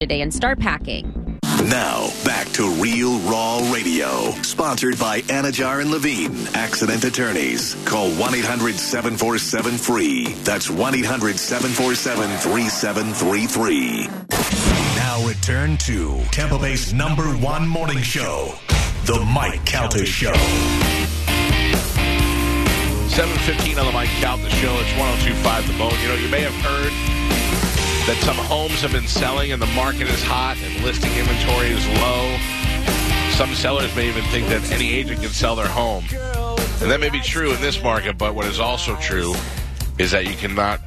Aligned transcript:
today 0.00 0.20
and 0.20 0.34
start 0.34 0.58
packing. 0.58 1.40
Now, 1.64 2.10
back 2.22 2.46
to 2.52 2.68
Real 2.82 3.18
Raw 3.20 3.66
Radio, 3.72 4.30
sponsored 4.42 4.98
by 4.98 5.22
Anidjar 5.22 5.80
and 5.80 5.90
Levine, 5.90 6.36
accident 6.52 7.02
attorneys. 7.02 7.74
Call 7.86 8.10
1 8.10 8.34
800 8.34 8.74
747 8.74 9.78
free. 9.78 10.34
That's 10.44 10.68
1 10.68 10.94
800 10.96 11.38
747 11.38 12.28
3733. 12.28 14.08
Now, 14.96 15.26
return 15.26 15.78
to 15.78 16.20
Tampa 16.30 16.58
Bay's 16.58 16.92
number 16.92 17.24
one 17.38 17.66
morning 17.66 18.02
show, 18.02 18.52
The 19.06 19.18
Mike 19.32 19.64
Calta 19.64 20.04
Show. 20.04 20.34
715 23.08 23.78
on 23.78 23.86
the 23.86 23.92
Mike 23.92 24.10
Calta 24.20 24.50
Show. 24.50 24.76
It's 24.76 24.92
1025 24.98 25.66
The 25.66 25.78
Bone. 25.78 25.98
You 26.02 26.08
know, 26.08 26.16
you 26.16 26.28
may 26.28 26.42
have 26.42 26.52
heard 26.52 26.92
that 28.06 28.16
some 28.22 28.36
homes 28.36 28.82
have 28.82 28.92
been 28.92 29.08
selling 29.08 29.50
and 29.50 29.60
the 29.60 29.66
market 29.74 30.02
is 30.02 30.22
hot 30.22 30.56
and 30.58 30.84
listing 30.84 31.12
inventory 31.14 31.70
is 31.70 31.84
low. 31.98 32.38
Some 33.32 33.52
sellers 33.54 33.94
may 33.96 34.08
even 34.08 34.22
think 34.24 34.46
that 34.46 34.70
any 34.70 34.92
agent 34.92 35.20
can 35.22 35.30
sell 35.30 35.56
their 35.56 35.66
home. 35.66 36.04
And 36.80 36.88
that 36.90 37.00
may 37.00 37.10
be 37.10 37.20
true 37.20 37.52
in 37.52 37.60
this 37.60 37.82
market, 37.82 38.16
but 38.16 38.36
what 38.36 38.46
is 38.46 38.60
also 38.60 38.94
true 38.96 39.34
is 39.98 40.12
that 40.12 40.24
you 40.24 40.36
cannot 40.36 40.80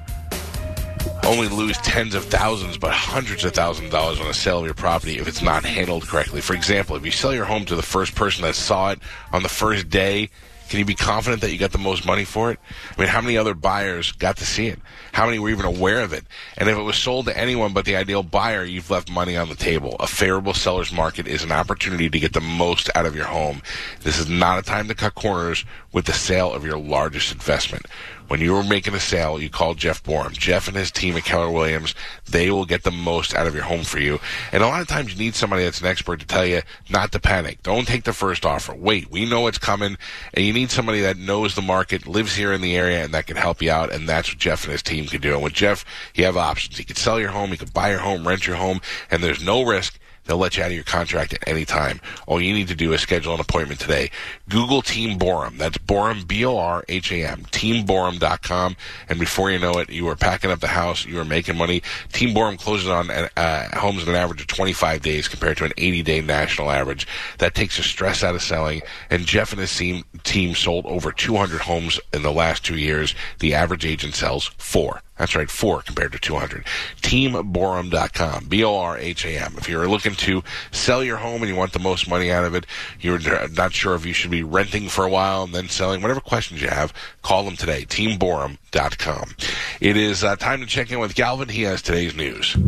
only 1.26 1.50
lose 1.50 1.77
tens 1.80 2.16
of 2.16 2.24
thousands, 2.24 2.77
but 2.77 2.91
hundreds 2.91 3.44
of 3.44 3.54
thousands 3.54 3.88
of 3.88 3.91
dollars 3.91 4.22
on 4.22 4.27
a 4.27 4.34
sale 4.34 4.60
of 4.60 4.66
your 4.66 4.74
property 4.74 5.18
if 5.18 5.27
it's 5.27 5.41
not 5.41 5.66
handled 5.66 6.08
correctly. 6.08 6.40
For 6.40 6.54
example, 6.54 6.96
if 6.96 7.04
you 7.04 7.12
sell 7.12 7.36
your 7.36 7.46
home 7.46 7.66
to 7.66 7.76
the 7.76 7.84
first 7.84 8.16
person 8.16 8.44
that 8.44 8.55
saw 8.55 8.91
it 8.91 8.99
on 9.34 9.44
the 9.44 9.49
first 9.49 9.90
day, 9.90 10.30
can 10.70 10.80
you 10.80 10.86
be 10.86 10.94
confident 10.94 11.41
that 11.41 11.52
you 11.52 11.58
got 11.58 11.72
the 11.72 11.80
most 11.80 12.05
money 12.05 12.23
for 12.23 12.52
it? 12.52 12.59
I 12.96 13.02
mean, 13.02 13.10
how 13.10 13.22
many 13.22 13.38
other 13.38 13.55
buyers 13.55 14.12
got 14.12 14.38
to 14.38 14.46
see 14.46 14.68
it? 14.68 14.80
How 15.12 15.26
many 15.26 15.40
were 15.40 15.50
even 15.50 15.66
aware 15.66 16.02
of 16.02 16.14
it? 16.14 16.23
And 16.58 16.70
if 16.70 16.77
it 16.77 16.84
was 16.84 16.96
sold 16.96 17.26
to 17.26 17.38
anyone 17.38 17.73
but 17.73 17.86
the 17.86 17.96
ideal 17.96 18.22
buyer, 18.22 18.64
you've 18.64 18.91
left 18.91 19.10
money 19.10 19.36
on 19.36 19.50
the 19.50 19.55
table. 19.55 19.96
A 20.00 20.05
favorable 20.05 20.54
seller's 20.54 20.91
market 20.91 21.27
is 21.27 21.44
an 21.44 21.52
opportunity 21.52 22.10
to 22.10 22.20
get 22.20 22.34
the 22.34 22.41
most 22.41 22.90
out 22.96 23.08
of 23.08 23.16
your 23.16 23.26
home. 23.26 23.63
This 24.02 24.20
is 24.20 24.30
not 24.30 24.60
a 24.60 24.62
time 24.62 24.88
to 24.88 24.96
cut 24.96 25.16
corners 25.16 25.66
with 25.91 26.05
the 26.05 26.13
sale 26.13 26.54
of 26.54 26.63
your 26.63 26.77
largest 26.77 27.32
investment. 27.32 27.88
When 28.30 28.41
you 28.41 28.54
were 28.54 28.63
making 28.63 28.94
a 28.94 28.99
sale, 28.99 29.41
you 29.41 29.49
called 29.49 29.80
Jeff 29.80 30.04
Borham. 30.04 30.34
Jeff 30.34 30.68
and 30.68 30.77
his 30.77 30.91
team 30.91 31.18
at 31.18 31.24
Keller 31.24 31.49
Williams, 31.49 31.96
they 32.26 32.52
will 32.52 32.63
get 32.63 32.84
the 32.84 32.91
most 32.91 33.34
out 33.34 33.48
of 33.48 33.55
your 33.55 33.63
home 33.63 33.84
for 33.84 33.99
you. 33.99 34.20
And 34.52 34.62
a 34.62 34.68
lot 34.68 34.82
of 34.82 34.88
times 34.88 35.12
you 35.12 35.18
need 35.18 35.34
somebody 35.34 35.63
that's 35.63 35.82
an 35.82 35.88
expert 35.88 36.20
to 36.20 36.27
tell 36.27 36.46
you 36.46 36.62
not 36.91 37.12
to 37.13 37.20
panic. 37.20 37.63
Don't 37.63 37.88
take 37.88 38.04
the 38.04 38.13
first 38.13 38.46
offer. 38.46 38.76
Wait, 38.76 39.10
we 39.10 39.26
know 39.26 39.48
it's 39.48 39.58
coming. 39.58 39.98
And 40.36 40.46
you 40.46 40.54
need 40.54 40.70
somebody 40.70 41.02
that 41.02 41.18
knows 41.18 41.55
the 41.55 41.63
market, 41.63 42.05
lives 42.05 42.36
here 42.36 42.54
in 42.54 42.62
the 42.62 42.76
area, 42.76 43.04
and 43.04 43.16
that 43.16 43.26
can 43.26 43.36
help 43.36 43.63
you 43.63 43.71
out. 43.71 43.91
And 43.91 44.08
that's 44.08 44.30
what 44.30 44.38
Jeff 44.38 44.64
and 44.64 44.74
his 44.74 44.84
team 44.84 45.08
can 45.08 45.21
do. 45.21 45.34
And 45.34 45.43
with 45.43 45.54
Jeff, 45.54 45.84
you 46.14 46.26
have 46.26 46.38
options. 46.38 46.77
You 46.77 46.86
can 46.86 46.98
sell 46.98 47.20
your 47.20 47.32
home, 47.32 47.49
you 47.49 47.58
can 47.58 47.70
buy 47.70 47.90
your 47.90 47.99
home, 47.99 48.27
rent 48.27 48.46
your 48.46 48.58
home, 48.58 48.80
and 49.10 49.24
there's 49.24 49.43
no 49.43 49.64
risk. 49.64 49.99
They'll 50.30 50.38
let 50.38 50.58
you 50.58 50.63
out 50.63 50.70
of 50.70 50.76
your 50.76 50.84
contract 50.84 51.34
at 51.34 51.48
any 51.48 51.66
time. 51.66 51.99
All 52.27 52.40
you 52.40 52.54
need 52.54 52.68
to 52.68 52.76
do 52.76 52.94
is 52.94 53.02
schedule 53.02 53.34
an 53.34 53.40
appointment 53.40 53.80
today. 53.80 54.12
Google 54.48 54.84
Team 54.84 55.18
Borham. 55.18 55.58
That's 55.58 55.80
Borham, 55.80 56.24
B-O-R-H-A-M, 56.27 57.46
teamborham.com. 57.46 58.76
And 59.10 59.20
before 59.20 59.49
you 59.49 59.58
know 59.58 59.71
it, 59.80 59.90
you 59.90 60.08
are 60.08 60.16
packing 60.16 60.52
up 60.52 60.60
the 60.60 60.68
house, 60.68 61.04
you 61.04 61.20
are 61.20 61.26
making 61.26 61.58
money. 61.58 61.82
Team 62.13 62.36
Borham 62.36 62.58
closes 62.60 62.90
on 62.90 63.10
uh, 63.10 63.76
homes 63.80 64.03
in 64.03 64.09
an 64.09 64.16
average 64.16 64.41
of 64.41 64.47
25 64.47 65.02
days 65.02 65.28
compared 65.28 65.58
to 65.58 65.66
an 65.66 65.72
80-day 65.72 66.22
national 66.22 66.69
average. 66.69 67.08
That 67.40 67.56
takes 67.56 67.78
the 67.78 67.84
stress 67.84 68.24
out 68.24 68.36
of 68.36 68.44
selling. 68.44 68.84
And 69.09 69.25
Jeff 69.25 69.52
and 69.52 69.59
his 69.59 69.75
team, 69.75 70.03
team 70.24 70.53
sold 70.53 70.86
over 70.86 71.12
200 71.12 71.62
homes 71.62 72.00
in 72.14 72.22
the 72.22 72.31
last 72.31 72.64
two 72.64 72.78
years. 72.78 73.16
The 73.40 73.56
average 73.56 73.84
agent 73.84 74.14
sells 74.14 74.52
four. 74.59 75.02
That's 75.19 75.36
right, 75.36 75.52
four 75.52 75.81
compared 75.81 76.14
to 76.14 76.19
200. 76.19 76.66
TeamBorham.com, 77.02 78.46
B-O-R-H-A-M. 78.46 79.56
If 79.58 79.68
you're 79.68 79.88
looking 79.88 80.14
to 80.19 80.44
sell 80.72 81.03
your 81.03 81.17
home 81.17 81.41
and 81.41 81.50
you 81.50 81.56
want 81.56 81.73
the 81.73 81.79
most 81.79 82.07
money 82.07 82.31
out 82.31 82.45
of 82.45 82.53
it, 82.56 82.66
you're 83.00 83.19
not 83.50 83.73
sure 83.73 83.95
if 83.95 84.06
you 84.06 84.13
should 84.13 84.31
be 84.31 84.44
renting 84.44 84.88
for 84.89 85.03
a 85.03 85.09
while 85.09 85.44
and 85.44 85.53
then 85.53 85.67
selling, 85.69 86.01
whatever 86.01 86.19
questions 86.19 86.62
you 86.62 86.67
have, 86.67 86.94
call 87.22 87.44
them 87.44 87.56
today, 87.56 87.85
TeamBorham.com. 87.85 89.35
It 89.81 89.97
is 89.97 90.24
uh, 90.24 90.35
time 90.35 90.59
to 90.59 90.66
check 90.66 90.91
in 90.91 91.00
with 91.00 91.16
Galvin. 91.16 91.50
He 91.50 91.63
has 91.63 91.81
today's 91.81 92.16
news. 92.16 92.56
And 92.56 92.66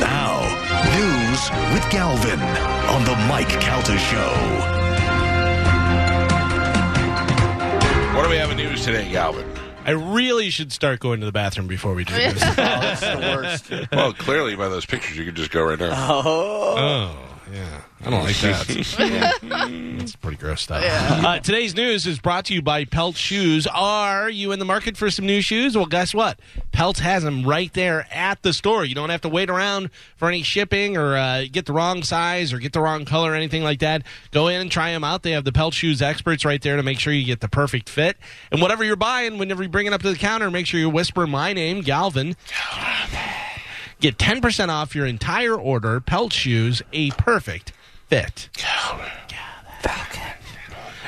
now, 0.00 0.40
news 0.96 1.50
with 1.74 1.90
Galvin 1.90 2.40
on 2.90 3.04
the 3.04 3.16
Mike 3.28 3.48
Calta 3.60 3.98
Show. 3.98 4.80
What 8.14 8.22
do 8.22 8.30
we 8.30 8.36
have 8.36 8.50
in 8.50 8.56
news 8.58 8.84
today, 8.84 9.10
Galvin? 9.10 9.63
I 9.84 9.90
really 9.90 10.50
should 10.50 10.72
start 10.72 11.00
going 11.00 11.20
to 11.20 11.26
the 11.26 11.32
bathroom 11.32 11.66
before 11.66 11.94
we 11.94 12.04
do 12.04 12.14
this. 12.14 12.42
Oh, 12.42 12.54
that's 12.56 13.00
the 13.00 13.18
worst. 13.18 13.92
Well, 13.92 14.12
clearly 14.12 14.56
by 14.56 14.68
those 14.68 14.86
pictures, 14.86 15.16
you 15.16 15.24
could 15.24 15.34
just 15.34 15.50
go 15.50 15.62
right 15.62 15.78
now. 15.78 15.92
oh, 15.94 16.74
oh. 16.78 17.33
Yeah. 17.52 17.80
I 18.04 18.10
don't 18.10 18.22
like 18.22 18.36
that. 18.36 19.38
That's 19.98 20.16
pretty 20.16 20.36
gross 20.36 20.62
stuff. 20.62 20.82
Uh, 20.84 21.38
today's 21.40 21.74
news 21.74 22.06
is 22.06 22.18
brought 22.18 22.44
to 22.46 22.54
you 22.54 22.60
by 22.60 22.84
Pelt 22.84 23.16
Shoes. 23.16 23.66
Are 23.66 24.28
you 24.28 24.52
in 24.52 24.58
the 24.58 24.64
market 24.64 24.96
for 24.96 25.10
some 25.10 25.24
new 25.24 25.40
shoes? 25.40 25.76
Well, 25.76 25.86
guess 25.86 26.12
what? 26.12 26.38
Pelt 26.72 26.98
has 26.98 27.22
them 27.22 27.44
right 27.44 27.72
there 27.72 28.06
at 28.10 28.42
the 28.42 28.52
store. 28.52 28.84
You 28.84 28.94
don't 28.94 29.08
have 29.08 29.22
to 29.22 29.28
wait 29.28 29.48
around 29.48 29.90
for 30.16 30.28
any 30.28 30.42
shipping 30.42 30.96
or 30.96 31.16
uh, 31.16 31.44
get 31.50 31.64
the 31.66 31.72
wrong 31.72 32.02
size 32.02 32.52
or 32.52 32.58
get 32.58 32.72
the 32.74 32.80
wrong 32.80 33.04
color 33.04 33.32
or 33.32 33.34
anything 33.34 33.62
like 33.62 33.80
that. 33.80 34.02
Go 34.30 34.48
in 34.48 34.60
and 34.60 34.70
try 34.70 34.92
them 34.92 35.04
out. 35.04 35.22
They 35.22 35.30
have 35.30 35.44
the 35.44 35.52
Pelt 35.52 35.72
Shoes 35.72 36.02
experts 36.02 36.44
right 36.44 36.60
there 36.60 36.76
to 36.76 36.82
make 36.82 36.98
sure 36.98 37.12
you 37.12 37.24
get 37.24 37.40
the 37.40 37.48
perfect 37.48 37.88
fit. 37.88 38.18
And 38.52 38.60
whatever 38.60 38.84
you're 38.84 38.96
buying, 38.96 39.38
whenever 39.38 39.62
you 39.62 39.68
bring 39.70 39.86
it 39.86 39.92
up 39.92 40.02
to 40.02 40.10
the 40.10 40.18
counter, 40.18 40.50
make 40.50 40.66
sure 40.66 40.78
you 40.78 40.90
whisper 40.90 41.26
my 41.26 41.52
name, 41.52 41.80
Galvin. 41.80 42.36
Get 44.04 44.18
10% 44.18 44.68
off 44.68 44.94
your 44.94 45.06
entire 45.06 45.54
order. 45.54 45.98
Pelt 45.98 46.30
Shoes, 46.30 46.82
a 46.92 47.10
perfect 47.12 47.72
fit. 48.06 48.50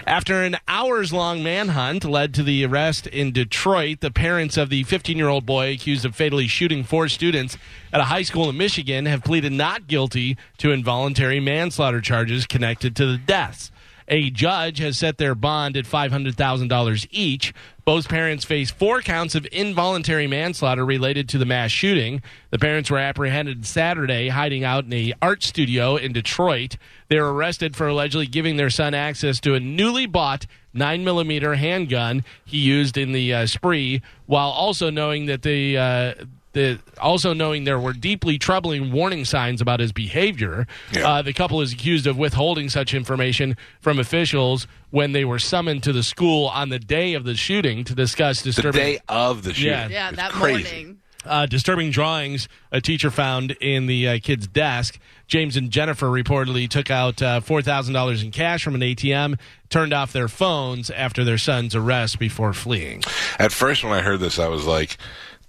After 0.07 0.43
an 0.43 0.57
hours 0.67 1.13
long 1.13 1.43
manhunt 1.43 2.07
led 2.07 2.33
to 2.33 2.43
the 2.43 2.65
arrest 2.65 3.07
in 3.07 3.33
Detroit, 3.33 4.01
the 4.01 4.11
parents 4.11 4.57
of 4.57 4.71
the 4.71 4.83
15 4.85 5.19
year 5.19 5.29
old 5.29 5.45
boy 5.45 5.75
accused 5.75 6.07
of 6.07 6.17
fatally 6.17 6.47
shooting 6.47 6.85
four 6.85 7.11
students 7.11 7.59
at 7.93 8.01
a 8.01 8.05
high 8.05 8.23
school 8.23 8.49
in 8.49 8.57
Michigan 8.57 9.05
have 9.05 9.23
pleaded 9.23 9.53
not 9.53 9.89
guilty 9.89 10.39
to 10.57 10.71
involuntary 10.71 11.39
manslaughter 11.39 12.01
charges 12.01 12.47
connected 12.47 12.97
to 12.97 13.05
the 13.05 13.19
deaths. 13.19 13.71
A 14.09 14.31
judge 14.31 14.79
has 14.79 14.97
set 14.97 15.19
their 15.19 15.35
bond 15.35 15.77
at 15.77 15.85
$500,000 15.85 17.07
each. 17.11 17.53
Both 17.85 18.09
parents 18.09 18.45
face 18.45 18.71
four 18.71 19.01
counts 19.01 19.35
of 19.35 19.47
involuntary 19.53 20.27
manslaughter 20.27 20.85
related 20.85 21.29
to 21.31 21.39
the 21.39 21.45
mass 21.45 21.71
shooting. 21.71 22.23
The 22.51 22.59
parents 22.59 22.91
were 22.91 22.99
apprehended 22.99 23.67
Saturday, 23.67 24.29
hiding 24.29 24.65
out 24.65 24.85
in 24.85 24.93
a 24.93 25.13
art 25.21 25.43
studio 25.43 25.97
in 25.97 26.13
Detroit. 26.13 26.77
They 27.09 27.21
were 27.21 27.33
arrested 27.33 27.77
for 27.77 27.87
allegedly 27.87 28.27
giving 28.27 28.57
their 28.57 28.71
son 28.71 28.95
access 28.95 29.41
to 29.41 29.55
a 29.55 29.61
newly 29.61 30.07
bought 30.07 30.47
9mm 30.75 31.57
handgun 31.57 32.25
he 32.45 32.59
used 32.59 32.97
in 32.97 33.13
the 33.13 33.33
uh, 33.33 33.47
spree, 33.47 34.03
while 34.27 34.51
also 34.51 34.91
knowing 34.91 35.27
that 35.27 35.43
the 35.43 35.79
uh, 35.79 36.15
the, 36.57 36.81
also 36.99 37.35
knowing 37.35 37.65
there 37.65 37.79
were 37.79 37.93
deeply 37.93 38.39
troubling 38.39 38.91
warning 38.91 39.27
signs 39.27 39.61
about 39.61 39.79
his 39.79 39.93
behavior. 39.93 40.67
Yeah. 40.93 41.07
Uh, 41.09 41.23
the 41.23 41.35
couple 41.35 41.61
is 41.61 41.73
accused 41.75 42.07
of 42.07 42.17
withholding 42.17 42.71
such 42.71 42.95
information 42.95 43.57
from 43.81 43.99
officials 43.99 44.67
when 44.91 45.13
they 45.13 45.25
were 45.25 45.39
summoned 45.39 45.83
to 45.83 45.93
the 45.93 46.03
school 46.03 46.47
on 46.47 46.71
the 46.71 46.79
day 46.79 47.13
of 47.13 47.25
the 47.25 47.35
shooting 47.37 47.85
to 47.85 47.95
discuss 47.95 48.41
disturbing. 48.43 48.73
The 48.73 48.93
disturbing 48.93 48.95
day 48.95 49.01
of 49.09 49.43
the 49.45 49.53
shooting. 49.55 49.71
Yeah. 49.73 49.89
Yeah, 49.89 50.11
that 50.13 50.31
crazy. 50.33 50.63
morning. 50.65 51.01
uh, 51.27 51.45
disturbing 51.47 51.91
drawings 51.91 52.49
a 52.73 52.81
teacher 52.81 53.11
found 53.11 53.51
in 53.61 53.87
the 53.87 54.09
uh, 54.09 54.19
kid's 54.23 54.47
desk. 54.47 54.99
James 55.27 55.57
and 55.57 55.71
Jennifer 55.71 56.07
reportedly 56.07 56.69
took 56.71 56.89
out 56.91 57.21
uh, 57.21 57.41
$4,000 57.41 58.25
in 58.25 58.31
cash 58.31 58.63
from 58.63 58.77
an 58.77 58.81
ATM, 58.81 59.39
turned 59.69 59.93
off 59.93 60.13
their 60.13 60.29
phones 60.29 60.89
after 60.89 61.25
their 61.25 61.37
son's 61.37 61.75
arrest 61.75 62.19
before 62.21 62.53
fleeing. 62.53 63.03
At 63.39 63.51
first, 63.53 63.83
when 63.83 63.93
I 63.93 64.03
heard 64.03 64.21
this, 64.21 64.39
I 64.39 64.47
was 64.49 64.65
like, 64.67 64.97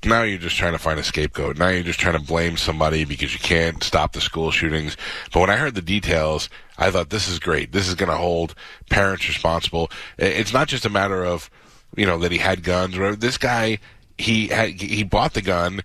now 0.07 0.23
you're 0.23 0.37
just 0.37 0.57
trying 0.57 0.73
to 0.73 0.79
find 0.79 0.99
a 0.99 1.03
scapegoat. 1.03 1.57
Now 1.57 1.69
you're 1.69 1.83
just 1.83 1.99
trying 1.99 2.17
to 2.17 2.25
blame 2.25 2.57
somebody 2.57 3.05
because 3.05 3.33
you 3.33 3.39
can't 3.39 3.83
stop 3.83 4.13
the 4.13 4.21
school 4.21 4.51
shootings. 4.51 4.97
But 5.31 5.41
when 5.41 5.49
I 5.49 5.57
heard 5.57 5.75
the 5.75 5.81
details, 5.81 6.49
I 6.77 6.91
thought 6.91 7.09
this 7.09 7.27
is 7.27 7.39
great. 7.39 7.71
This 7.71 7.87
is 7.87 7.95
going 7.95 8.09
to 8.09 8.17
hold 8.17 8.55
parents 8.89 9.27
responsible. 9.27 9.91
It's 10.17 10.53
not 10.53 10.67
just 10.67 10.85
a 10.85 10.89
matter 10.89 11.25
of, 11.25 11.49
you 11.95 12.05
know, 12.05 12.17
that 12.19 12.31
he 12.31 12.37
had 12.37 12.63
guns. 12.63 12.97
This 13.19 13.37
guy, 13.37 13.79
he 14.17 14.47
had, 14.47 14.81
he 14.81 15.03
bought 15.03 15.33
the 15.33 15.41
gun 15.41 15.81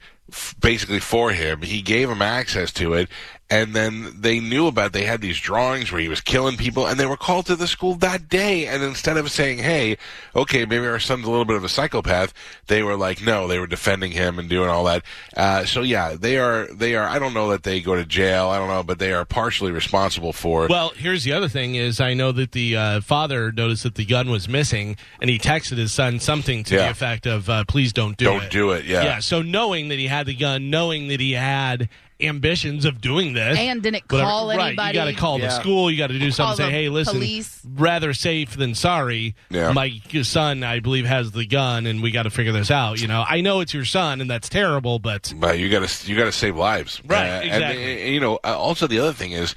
basically 0.60 1.00
for 1.00 1.32
him. 1.32 1.62
He 1.62 1.82
gave 1.82 2.08
him 2.08 2.22
access 2.22 2.72
to 2.74 2.94
it, 2.94 3.08
and 3.50 3.74
then 3.74 4.14
they 4.20 4.40
knew 4.40 4.66
about. 4.66 4.92
They 4.92 5.04
had 5.04 5.20
these 5.20 5.38
drawings 5.38 5.92
where 5.92 6.00
he 6.00 6.08
was 6.08 6.20
killing 6.22 6.56
people, 6.56 6.86
and 6.86 6.98
they 6.98 7.04
were 7.06 7.16
called 7.18 7.46
to 7.46 7.56
the 7.56 7.66
school 7.66 7.94
that 7.96 8.28
day. 8.28 8.66
And 8.66 8.82
instead 8.82 9.16
of 9.18 9.30
saying, 9.30 9.58
"Hey, 9.58 9.98
okay, 10.34 10.64
maybe 10.64 10.86
our 10.86 10.98
son's 10.98 11.26
a 11.26 11.30
little 11.30 11.44
bit 11.44 11.56
of 11.56 11.64
a 11.64 11.68
psychopath," 11.68 12.32
they 12.68 12.82
were 12.82 12.96
like, 12.96 13.20
"No," 13.22 13.46
they 13.46 13.58
were 13.58 13.66
defending 13.66 14.12
him 14.12 14.38
and 14.38 14.48
doing 14.48 14.68
all 14.70 14.84
that. 14.84 15.02
Uh, 15.36 15.64
so 15.64 15.82
yeah, 15.82 16.14
they 16.18 16.38
are. 16.38 16.66
They 16.72 16.94
are. 16.94 17.06
I 17.06 17.18
don't 17.18 17.34
know 17.34 17.50
that 17.50 17.62
they 17.62 17.80
go 17.80 17.94
to 17.94 18.04
jail. 18.06 18.48
I 18.48 18.58
don't 18.58 18.68
know, 18.68 18.82
but 18.82 18.98
they 18.98 19.12
are 19.12 19.24
partially 19.24 19.70
responsible 19.72 20.32
for. 20.32 20.64
It. 20.64 20.70
Well, 20.70 20.92
here's 20.96 21.24
the 21.24 21.32
other 21.32 21.48
thing: 21.48 21.74
is 21.74 22.00
I 22.00 22.14
know 22.14 22.32
that 22.32 22.52
the 22.52 22.76
uh, 22.76 23.00
father 23.02 23.52
noticed 23.52 23.82
that 23.82 23.96
the 23.96 24.06
gun 24.06 24.30
was 24.30 24.48
missing, 24.48 24.96
and 25.20 25.28
he 25.28 25.38
texted 25.38 25.76
his 25.76 25.92
son 25.92 26.20
something 26.20 26.64
to 26.64 26.76
Yeah. 26.76 26.84
the 26.86 26.90
effect 26.90 27.26
of 27.26 27.50
uh, 27.50 27.64
"Please 27.64 27.92
don't 27.92 28.16
do 28.16 28.30
it. 28.30 28.38
Don't 28.38 28.50
do 28.50 28.70
it, 28.70 28.86
yeah. 28.86 29.02
Yeah. 29.04 29.18
So 29.18 29.42
knowing 29.42 29.88
that 29.88 29.98
he 29.98 30.06
had 30.06 30.26
the 30.26 30.34
gun, 30.34 30.70
knowing 30.70 31.08
that 31.08 31.20
he 31.20 31.32
had 31.32 31.88
ambitions 32.22 32.84
of 32.84 33.00
doing 33.00 33.32
this, 33.32 33.58
And 33.58 33.82
didn't 33.82 34.04
whatever- 34.10 34.28
call 34.30 34.48
right, 34.48 34.66
anybody. 34.68 34.88
You 34.98 35.04
got 35.04 35.10
to 35.10 35.14
call 35.14 35.38
the 35.38 35.50
school. 35.50 35.90
You 35.90 35.98
got 35.98 36.08
to 36.08 36.18
do 36.18 36.30
something. 36.30 36.66
Say, 36.66 36.70
hey, 36.70 36.88
listen, 36.88 37.14
police. 37.14 37.60
rather 37.74 38.12
safe 38.14 38.56
than 38.56 38.74
sorry. 38.74 39.34
Yeah. 39.50 39.72
My 39.72 40.00
son, 40.22 40.62
I 40.64 40.80
believe, 40.80 41.06
has 41.06 41.32
the 41.32 41.46
gun, 41.46 41.86
and 41.86 42.02
we 42.02 42.10
got 42.10 42.24
to 42.24 42.30
figure 42.30 42.52
this 42.52 42.70
out. 42.70 43.00
You 43.00 43.08
know, 43.08 43.24
I 43.28 43.40
know 43.40 43.60
it's 43.60 43.74
your 43.74 43.84
son, 43.84 44.20
and 44.20 44.30
that's 44.30 44.48
terrible, 44.48 44.98
but 44.98 45.32
But 45.36 45.58
you 45.58 45.68
got 45.68 45.88
to 45.88 46.10
you 46.10 46.16
got 46.16 46.24
to 46.24 46.32
save 46.32 46.56
lives, 46.56 47.00
Right, 47.04 47.28
Uh, 47.28 47.40
exactly. 47.42 47.92
And, 47.92 48.00
uh, 48.02 48.04
you 48.12 48.20
know, 48.20 48.36
uh, 48.44 48.56
also 48.56 48.86
the 48.86 48.98
other 48.98 49.12
thing 49.12 49.32
is, 49.32 49.54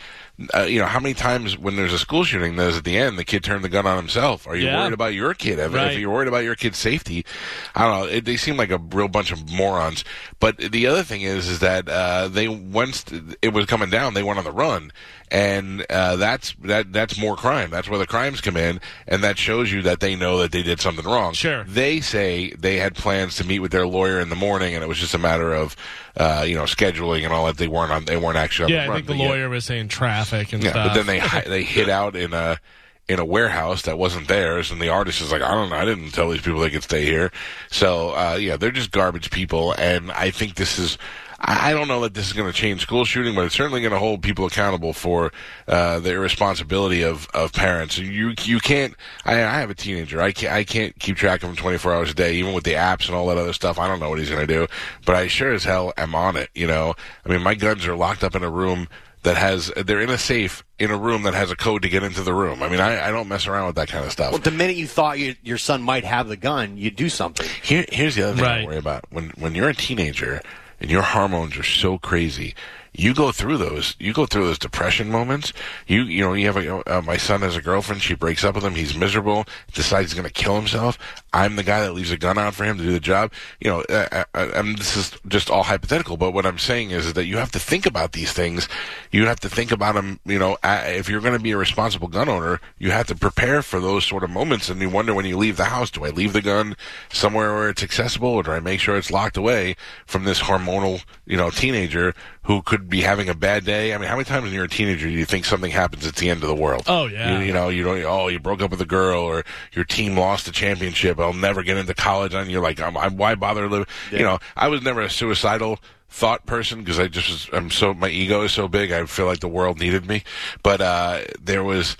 uh, 0.54 0.64
you 0.64 0.80
know, 0.80 0.86
how 0.86 1.00
many 1.00 1.14
times 1.14 1.58
when 1.58 1.76
there's 1.78 1.94
a 1.94 2.00
school 2.00 2.24
shooting, 2.26 2.58
there's 2.58 2.76
at 2.78 2.84
the 2.84 2.98
end 2.98 3.18
the 3.18 3.24
kid 3.24 3.44
turned 3.44 3.64
the 3.64 3.70
gun 3.70 3.88
on 3.88 3.96
himself. 3.98 4.46
Are 4.48 4.56
you 4.56 4.66
Yeah. 4.66 4.80
worried 4.82 4.94
about 4.94 5.14
your 5.14 5.34
kid? 5.34 5.60
If, 5.60 5.74
Right. 5.74 5.94
if 5.94 6.00
you're 6.00 6.10
worried 6.12 6.28
about 6.28 6.44
your 6.44 6.56
kid's 6.56 6.78
safety, 6.78 7.26
I 7.74 7.84
don't 7.84 8.00
know. 8.02 8.08
It, 8.18 8.26
they 8.26 8.36
seem 8.36 8.58
like 8.58 8.70
a 8.72 8.78
real 8.78 9.08
bunch 9.08 9.32
of 9.32 9.50
morons. 9.50 10.04
But 10.42 10.58
the 10.58 10.88
other 10.88 11.04
thing 11.04 11.22
is, 11.22 11.48
is 11.48 11.60
that 11.60 11.88
uh, 11.88 12.28
they 12.28 12.48
once 12.50 13.06
it 13.42 13.54
was 13.54 13.66
coming 13.66 13.90
down, 13.90 14.14
they 14.14 14.24
went 14.24 14.38
on 14.38 14.46
the 14.46 14.52
run, 14.52 14.92
and 15.32 15.86
uh, 15.90 16.18
that's 16.18 16.54
that 16.64 16.92
that's 16.92 17.18
more 17.18 17.36
crime. 17.38 17.70
That's 17.70 17.90
where 17.90 17.98
the 18.00 18.06
crimes 18.06 18.42
come 18.42 18.58
in, 18.58 18.82
and 19.08 19.24
that 19.24 19.38
shows 19.38 19.72
you 19.72 19.82
that 19.84 20.02
they 20.02 20.16
know 20.16 20.38
that 20.40 20.52
they 20.52 20.64
did 20.64 20.82
something 20.82 21.06
wrong. 21.06 21.34
Sure. 21.34 21.64
They 21.64 22.02
say 22.02 22.52
they 22.60 22.78
had 22.78 22.96
plans 22.96 23.36
to 23.38 23.46
meet 23.46 23.60
with 23.60 23.72
their 23.72 23.88
lawyer 23.88 24.20
in 24.20 24.30
the 24.30 24.36
morning, 24.36 24.76
and 24.76 24.84
it 24.84 24.88
was 24.88 24.98
just 25.00 25.14
a 25.14 25.18
matter 25.18 25.54
of, 25.54 25.76
uh, 26.18 26.44
you 26.48 26.56
know, 26.56 26.64
scheduling 26.64 27.24
and 27.24 27.34
all 27.34 27.46
that. 27.48 27.58
They 27.58 27.68
weren't 27.68 27.92
on. 27.92 28.06
They 28.06 28.18
weren't 28.18 28.38
actually 28.38 28.66
on 28.66 28.72
yeah, 28.72 28.86
the 28.88 28.92
I 28.92 28.96
think 28.96 29.08
the 29.08 29.16
yet- 29.16 29.30
lawyer 29.30 29.50
was 29.50 29.66
saying 29.66 29.88
traffic 29.90 30.54
and 30.54 30.64
Yeah, 30.64 30.72
stuff. 30.72 30.88
but 30.88 30.94
then 31.04 31.06
they 31.06 31.42
they 31.50 31.64
hid 31.64 31.90
out 31.90 32.16
in 32.16 32.34
a 32.34 32.60
in 33.08 33.20
a 33.20 33.26
warehouse 33.26 33.84
that 33.84 33.98
wasn't 34.00 34.28
theirs, 34.28 34.72
and 34.72 34.82
the 34.82 34.90
artist 34.90 35.22
is 35.22 35.32
like, 35.32 35.42
I 35.44 35.52
don't 35.54 35.70
know, 35.70 35.76
I 35.76 35.86
didn't 35.86 36.10
tell 36.12 36.30
these 36.30 36.42
people 36.42 36.60
they 36.62 36.72
could 36.72 36.82
stay 36.84 37.06
here. 37.06 37.32
So 37.70 38.10
uh, 38.16 38.38
yeah, 38.40 38.58
they're 38.58 38.72
just 38.72 38.92
garbage 38.92 39.30
people, 39.32 39.74
and 39.78 40.12
I 40.12 40.32
think 40.32 40.56
this 40.56 40.80
is. 40.80 40.98
I 41.46 41.70
I 41.70 41.74
don't 41.74 41.88
know 41.88 42.02
that 42.02 42.14
this 42.14 42.26
is 42.28 42.34
going 42.34 42.52
to 42.52 42.58
change 42.58 42.82
school 42.82 43.06
shooting, 43.06 43.36
but 43.36 43.46
it's 43.46 43.56
certainly 43.56 43.82
going 43.82 43.94
to 43.94 44.00
hold 44.00 44.22
people 44.24 44.46
accountable 44.46 44.94
for 44.94 45.32
uh, 45.68 46.00
the 46.00 46.12
irresponsibility 46.14 47.04
of, 47.04 47.28
of 47.34 47.54
parents. 47.54 47.98
You 47.98 48.34
you 48.42 48.60
can't. 48.60 48.96
I, 49.26 49.36
I 49.36 49.60
have 49.60 49.70
a 49.70 49.76
teenager. 49.76 50.22
I 50.22 50.32
can't 50.32 50.54
I 50.54 50.64
can't 50.64 50.98
keep 51.00 51.18
track 51.18 51.44
of 51.44 51.50
him 51.50 51.56
24 51.56 51.94
hours 51.94 52.12
a 52.12 52.14
day, 52.16 52.34
even 52.36 52.54
with 52.54 52.64
the 52.64 52.74
apps 52.74 53.08
and 53.08 53.16
all 53.16 53.28
that 53.28 53.38
other 53.38 53.54
stuff. 53.54 53.80
I 53.80 53.88
don't 53.88 54.00
know 54.00 54.10
what 54.10 54.20
he's 54.20 54.30
going 54.30 54.46
to 54.46 54.54
do, 54.54 54.68
but 55.06 55.16
I 55.16 55.28
sure 55.28 55.54
as 55.54 55.64
hell 55.64 55.94
am 55.98 56.16
on 56.16 56.36
it. 56.36 56.50
You 56.56 56.68
know, 56.68 56.96
I 57.26 57.30
mean, 57.30 57.42
my 57.44 57.56
guns 57.56 57.86
are 57.88 57.96
locked 57.96 58.24
up 58.24 58.36
in 58.36 58.44
a 58.44 58.50
room 58.50 58.88
that 59.24 59.38
has 59.38 59.72
they're 59.76 60.02
in 60.02 60.10
a 60.12 60.18
safe 60.20 60.64
in 60.78 60.92
a 60.92 60.98
room 60.98 61.24
that 61.24 61.34
has 61.34 61.50
a 61.50 61.56
code 61.56 61.82
to 61.82 61.90
get 61.90 62.04
into 62.04 62.22
the 62.22 62.34
room. 62.34 62.62
I 62.62 62.70
mean, 62.70 62.80
I, 62.80 63.08
I 63.08 63.12
don't 63.12 63.28
mess 63.28 63.48
around 63.48 63.68
with 63.68 63.76
that 63.78 63.88
kind 63.88 64.06
of 64.06 64.12
stuff. 64.12 64.32
Well, 64.32 64.40
the 64.42 64.52
minute 64.52 64.76
you 64.76 64.86
thought 64.88 65.18
you, 65.18 65.36
your 65.44 65.58
son 65.58 65.82
might 65.82 66.04
have 66.06 66.28
the 66.28 66.38
gun, 66.38 66.78
you 66.78 66.92
do 66.92 67.10
something. 67.10 67.48
Here, 67.64 67.86
here's 67.92 68.16
the 68.16 68.24
other 68.24 68.36
thing 68.36 68.46
I 68.46 68.58
Right. 68.58 68.66
worry 68.68 68.78
about. 68.78 69.06
When 69.10 69.30
when 69.38 69.56
you're 69.56 69.70
a 69.70 69.74
teenager 69.74 70.42
and 70.80 70.92
your 70.92 71.02
hormones 71.02 71.58
are 71.58 71.64
so 71.64 71.98
crazy, 71.98 72.56
you 72.98 73.14
go 73.14 73.32
through 73.32 73.58
those. 73.58 73.96
You 74.00 74.14
go 74.14 74.26
through 74.26 74.46
those 74.46 74.60
depression 74.60 75.10
moments. 75.12 75.54
You 75.88 76.04
you 76.04 76.22
know 76.22 76.34
you 76.34 76.46
have 76.46 76.58
a 76.58 76.98
uh, 76.98 77.02
my 77.02 77.18
son 77.18 77.42
has 77.42 77.56
a 77.56 77.62
girlfriend. 77.62 78.02
She 78.02 78.16
breaks 78.16 78.44
up 78.44 78.56
with 78.56 78.64
him. 78.64 78.76
He's 78.76 78.96
miserable. 78.96 79.46
Decides 79.74 80.12
he's 80.12 80.20
going 80.20 80.28
to 80.28 80.34
kill 80.34 80.56
himself. 80.56 80.98
I'm 81.34 81.56
the 81.56 81.64
guy 81.64 81.82
that 81.82 81.94
leaves 81.94 82.12
a 82.12 82.18
gun 82.18 82.38
out 82.38 82.56
for 82.56 82.64
him 82.64 82.78
to 82.78 82.84
do 82.84 82.92
the 82.92 83.00
job. 83.00 83.32
You 83.60 83.72
know, 83.72 83.82
uh, 83.90 84.24
uh, 84.34 84.52
and 84.56 84.78
this 84.78 84.96
is 84.96 85.12
just 85.28 85.50
all 85.50 85.64
hypothetical. 85.64 86.18
But 86.18 86.32
what 86.32 86.46
I'm 86.46 86.60
saying 86.60 86.92
is, 86.92 87.14
that 87.14 87.26
you 87.26 87.38
have 87.38 87.52
to 87.52 87.60
think 87.60 87.86
about 87.86 88.14
these 88.14 88.32
things. 88.32 88.68
You 89.12 89.26
have 89.28 89.40
to 89.42 89.50
think 89.50 89.72
about 89.72 89.96
them. 89.96 90.20
You 90.26 90.40
know, 90.40 90.58
uh, 90.64 90.84
if 90.86 91.10
you're 91.10 91.22
going 91.22 91.38
to 91.38 91.44
be 91.44 91.52
a 91.52 91.58
responsible 91.58 92.08
gun 92.08 92.30
owner, 92.30 92.62
you 92.78 92.92
have 92.92 93.08
to 93.08 93.16
prepare 93.16 93.62
for 93.62 93.80
those 93.80 94.06
sort 94.06 94.24
of 94.24 94.30
moments. 94.30 94.70
And 94.70 94.80
you 94.82 94.90
wonder 94.90 95.14
when 95.14 95.26
you 95.26 95.38
leave 95.38 95.58
the 95.58 95.66
house, 95.66 95.92
do 95.92 96.06
I 96.06 96.10
leave 96.10 96.34
the 96.34 96.42
gun 96.42 96.76
somewhere 97.12 97.54
where 97.54 97.70
it's 97.70 97.84
accessible, 97.84 98.30
or 98.30 98.44
do 98.44 98.52
I 98.52 98.60
make 98.60 98.80
sure 98.80 98.98
it's 98.98 99.12
locked 99.12 99.38
away 99.38 99.76
from 100.06 100.24
this 100.24 100.42
hormonal, 100.42 101.04
you 101.26 101.38
know, 101.38 101.50
teenager 101.50 102.14
who 102.46 102.62
could 102.62 102.90
be 102.90 103.02
having 103.02 103.28
a 103.28 103.34
bad 103.34 103.66
day? 103.66 103.94
I 103.94 103.98
mean, 103.98 104.08
how 104.08 104.16
many 104.16 104.26
times 104.26 104.44
when 104.44 104.54
you're 104.54 104.66
a 104.66 104.70
teenager 104.70 105.08
do 105.08 105.12
you 105.12 105.26
think 105.26 105.46
something 105.46 105.72
happens 105.72 106.06
at 106.06 106.16
the 106.16 106.30
end 106.30 106.44
of 106.44 106.50
the 106.50 106.56
world? 106.56 106.84
Oh, 106.88 107.08
yeah. 107.08 107.40
You, 107.40 107.46
you 107.48 107.54
know, 107.54 107.70
you 107.70 107.84
don't. 107.84 108.04
Oh, 108.04 108.28
you 108.28 108.40
broke 108.40 108.62
up 108.62 108.72
with 108.72 108.82
a 108.82 108.86
girl, 108.86 109.22
or 109.22 109.44
your 109.74 109.86
team 109.86 110.16
lost 110.18 110.46
the 110.46 110.52
championship. 110.52 111.20
I'll 111.20 111.34
never 111.34 111.64
get 111.64 111.78
into 111.78 111.94
college. 111.96 112.34
And 112.34 112.50
you're 112.50 112.62
like, 112.62 112.80
I'm, 112.80 112.96
I'm, 112.98 113.18
why 113.18 113.34
bother 113.36 113.68
living? 113.68 113.88
You 114.12 114.20
know, 114.20 114.40
I 114.56 114.68
was 114.68 114.84
never 114.84 115.02
a 115.02 115.10
suicidal 115.10 115.80
thought 116.08 116.46
person 116.46 116.80
because 116.80 117.00
I 117.00 117.08
just 117.08 117.30
was, 117.30 117.50
I'm 117.52 117.72
so 117.72 117.94
my 117.94 118.10
ego 118.10 118.44
is 118.44 118.52
so 118.52 118.68
big. 118.68 118.92
I 118.92 119.06
feel 119.06 119.26
like 119.26 119.40
the 119.40 119.48
world 119.48 119.80
needed 119.80 120.08
me, 120.08 120.24
but 120.64 120.82
uh, 120.82 121.22
there 121.42 121.64
was. 121.64 121.98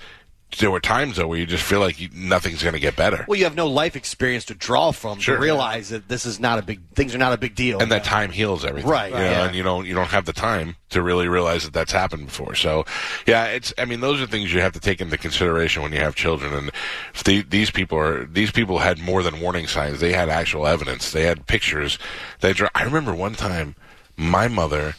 There 0.58 0.70
were 0.70 0.80
times 0.80 1.16
though 1.16 1.26
where 1.26 1.38
you 1.38 1.46
just 1.46 1.62
feel 1.64 1.80
like 1.80 2.00
you, 2.00 2.08
nothing's 2.14 2.62
going 2.62 2.74
to 2.74 2.80
get 2.80 2.96
better. 2.96 3.24
Well, 3.28 3.38
you 3.38 3.44
have 3.44 3.54
no 3.56 3.66
life 3.66 3.96
experience 3.96 4.44
to 4.46 4.54
draw 4.54 4.90
from 4.92 5.18
Sure. 5.18 5.36
to 5.36 5.40
realize 5.42 5.90
that 5.90 6.08
this 6.08 6.24
is 6.26 6.40
not 6.40 6.58
a 6.58 6.62
big 6.62 6.80
things 6.94 7.14
are 7.14 7.18
not 7.18 7.32
a 7.32 7.36
big 7.36 7.54
deal. 7.54 7.80
and 7.80 7.90
that 7.92 8.04
time 8.04 8.30
heals 8.30 8.64
everything, 8.64 8.90
Right, 8.90 9.12
You 9.12 9.18
know, 9.18 9.22
yeah. 9.24 9.46
and 9.46 9.54
you 9.56 9.62
don't 9.62 9.86
you 9.86 9.94
don't 9.94 10.08
have 10.08 10.24
the 10.24 10.32
time 10.32 10.76
to 10.90 11.02
really 11.02 11.28
realize 11.28 11.64
that 11.64 11.72
that's 11.72 11.92
happened 11.92 12.26
before. 12.26 12.54
So, 12.54 12.84
yeah, 13.26 13.46
it's. 13.46 13.74
I 13.76 13.84
mean, 13.84 14.00
those 14.00 14.20
are 14.22 14.26
things 14.26 14.52
you 14.54 14.60
have 14.60 14.72
to 14.72 14.80
take 14.80 15.00
into 15.00 15.18
consideration 15.18 15.82
when 15.82 15.92
you 15.92 15.98
have 15.98 16.14
children. 16.14 16.54
And 16.54 16.70
if 17.14 17.24
the, 17.24 17.42
these 17.42 17.70
people 17.70 17.98
are 17.98 18.24
these 18.24 18.50
people 18.52 18.78
had 18.78 18.98
more 18.98 19.22
than 19.22 19.40
warning 19.40 19.66
signs. 19.66 20.00
They 20.00 20.12
had 20.12 20.28
actual 20.28 20.66
evidence. 20.66 21.10
They 21.10 21.22
had 21.24 21.46
pictures. 21.46 21.98
They. 22.40 22.52
dr- 22.52 22.70
I 22.74 22.84
remember 22.84 23.14
one 23.14 23.34
time, 23.34 23.74
my 24.16 24.48
mother. 24.48 24.94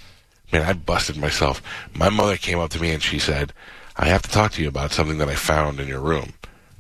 Man, 0.52 0.62
I 0.62 0.72
busted 0.74 1.18
myself. 1.18 1.62
My 1.94 2.08
mother 2.10 2.38
came 2.38 2.58
up 2.60 2.70
to 2.72 2.82
me 2.82 2.92
and 2.92 3.04
she 3.04 3.20
said, 3.20 3.52
"I 3.98 4.08
have 4.08 4.22
to 4.24 4.30
talk 4.30 4.52
to 4.54 4.62
you 4.62 4.68
about 4.68 4.92
something 4.92 5.18
that 5.18 5.30
I 5.30 5.36
found 5.36 5.80
in 5.80 5.88
your 5.88 6.02
room." 6.02 6.34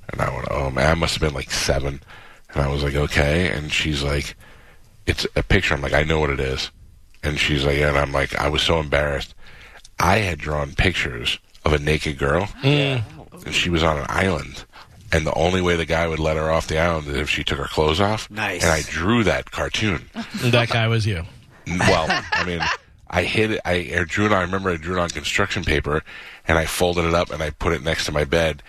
And 0.09 0.21
I 0.21 0.33
went, 0.33 0.47
"Oh 0.49 0.71
man, 0.71 0.91
I 0.91 0.95
must 0.95 1.15
have 1.15 1.21
been 1.21 1.33
like 1.33 1.51
seven. 1.51 2.01
And 2.53 2.63
I 2.63 2.67
was 2.69 2.83
like, 2.83 2.95
"Okay." 2.95 3.49
And 3.49 3.71
she's 3.71 4.03
like, 4.03 4.35
it's 5.07 5.25
a 5.35 5.41
picture. 5.41 5.73
I'm 5.73 5.81
like, 5.81 5.93
I 5.93 6.03
know 6.03 6.19
what 6.19 6.29
it 6.29 6.39
is. 6.39 6.69
And 7.23 7.39
she's 7.39 7.65
like, 7.65 7.77
yeah. 7.77 7.89
And 7.89 7.97
I'm 7.97 8.11
like, 8.11 8.35
I 8.35 8.49
was 8.49 8.61
so 8.61 8.79
embarrassed. 8.79 9.33
I 9.99 10.17
had 10.17 10.37
drawn 10.37 10.75
pictures 10.75 11.39
of 11.65 11.73
a 11.73 11.79
naked 11.79 12.19
girl, 12.19 12.43
mm. 12.61 13.03
and 13.45 13.55
she 13.55 13.69
was 13.69 13.81
on 13.81 13.97
an 13.97 14.05
island. 14.09 14.65
And 15.11 15.25
the 15.25 15.33
only 15.33 15.61
way 15.61 15.75
the 15.77 15.85
guy 15.85 16.07
would 16.07 16.19
let 16.19 16.37
her 16.37 16.51
off 16.51 16.67
the 16.67 16.77
island 16.77 17.07
is 17.07 17.15
if 17.15 17.29
she 17.29 17.43
took 17.43 17.57
her 17.57 17.65
clothes 17.65 18.01
off. 18.01 18.29
Nice. 18.29 18.61
And 18.61 18.71
I 18.71 18.81
drew 18.81 19.23
that 19.23 19.49
cartoon. 19.49 20.09
that 20.35 20.69
guy 20.69 20.87
was 20.87 21.07
you. 21.07 21.23
Well, 21.65 22.23
I 22.31 22.43
mean, 22.43 22.61
I 23.09 23.23
hid 23.23 23.51
it. 23.51 23.61
I, 23.65 23.73
I 23.97 24.03
drew 24.05 24.25
it. 24.25 24.33
On, 24.33 24.37
I 24.37 24.41
remember 24.41 24.69
I 24.69 24.77
drew 24.77 24.97
it 24.97 24.99
on 24.99 25.09
construction 25.09 25.63
paper, 25.63 26.03
and 26.47 26.57
I 26.57 26.65
folded 26.65 27.05
it 27.05 27.13
up 27.13 27.29
and 27.31 27.41
I 27.43 27.49
put 27.51 27.73
it 27.73 27.83
next 27.83 28.05
to 28.05 28.11
my 28.11 28.23
bed. 28.23 28.63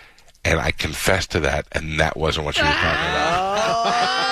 And 0.45 0.57
I 0.59 0.71
confessed 0.71 1.31
to 1.31 1.41
that, 1.41 1.67
and 1.73 1.99
that 1.99 2.15
wasn't 2.15 2.45
what 2.45 2.55
she 2.55 2.61
was 2.61 2.71
talking 2.73 3.09
about. 3.09 3.83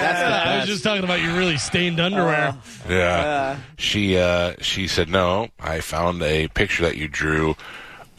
That's 0.00 0.46
I 0.46 0.56
was 0.58 0.66
just 0.68 0.84
talking 0.84 1.02
about 1.02 1.20
your 1.20 1.36
really 1.36 1.56
stained 1.58 1.98
underwear. 1.98 2.56
Yeah. 2.88 3.58
She 3.76 4.16
uh, 4.16 4.54
she 4.60 4.86
said 4.86 5.08
no. 5.08 5.48
I 5.58 5.80
found 5.80 6.22
a 6.22 6.46
picture 6.48 6.84
that 6.84 6.96
you 6.96 7.08
drew 7.08 7.56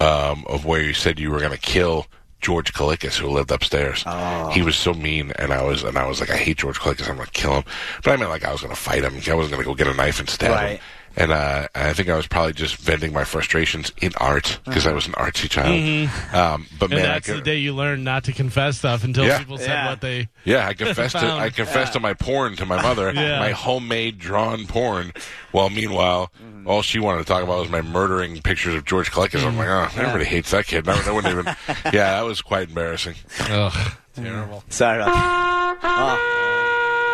um, 0.01 0.43
of 0.47 0.65
where 0.65 0.81
you 0.81 0.93
said 0.93 1.19
you 1.19 1.31
were 1.31 1.39
going 1.39 1.51
to 1.51 1.57
kill 1.57 2.07
George 2.41 2.73
Kalikis, 2.73 3.17
who 3.17 3.29
lived 3.29 3.51
upstairs. 3.51 4.03
He 4.51 4.61
was 4.61 4.75
so 4.75 4.93
mean, 4.93 5.31
and 5.39 5.53
I 5.53 5.63
was 5.63 5.83
and 5.83 5.97
I 5.97 6.05
was 6.07 6.19
like, 6.19 6.29
I 6.29 6.37
hate 6.37 6.57
George 6.57 6.79
Kalikis. 6.79 7.09
I'm 7.09 7.15
going 7.15 7.27
to 7.27 7.31
kill 7.31 7.53
him. 7.53 7.63
But 8.03 8.11
I 8.11 8.17
meant 8.17 8.29
like 8.29 8.43
I 8.45 8.51
was 8.51 8.61
going 8.61 8.73
to 8.75 8.79
fight 8.79 9.03
him. 9.03 9.13
I 9.13 9.35
wasn't 9.35 9.51
going 9.53 9.63
to 9.63 9.63
go 9.63 9.73
get 9.73 9.87
a 9.87 9.93
knife 9.93 10.19
and 10.19 10.29
stab 10.29 10.51
Right. 10.51 10.81
Him. 11.19 11.23
And 11.23 11.31
uh, 11.33 11.67
I 11.75 11.93
think 11.93 12.09
I 12.09 12.15
was 12.15 12.27
probably 12.27 12.53
just 12.53 12.77
venting 12.77 13.11
my 13.13 13.23
frustrations 13.25 13.91
in 14.01 14.13
art 14.17 14.59
because 14.65 14.88
I 14.88 14.93
was 14.93 15.05
an 15.07 15.13
artsy 15.13 15.49
child. 15.49 16.09
Um, 16.33 16.65
but 16.79 16.89
Mm-hmm. 16.89 16.93
And 16.93 17.01
man, 17.03 17.05
I 17.11 17.13
that's 17.15 17.27
the 17.27 17.41
day 17.41 17.57
you 17.57 17.73
learn 17.75 18.03
not 18.03 18.23
to 18.25 18.31
confess 18.33 18.77
stuff 18.79 19.03
until 19.03 19.25
Yeah. 19.25 19.38
people 19.39 19.57
said 19.57 19.67
Yeah. 19.67 19.89
what 19.89 20.01
they. 20.01 20.29
Yeah, 20.45 20.67
I 20.67 20.73
confessed 20.73 21.15
to 21.17 21.25
I 21.31 21.49
confessed 21.49 21.93
to 21.93 21.99
my 21.99 22.13
porn 22.13 22.55
to 22.55 22.65
my 22.65 22.81
mother, 22.81 23.11
Yeah. 23.15 23.39
my 23.39 23.51
homemade 23.51 24.17
drawn 24.17 24.65
porn. 24.65 25.11
While 25.51 25.69
meanwhile, 25.69 26.31
all 26.65 26.81
she 26.81 26.99
wanted 26.99 27.19
to 27.19 27.25
talk 27.25 27.43
about 27.43 27.59
was 27.59 27.69
my 27.69 27.81
murdering 27.81 28.41
pictures 28.41 28.75
of 28.75 28.85
George 28.85 29.11
Kalikis. 29.11 29.43
I'm 29.45 29.57
like, 29.57 29.67
oh, 29.67 29.89
everybody 29.99 30.25
hates 30.25 30.51
that 30.51 30.67
kid. 30.67 30.88
I, 30.88 31.07
I 31.07 31.11
wouldn't 31.11 31.31
even. 31.33 31.45
Yeah, 31.85 32.11
that 32.15 32.21
was 32.25 32.41
quite 32.41 32.69
embarrassing. 32.69 33.15
Ugh, 33.41 33.91
terrible. 34.15 34.63
Sorry 34.69 35.01
about 35.01 35.13
that. 35.13 35.79
Uh 35.83 36.17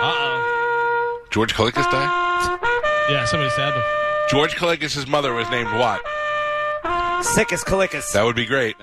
oh. 0.03 1.25
George 1.31 1.53
Kalikis 1.53 1.89
died. 1.91 2.59
Yeah, 3.09 3.25
somebody 3.25 3.49
stabbed 3.51 3.75
him. 3.77 3.83
George 4.29 4.55
Kalikis' 4.55 5.07
mother 5.07 5.33
was 5.33 5.49
named 5.49 5.69
what? 5.73 6.01
Sick 7.23 7.53
as 7.53 7.63
Calicus. 7.63 8.11
That 8.13 8.23
would 8.23 8.35
be 8.35 8.45
great. 8.45 8.75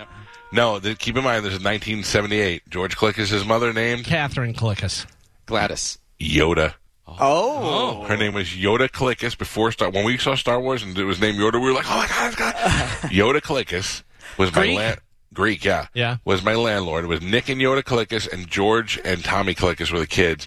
No, 0.53 0.79
th- 0.79 0.99
keep 0.99 1.17
in 1.17 1.25
mind 1.25 1.45
this 1.45 1.53
is 1.55 1.59
1978. 1.63 2.69
George 2.69 2.97
Kalikis' 2.97 3.45
mother 3.47 3.73
named 3.73 4.05
Catherine 4.05 4.55
Clickus. 4.55 5.07
Gladys. 5.47 5.99
Yoda. 6.21 6.75
Oh. 7.09 7.17
oh. 7.21 8.05
Her 8.05 8.17
name 8.17 8.33
was 8.35 8.49
Yoda 8.49 8.89
Clickus 8.89 9.37
before 9.37 9.73
Star. 9.73 9.91
When 9.91 10.05
we 10.05 10.17
saw 10.19 10.35
Star 10.37 10.61
Wars 10.61 10.83
and 10.83 10.97
it 10.97 11.05
was 11.05 11.21
named 11.21 11.39
Yoda, 11.39 11.55
we 11.55 11.61
were 11.69 11.73
like, 11.73 11.87
"Oh 11.91 11.97
my 11.97 12.07
god, 12.09 12.27
it's 12.29 12.37
God!" 12.37 12.55
Yoda 13.11 13.41
Clickus 13.41 14.03
was 14.39 14.55
my 14.55 14.63
Greek? 14.63 14.77
land. 14.79 14.99
Greek, 15.35 15.65
yeah, 15.65 15.87
Yeah. 15.95 16.19
was 16.27 16.43
my 16.45 16.55
landlord. 16.55 17.05
It 17.05 17.09
was 17.09 17.23
Nick 17.23 17.49
and 17.49 17.61
Yoda 17.61 17.83
Clickus, 17.83 18.31
and 18.31 18.47
George 18.49 19.01
and 19.05 19.25
Tommy 19.25 19.55
Clickus 19.55 19.91
were 19.91 19.99
the 19.99 20.07
kids. 20.07 20.47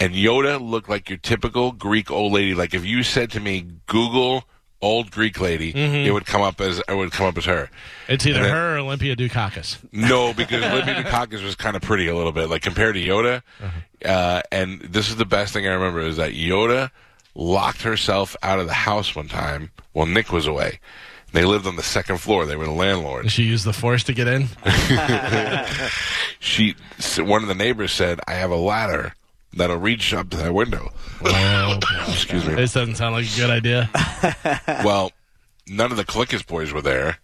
And 0.00 0.14
Yoda 0.14 0.60
looked 0.60 0.88
like 0.88 1.08
your 1.08 1.18
typical 1.18 1.72
Greek 1.72 2.10
old 2.10 2.32
lady. 2.32 2.54
Like 2.54 2.72
if 2.74 2.84
you 2.84 3.02
said 3.02 3.30
to 3.32 3.40
me, 3.40 3.66
"Google 3.86 4.44
old 4.80 5.10
Greek 5.10 5.40
lady," 5.40 5.72
it 5.74 6.12
would 6.12 6.24
come 6.24 6.40
up 6.40 6.60
as 6.60 6.78
it 6.88 6.94
would 6.94 7.10
come 7.10 7.26
up 7.26 7.36
as 7.36 7.46
her. 7.46 7.68
It's 8.06 8.24
either 8.26 8.42
then- 8.42 8.50
her 8.52 8.74
or 8.76 8.78
Olympia 8.78 9.16
Dukakis. 9.16 9.78
No, 9.90 10.32
because 10.32 10.62
Olympia 10.62 11.02
Dukakis 11.02 11.42
was 11.42 11.56
kind 11.56 11.74
of 11.74 11.82
pretty 11.82 12.06
a 12.06 12.14
little 12.16 12.30
bit, 12.32 12.48
like 12.48 12.62
compared 12.62 12.94
to 12.94 13.00
Yoda. 13.04 13.42
Uh, 14.04 14.42
and 14.52 14.80
this 14.82 15.08
is 15.08 15.16
the 15.16 15.24
best 15.26 15.52
thing 15.52 15.66
I 15.66 15.72
remember 15.72 16.00
is 16.00 16.16
that 16.16 16.32
Yoda 16.32 16.90
locked 17.34 17.82
herself 17.82 18.36
out 18.42 18.60
of 18.60 18.66
the 18.68 18.72
house 18.74 19.16
one 19.16 19.26
time 19.28 19.70
while 19.92 20.06
Nick 20.06 20.32
was 20.32 20.46
away. 20.46 20.78
They 21.32 21.44
lived 21.44 21.66
on 21.66 21.76
the 21.76 21.82
second 21.82 22.18
floor. 22.18 22.46
They 22.46 22.56
were 22.56 22.64
the 22.64 22.70
landlord. 22.70 23.24
Did 23.24 23.32
She 23.32 23.42
used 23.42 23.64
the 23.64 23.72
force 23.74 24.02
to 24.04 24.12
get 24.14 24.28
in. 24.28 24.48
She, 26.40 26.74
one 27.18 27.42
of 27.42 27.48
the 27.48 27.54
neighbors 27.54 27.92
said, 27.92 28.20
"I 28.28 28.34
have 28.34 28.50
a 28.52 28.56
ladder 28.56 29.12
that'll 29.52 29.76
reach 29.76 30.12
up 30.14 30.30
to 30.30 30.36
that 30.38 30.54
window." 30.54 30.92
Excuse 32.08 32.46
me. 32.46 32.54
This 32.54 32.72
doesn't 32.74 32.96
sound 32.96 33.14
like 33.14 33.26
a 33.26 33.36
good 33.36 33.50
idea. 33.50 33.90
Well, 34.84 35.12
none 35.66 35.90
of 35.90 35.96
the 35.96 36.04
Clickus 36.04 36.46
boys 36.46 36.72
were 36.72 36.82
there, 36.82 37.18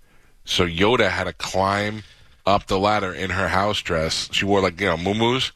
so 0.44 0.66
Yoda 0.66 1.10
had 1.10 1.24
to 1.24 1.32
climb 1.32 2.02
up 2.46 2.66
the 2.66 2.78
ladder 2.78 3.12
in 3.12 3.30
her 3.30 3.48
house 3.48 3.80
dress. 3.80 4.28
She 4.32 4.44
wore 4.44 4.60
like 4.60 4.80
you 4.80 4.86
know 4.86 4.96
muumuus, 4.96 5.52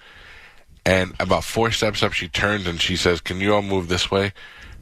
and 0.87 1.15
about 1.21 1.45
four 1.45 1.71
steps 1.71 2.03
up, 2.03 2.13
she 2.13 2.29
turned 2.29 2.67
and 2.67 2.81
she 2.81 2.97
says, 2.97 3.21
"Can 3.21 3.41
you 3.41 3.55
all 3.55 3.63
move 3.63 3.89
this 3.89 4.11
way?" 4.11 4.33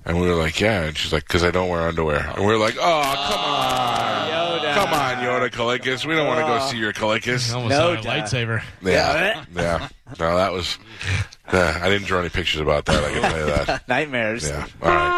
And 0.06 0.20
we 0.20 0.28
were 0.28 0.36
like, 0.36 0.60
"Yeah," 0.60 0.82
and 0.84 0.96
she's 0.96 1.12
like, 1.12 1.26
"Cause 1.26 1.42
I 1.42 1.50
don't 1.50 1.68
wear 1.68 1.82
underwear." 1.88 2.30
And 2.36 2.46
we 2.46 2.52
were 2.52 2.58
like, 2.58 2.76
"Oh, 2.78 2.80
come 2.80 3.40
on, 3.40 4.30
Yoda. 4.30 4.74
come 4.74 4.92
on, 4.94 5.16
Yoda 5.16 5.50
Clickus. 5.50 6.06
We 6.06 6.14
don't 6.14 6.28
want 6.28 6.38
to 6.40 6.46
go 6.46 6.60
see 6.70 6.78
your 6.78 6.92
Clickus." 6.92 7.52
Almost 7.52 7.70
No 7.70 7.94
sounded 7.96 8.04
doubt. 8.04 8.24
lightsaber. 8.26 8.62
Yeah, 8.82 9.44
yeah. 9.54 9.88
No, 10.20 10.36
that 10.36 10.52
was. 10.52 10.78
Uh, 11.48 11.78
I 11.82 11.88
didn't 11.88 12.06
draw 12.06 12.20
any 12.20 12.28
pictures 12.28 12.60
about 12.60 12.84
that. 12.86 13.02
I 13.02 13.12
can 13.12 13.22
tell 13.22 13.38
you 13.38 13.46
that. 13.46 13.88
Nightmares. 13.88 14.48
Yeah. 14.48 14.66
All 14.80 14.88
right. 14.90 15.15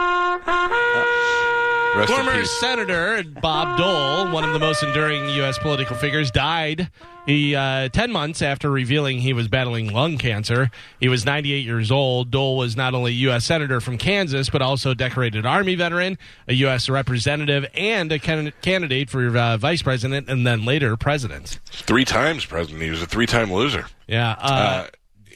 Rest 1.97 2.12
Former. 2.12 2.45
Senator 2.45 3.25
Bob 3.42 3.76
Dole, 3.76 4.33
one 4.33 4.45
of 4.45 4.52
the 4.52 4.59
most 4.59 4.83
enduring 4.83 5.28
U.S. 5.30 5.59
political 5.59 5.97
figures, 5.97 6.30
died. 6.30 6.90
He 7.26 7.54
uh, 7.57 7.88
ten 7.88 8.12
months 8.12 8.40
after 8.40 8.71
revealing 8.71 9.18
he 9.18 9.33
was 9.33 9.49
battling 9.49 9.92
lung 9.92 10.16
cancer. 10.16 10.71
He 11.00 11.09
was 11.09 11.25
98 11.26 11.64
years 11.64 11.90
old. 11.90 12.30
Dole 12.30 12.57
was 12.57 12.76
not 12.76 12.95
only 12.95 13.12
U.S. 13.14 13.45
senator 13.45 13.80
from 13.80 13.99
Kansas, 13.99 14.49
but 14.49 14.62
also 14.62 14.92
a 14.92 14.95
decorated 14.95 15.45
Army 15.45 15.75
veteran, 15.75 16.18
a 16.47 16.54
U.S. 16.54 16.88
representative, 16.88 17.66
and 17.75 18.12
a 18.12 18.18
can- 18.18 18.52
candidate 18.62 19.11
for 19.11 19.37
uh, 19.37 19.57
vice 19.57 19.83
president, 19.83 20.28
and 20.28 20.47
then 20.47 20.64
later 20.64 20.97
president. 20.97 21.59
Three 21.66 22.04
times 22.04 22.45
president. 22.45 22.83
He 22.83 22.90
was 22.90 23.02
a 23.02 23.07
three-time 23.07 23.52
loser. 23.52 23.87
Yeah, 24.07 24.30
uh, 24.38 24.45
Uh, 24.45 24.87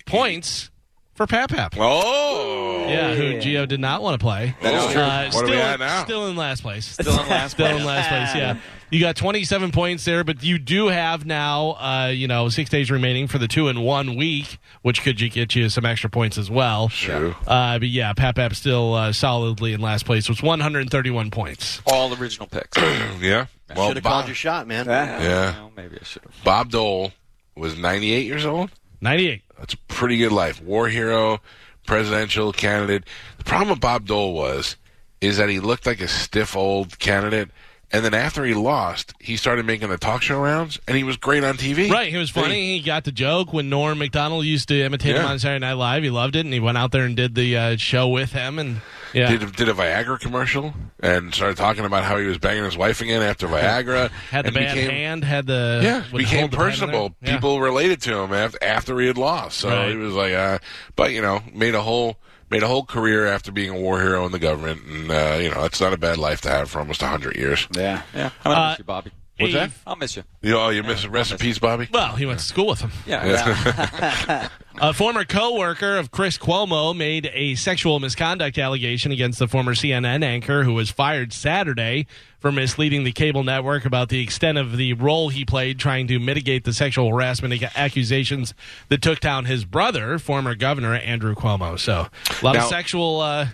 points 0.06 0.70
for 1.14 1.26
Papap. 1.26 1.48
Pap. 1.48 1.74
Oh. 1.78 2.86
Yeah, 2.88 3.14
who 3.14 3.38
Geo 3.40 3.66
did 3.66 3.80
not 3.80 4.02
want 4.02 4.18
to 4.18 4.24
play. 4.24 4.54
That's 4.62 4.92
true. 4.92 5.02
Uh, 5.02 5.24
What 5.24 5.32
still, 5.32 5.44
are 5.48 5.50
we 5.50 5.56
at 5.56 5.78
now? 5.80 6.04
Still 6.04 6.26
in 6.28 6.36
last 6.36 6.62
place. 6.62 6.86
Still 6.92 7.12
in 7.20 7.28
last 7.28 7.56
place. 7.56 7.68
Still 7.68 7.78
in 7.78 7.84
last 7.84 8.08
place. 8.08 8.34
Yeah, 8.34 8.58
you 8.90 9.00
got 9.00 9.16
27 9.16 9.72
points 9.72 10.04
there, 10.04 10.24
but 10.24 10.42
you 10.42 10.58
do 10.58 10.88
have 10.88 11.24
now, 11.24 11.70
uh, 11.72 12.10
you 12.14 12.28
know, 12.28 12.48
six 12.48 12.68
days 12.70 12.90
remaining 12.90 13.28
for 13.28 13.38
the 13.38 13.48
two 13.48 13.68
and 13.68 13.82
one 13.84 14.16
week, 14.16 14.58
which 14.82 15.02
could 15.02 15.20
you 15.20 15.30
get 15.30 15.54
you 15.54 15.68
some 15.68 15.86
extra 15.86 16.10
points 16.10 16.36
as 16.38 16.50
well. 16.50 16.88
True. 16.88 17.34
Uh, 17.46 17.78
but 17.78 17.88
yeah, 17.88 18.12
Pap 18.14 18.36
Pap 18.36 18.54
still 18.54 18.94
uh, 18.94 19.12
solidly 19.12 19.72
in 19.72 19.80
last 19.80 20.04
place 20.04 20.28
with 20.28 20.42
131 20.42 21.30
points. 21.30 21.80
All 21.86 22.12
original 22.14 22.46
picks. 22.48 22.76
Yeah. 23.20 23.46
Well, 23.74 23.88
Should 23.88 23.96
have 23.98 24.04
Bob, 24.04 24.12
called 24.12 24.26
your 24.26 24.34
shot, 24.34 24.66
man. 24.66 24.84
Yeah. 24.86 25.52
Well, 25.52 25.72
maybe 25.76 25.96
I 26.00 26.04
should 26.04 26.22
have. 26.22 26.34
Bob 26.44 26.70
Dole 26.70 27.12
was 27.56 27.76
98 27.78 28.26
years 28.26 28.44
old. 28.44 28.70
98. 29.00 29.42
That's 29.62 29.74
a 29.74 29.78
pretty 29.86 30.18
good 30.18 30.32
life. 30.32 30.60
War 30.60 30.88
hero, 30.88 31.40
presidential 31.86 32.52
candidate. 32.52 33.04
The 33.38 33.44
problem 33.44 33.68
with 33.70 33.78
Bob 33.78 34.08
Dole 34.08 34.34
was, 34.34 34.74
is 35.20 35.36
that 35.36 35.48
he 35.48 35.60
looked 35.60 35.86
like 35.86 36.00
a 36.00 36.08
stiff 36.08 36.56
old 36.56 36.98
candidate. 36.98 37.48
And 37.94 38.02
then 38.04 38.14
after 38.14 38.42
he 38.44 38.54
lost, 38.54 39.12
he 39.20 39.36
started 39.36 39.66
making 39.66 39.90
the 39.90 39.98
talk 39.98 40.22
show 40.22 40.40
rounds, 40.40 40.80
and 40.88 40.96
he 40.96 41.04
was 41.04 41.18
great 41.18 41.44
on 41.44 41.56
TV. 41.58 41.90
Right, 41.90 42.10
he 42.10 42.16
was 42.16 42.30
funny. 42.30 42.78
He 42.78 42.80
got 42.82 43.04
the 43.04 43.12
joke 43.12 43.52
when 43.52 43.68
Norm 43.68 43.98
Macdonald 43.98 44.46
used 44.46 44.68
to 44.68 44.82
imitate 44.82 45.14
him 45.14 45.26
on 45.26 45.38
Saturday 45.38 45.58
Night 45.60 45.74
Live. 45.74 46.02
He 46.02 46.08
loved 46.08 46.34
it, 46.34 46.46
and 46.46 46.54
he 46.54 46.60
went 46.60 46.78
out 46.78 46.90
there 46.90 47.04
and 47.04 47.14
did 47.14 47.34
the 47.34 47.54
uh, 47.56 47.76
show 47.76 48.08
with 48.08 48.32
him. 48.32 48.58
And 48.58 48.80
yeah, 49.12 49.36
Did, 49.36 49.54
did 49.56 49.68
a 49.68 49.74
Viagra 49.74 50.18
commercial 50.18 50.72
and 51.00 51.34
started 51.34 51.58
talking 51.58 51.84
about 51.84 52.04
how 52.04 52.16
he 52.16 52.24
was 52.26 52.38
banging 52.38 52.64
his 52.64 52.78
wife 52.78 53.02
again 53.02 53.20
after 53.20 53.46
Viagra. 53.46 54.08
had 54.30 54.46
the 54.46 54.52
bad 54.52 54.74
became, 54.74 54.90
hand, 54.90 55.24
had 55.24 55.46
the 55.46 55.80
Yeah, 55.82 56.04
became 56.16 56.38
hold 56.40 56.50
the 56.52 56.56
pen 56.56 56.66
in 56.66 56.70
personable. 56.72 57.14
Yeah. 57.20 57.34
People 57.34 57.60
related 57.60 58.00
to 58.02 58.16
him 58.22 58.32
after, 58.32 58.58
after 58.64 58.98
he 59.00 59.06
had 59.06 59.18
lost. 59.18 59.58
So 59.58 59.68
Right. 59.68 59.90
he 59.90 59.96
was 59.96 60.14
like, 60.14 60.32
uh, 60.32 60.60
but 60.96 61.12
you 61.12 61.20
know, 61.20 61.42
made 61.52 61.74
a 61.74 61.82
whole 61.82 62.16
made 62.52 62.62
a 62.62 62.68
whole 62.68 62.84
career 62.84 63.26
after 63.26 63.50
being 63.50 63.70
a 63.70 63.80
war 63.80 64.00
hero 64.00 64.24
in 64.26 64.30
the 64.32 64.38
government, 64.38 64.82
and 64.86 65.10
uh, 65.10 65.38
you 65.40 65.50
know, 65.50 65.64
it's 65.64 65.80
not 65.80 65.92
a 65.92 65.96
bad 65.96 66.18
life 66.18 66.40
to 66.42 66.48
have 66.50 66.70
for 66.70 66.78
almost 66.78 67.02
hundred 67.02 67.34
years. 67.36 67.66
Yeah. 67.74 68.02
Yeah, 68.14 68.30
I'm 68.44 68.52
gonna 68.52 68.64
Uh, 68.64 68.68
miss 68.70 68.78
you, 68.78 68.84
Bobby. 68.84 69.10
What's 69.38 69.54
that? 69.54 69.70
I'll 69.86 69.96
miss 69.96 70.14
you. 70.16 70.22
You 70.42 70.50
know, 70.52 70.60
oh, 70.66 70.68
you 70.68 70.82
miss 70.82 71.06
rest 71.06 71.32
in 71.32 71.38
peace, 71.38 71.58
Bobby. 71.58 71.88
Well, 71.92 72.14
he 72.14 72.26
went 72.26 72.38
to 72.38 72.44
school 72.44 72.66
with 72.68 72.80
him. 72.80 72.90
Yeah. 73.06 74.48
A 74.80 74.92
former 74.94 75.24
co-worker 75.24 75.96
of 75.98 76.10
Chris 76.10 76.38
Cuomo 76.38 76.96
made 76.96 77.30
a 77.34 77.54
sexual 77.56 78.00
misconduct 78.00 78.56
allegation 78.58 79.12
against 79.12 79.38
the 79.38 79.46
former 79.46 79.74
CNN 79.74 80.24
anchor 80.24 80.64
who 80.64 80.72
was 80.72 80.90
fired 80.90 81.32
Saturday 81.32 82.06
for 82.40 82.50
misleading 82.50 83.04
the 83.04 83.12
cable 83.12 83.44
network 83.44 83.84
about 83.84 84.08
the 84.08 84.20
extent 84.22 84.56
of 84.58 84.76
the 84.78 84.94
role 84.94 85.28
he 85.28 85.44
played 85.44 85.78
trying 85.78 86.06
to 86.08 86.18
mitigate 86.18 86.64
the 86.64 86.72
sexual 86.72 87.10
harassment 87.10 87.52
ac- 87.52 87.68
accusations 87.76 88.54
that 88.88 89.02
took 89.02 89.20
down 89.20 89.44
his 89.44 89.64
brother, 89.64 90.18
former 90.18 90.54
governor 90.54 90.94
Andrew 90.94 91.34
Cuomo. 91.34 91.78
So, 91.78 92.08
a 92.30 92.44
lot 92.44 92.54
Now- 92.54 92.62
of 92.62 92.68
sexual 92.68 93.20
uh 93.20 93.48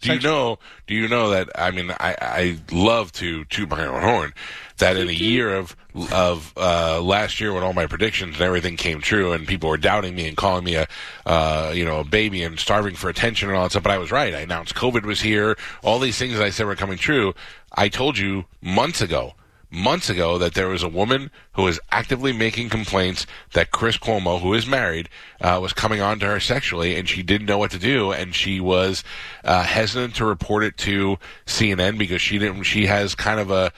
Do 0.00 0.14
you 0.14 0.20
know? 0.20 0.58
Do 0.86 0.94
you 0.94 1.08
know 1.08 1.30
that? 1.30 1.48
I 1.56 1.72
mean, 1.72 1.90
I, 1.90 2.16
I 2.20 2.58
love 2.70 3.10
to 3.12 3.44
toot 3.46 3.68
my 3.68 3.84
own 3.84 4.00
horn. 4.00 4.32
That 4.78 4.96
in 4.96 5.08
a 5.08 5.12
year 5.12 5.56
of 5.56 5.74
of 6.12 6.52
uh, 6.56 7.00
last 7.00 7.40
year, 7.40 7.52
when 7.52 7.64
all 7.64 7.72
my 7.72 7.88
predictions 7.88 8.34
and 8.36 8.42
everything 8.42 8.76
came 8.76 9.00
true, 9.00 9.32
and 9.32 9.46
people 9.46 9.68
were 9.68 9.76
doubting 9.76 10.14
me 10.14 10.28
and 10.28 10.36
calling 10.36 10.62
me 10.62 10.76
a 10.76 10.86
uh, 11.26 11.72
you 11.74 11.84
know 11.84 12.00
a 12.00 12.04
baby 12.04 12.44
and 12.44 12.60
starving 12.60 12.94
for 12.94 13.10
attention 13.10 13.48
and 13.48 13.58
all 13.58 13.64
that 13.64 13.70
stuff, 13.70 13.82
but 13.82 13.92
I 13.92 13.98
was 13.98 14.12
right. 14.12 14.34
I 14.34 14.40
announced 14.40 14.76
COVID 14.76 15.04
was 15.04 15.20
here. 15.20 15.56
All 15.82 15.98
these 15.98 16.16
things 16.16 16.34
that 16.34 16.44
I 16.44 16.50
said 16.50 16.66
were 16.66 16.76
coming 16.76 16.98
true. 16.98 17.34
I 17.74 17.88
told 17.88 18.18
you 18.18 18.44
months 18.62 19.00
ago 19.00 19.34
months 19.70 20.08
ago 20.08 20.38
that 20.38 20.54
there 20.54 20.68
was 20.68 20.82
a 20.82 20.88
woman 20.88 21.30
who 21.52 21.62
was 21.62 21.78
actively 21.90 22.32
making 22.32 22.68
complaints 22.68 23.26
that 23.52 23.70
Chris 23.70 23.98
Cuomo, 23.98 24.40
who 24.40 24.54
is 24.54 24.66
married, 24.66 25.08
uh, 25.40 25.58
was 25.60 25.72
coming 25.72 26.00
on 26.00 26.18
to 26.20 26.26
her 26.26 26.40
sexually, 26.40 26.96
and 26.96 27.08
she 27.08 27.22
didn't 27.22 27.46
know 27.46 27.58
what 27.58 27.70
to 27.72 27.78
do, 27.78 28.12
and 28.12 28.34
she 28.34 28.60
was 28.60 29.04
uh, 29.44 29.62
hesitant 29.62 30.14
to 30.16 30.24
report 30.24 30.64
it 30.64 30.76
to 30.78 31.18
CNN 31.46 31.98
because 31.98 32.22
she 32.22 32.38
didn't. 32.38 32.62
She 32.64 32.86
has 32.86 33.14
kind 33.14 33.40
of 33.40 33.50
a, 33.50 33.72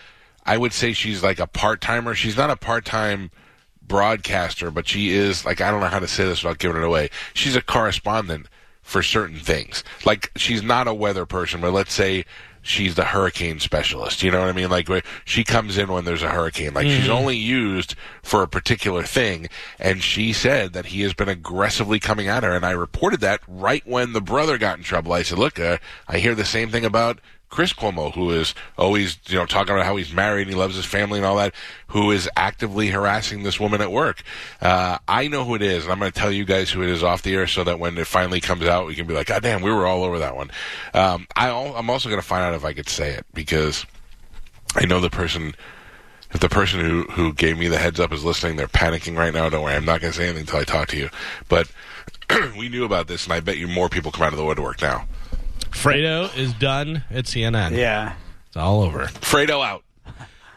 I 0.45 0.57
would 0.57 0.73
say 0.73 0.93
she's 0.93 1.23
like 1.23 1.41
a 1.41 1.47
part 1.47 1.81
timer. 1.81 2.15
She's 2.15 2.37
not 2.37 2.51
a 2.51 2.57
part 2.57 2.85
time 2.85 3.31
broadcaster, 3.83 4.71
but 4.71 4.87
she 4.89 5.11
is 5.11 5.45
like 5.45 5.61
I 5.61 5.71
don't 5.71 5.81
know 5.81 5.89
how 5.89 5.99
to 5.99 6.09
say 6.09 6.25
this 6.25 6.43
without 6.43 6.59
giving 6.59 6.77
it 6.77 6.85
away. 6.85 7.11
She's 7.35 7.57
a 7.57 7.63
correspondent 7.63 8.47
for 8.83 9.03
certain 9.03 9.39
things. 9.39 9.85
Like 10.05 10.31
she's 10.37 10.63
not 10.63 10.89
a 10.89 10.95
weather 10.95 11.27
person, 11.27 11.61
but 11.61 11.73
let's 11.73 11.93
say 11.93 12.25
she's 12.63 12.95
the 12.95 13.05
hurricane 13.05 13.59
specialist. 13.59 14.23
You 14.23 14.31
know 14.31 14.41
what 14.41 14.49
I 14.49 14.53
mean? 14.53 14.71
Like 14.71 14.89
she 15.25 15.45
comes 15.45 15.79
in 15.79 15.89
when 15.93 16.05
there's 16.05 16.23
a 16.23 16.31
hurricane. 16.31 16.75
Like 16.75 16.87
she's 16.87 17.09
only 17.09 17.37
used 17.37 17.95
for 18.23 18.43
a 18.43 18.49
particular 18.49 19.03
thing. 19.03 19.49
And 19.79 20.03
she 20.03 20.33
said 20.33 20.73
that 20.73 20.87
he 20.87 21.03
has 21.03 21.15
been 21.15 21.29
aggressively 21.29 21.99
coming 22.01 22.29
at 22.29 22.43
her. 22.43 22.53
And 22.53 22.65
I 22.65 22.73
reported 22.73 23.21
that 23.21 23.41
right 23.47 23.87
when 23.87 24.13
the 24.13 24.21
brother 24.21 24.59
got 24.59 24.79
in 24.79 24.85
trouble. 24.85 25.13
I 25.13 25.23
said, 25.23 25.39
look, 25.39 25.59
uh, 25.59 25.79
I 26.09 26.19
hear 26.19 26.35
the 26.35 26.45
same 26.45 26.71
thing 26.71 26.85
about 26.85 27.21
Chris 27.51 27.73
Cuomo, 27.73 28.15
who 28.15 28.31
is 28.31 28.55
always, 28.79 29.19
you 29.27 29.37
know, 29.37 29.45
talking 29.45 29.75
about 29.75 29.85
how 29.85 29.97
he's 29.97 30.13
married 30.13 30.43
and 30.43 30.51
he 30.51 30.57
loves 30.57 30.77
his 30.77 30.85
family 30.85 31.19
and 31.19 31.27
all 31.27 31.37
that, 31.37 31.53
who 31.89 32.13
is 32.13 32.31
actively 32.37 32.89
harassing 32.89 33.43
this 33.43 33.59
woman 33.59 33.81
at 33.81 33.91
work. 33.91 34.23
Uh, 34.63 34.99
I 35.09 35.27
know 35.27 35.45
who 35.45 35.57
it 35.57 35.63
is, 35.63 35.85
and 35.85 35.93
I'm 35.93 35.99
going 35.99 36.13
to 36.13 36.19
tell 36.19 36.31
you 36.31 36.45
guys 36.45 36.71
who 36.71 36.83
it 36.83 36.89
is 36.89 37.03
off 37.03 37.23
the 37.23 37.35
air 37.35 37.49
so 37.49 37.65
that 37.65 37.81
when 37.81 37.99
it 37.99 38.07
finally 38.07 38.41
comes 38.41 38.65
out, 38.65 38.87
we 38.87 38.95
can 38.95 39.07
be 39.07 39.15
like, 39.15 39.27
God 39.27 39.43
damn, 39.43 39.63
we 39.63 39.73
were 39.73 39.87
all 39.87 40.05
over 40.05 40.21
that 40.21 40.37
one. 40.37 40.51
Um, 40.95 41.27
I, 41.35 41.51
I'm 41.51 41.91
also 41.91 42.09
going 42.09 42.21
to 42.21 42.27
find 42.27 42.45
out 42.45 42.55
if 42.55 42.65
I 42.65 42.73
could 42.73 42.89
say 42.89 43.11
it 43.11 43.27
because 43.35 43.85
I 44.77 44.87
know 44.87 45.01
the 45.01 45.11
person. 45.11 45.55
If 46.33 46.39
the 46.39 46.49
person 46.49 46.79
who, 46.79 47.03
who 47.11 47.33
gave 47.33 47.59
me 47.59 47.67
the 47.67 47.77
heads 47.77 47.99
up 47.99 48.13
is 48.13 48.23
listening, 48.23 48.55
they're 48.55 48.69
panicking 48.69 49.19
right 49.19 49.35
now. 49.35 49.49
Don't 49.49 49.65
worry, 49.65 49.75
I'm 49.75 49.85
not 49.85 50.01
going 50.01 50.13
to 50.13 50.17
say 50.17 50.27
anything 50.27 50.43
until 50.43 50.61
I 50.61 50.65
talk 50.65 50.87
to 50.91 50.97
you. 50.97 51.11
But 51.49 51.69
we 52.57 52.69
knew 52.69 52.85
about 52.85 53.09
this, 53.09 53.25
and 53.25 53.33
I 53.33 53.41
bet 53.41 53.59
you 53.59 53.67
more 53.67 53.89
people 53.89 54.13
come 54.13 54.23
out 54.23 54.33
of 54.33 54.39
the 54.39 54.45
woodwork 54.45 54.81
now. 54.81 55.09
Fredo 55.71 56.37
is 56.37 56.53
done 56.55 57.05
at 57.11 57.25
CNN. 57.25 57.77
Yeah. 57.77 58.15
It's 58.49 58.57
all 58.57 58.83
over. 58.83 59.05
Fredo 59.07 59.65
out. 59.65 59.85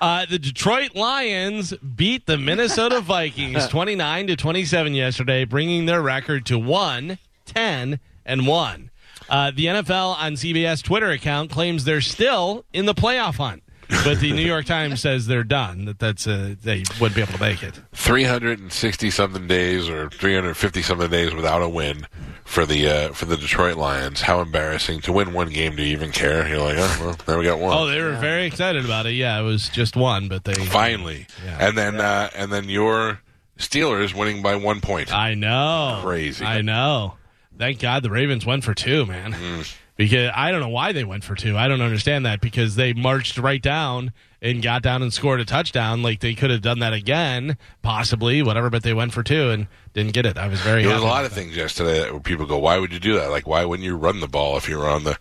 Uh, 0.02 0.26
the 0.26 0.38
Detroit 0.38 0.96
Lions 0.96 1.74
beat 1.78 2.26
the 2.26 2.38
Minnesota 2.38 3.00
Vikings 3.02 3.68
29 3.68 4.28
to 4.28 4.36
27 4.36 4.94
yesterday, 4.94 5.46
bringing 5.46 5.86
their 5.86 6.02
record 6.02 6.46
to 6.48 6.60
1 6.60 7.18
10 7.46 8.00
and 8.26 8.48
1. 8.48 8.90
Uh, 9.30 9.52
the 9.56 9.66
NFL 9.68 10.18
on 10.18 10.34
CBS 10.34 10.84
Twitter 10.84 11.10
account 11.10 11.52
claims 11.52 11.86
they're 11.86 12.02
still 12.02 12.66
in 12.74 12.86
the 12.86 12.94
playoff 12.94 13.36
hunt, 13.36 13.64
but 14.04 14.20
the 14.20 14.34
New 14.34 14.42
York 14.46 14.66
Times 14.66 15.00
says 15.02 15.28
they're 15.28 15.44
done. 15.46 15.86
That 15.86 16.00
that's 16.00 16.28
uh, 16.28 16.56
they 16.62 16.84
wouldn't 17.00 17.16
be 17.16 17.22
able 17.22 17.34
to 17.34 17.40
make 17.40 17.64
it. 17.64 17.80
360 17.94 19.10
something 19.10 19.48
days 19.48 19.88
or 19.88 20.10
350 20.10 20.82
something 20.82 21.10
days 21.10 21.34
without 21.34 21.62
a 21.62 21.70
win 21.70 22.06
for 22.46 22.66
the 22.66 22.88
uh, 22.88 23.14
for 23.14 23.26
the 23.26 23.38
Detroit 23.38 23.78
Lions. 23.78 24.22
How 24.22 24.42
embarrassing 24.42 25.02
to 25.02 25.12
win 25.14 25.34
one 25.34 25.50
game. 25.50 25.76
Do 25.76 25.84
you 25.84 25.92
even 25.94 26.12
care? 26.12 26.48
You're 26.48 26.60
like, 26.60 26.76
oh 26.78 26.98
well, 27.02 27.16
there 27.26 27.38
we 27.38 27.46
got 27.46 27.60
one. 27.60 27.78
Oh, 27.78 27.86
they 27.88 28.02
were 28.02 28.16
very 28.18 28.46
excited 28.46 28.84
about 28.86 29.06
it. 29.06 29.14
Yeah, 29.14 29.40
it 29.40 29.44
was 29.44 29.70
just 29.70 29.96
one, 29.96 30.28
but 30.28 30.44
they 30.44 30.54
Finally, 30.54 31.28
Yeah. 31.46 31.68
and 31.68 31.78
then 31.78 32.00
uh, 32.02 32.30
and 32.36 32.52
then 32.52 32.70
your 32.70 33.22
Steelers 33.58 34.14
winning 34.14 34.42
by 34.42 34.56
one 34.56 34.82
point. 34.82 35.14
I 35.14 35.34
know. 35.36 36.00
Crazy. 36.04 36.44
I 36.44 36.62
know. 36.62 37.16
Thank 37.58 37.80
God 37.80 38.02
the 38.04 38.10
Ravens 38.10 38.46
went 38.46 38.64
for 38.64 38.74
two, 38.74 39.06
man. 39.06 39.64
Because 39.96 40.32
I 40.36 40.50
don't 40.52 40.60
know 40.60 40.70
why 40.70 40.92
they 40.92 41.04
went 41.04 41.24
for 41.24 41.36
two. 41.36 41.56
I 41.56 41.68
don't 41.68 41.82
understand 41.82 42.26
that 42.26 42.42
because 42.42 42.74
they 42.76 42.94
marched 42.94 43.38
right 43.38 43.62
down 43.62 44.12
and 44.44 44.62
got 44.62 44.84
down 44.84 45.02
and 45.02 45.12
scored 45.12 45.40
a 45.40 45.46
touchdown. 45.46 46.04
Like 46.04 46.20
they 46.20 46.36
could 46.36 46.52
have 46.52 46.62
done 46.62 46.80
that 46.80 46.94
again, 46.94 47.58
possibly, 47.82 48.44
whatever, 48.44 48.70
but 48.70 48.84
they 48.84 48.94
went 48.94 49.14
for 49.14 49.24
two 49.24 49.50
and 49.50 49.68
didn't 49.94 50.14
get 50.14 50.26
it. 50.26 50.38
I 50.40 50.48
was 50.48 50.60
very 50.62 50.84
There 50.84 50.94
was 50.94 51.04
a 51.04 51.06
lot 51.06 51.24
of 51.24 51.30
that. 51.34 51.40
things 51.40 51.56
yesterday 51.56 52.00
that 52.00 52.12
where 52.12 52.20
people 52.20 52.46
go, 52.48 52.58
"Why 52.58 52.78
would 52.80 52.92
you 52.92 53.00
do 53.00 53.14
that? 53.20 53.30
Like, 53.30 53.48
why 53.48 53.64
wouldn't 53.64 53.86
you 53.86 53.96
run 53.96 54.20
the 54.22 54.28
ball 54.28 54.58
if 54.58 54.68
you 54.68 54.78
were 54.80 54.88
on 54.90 55.04
the, 55.04 55.18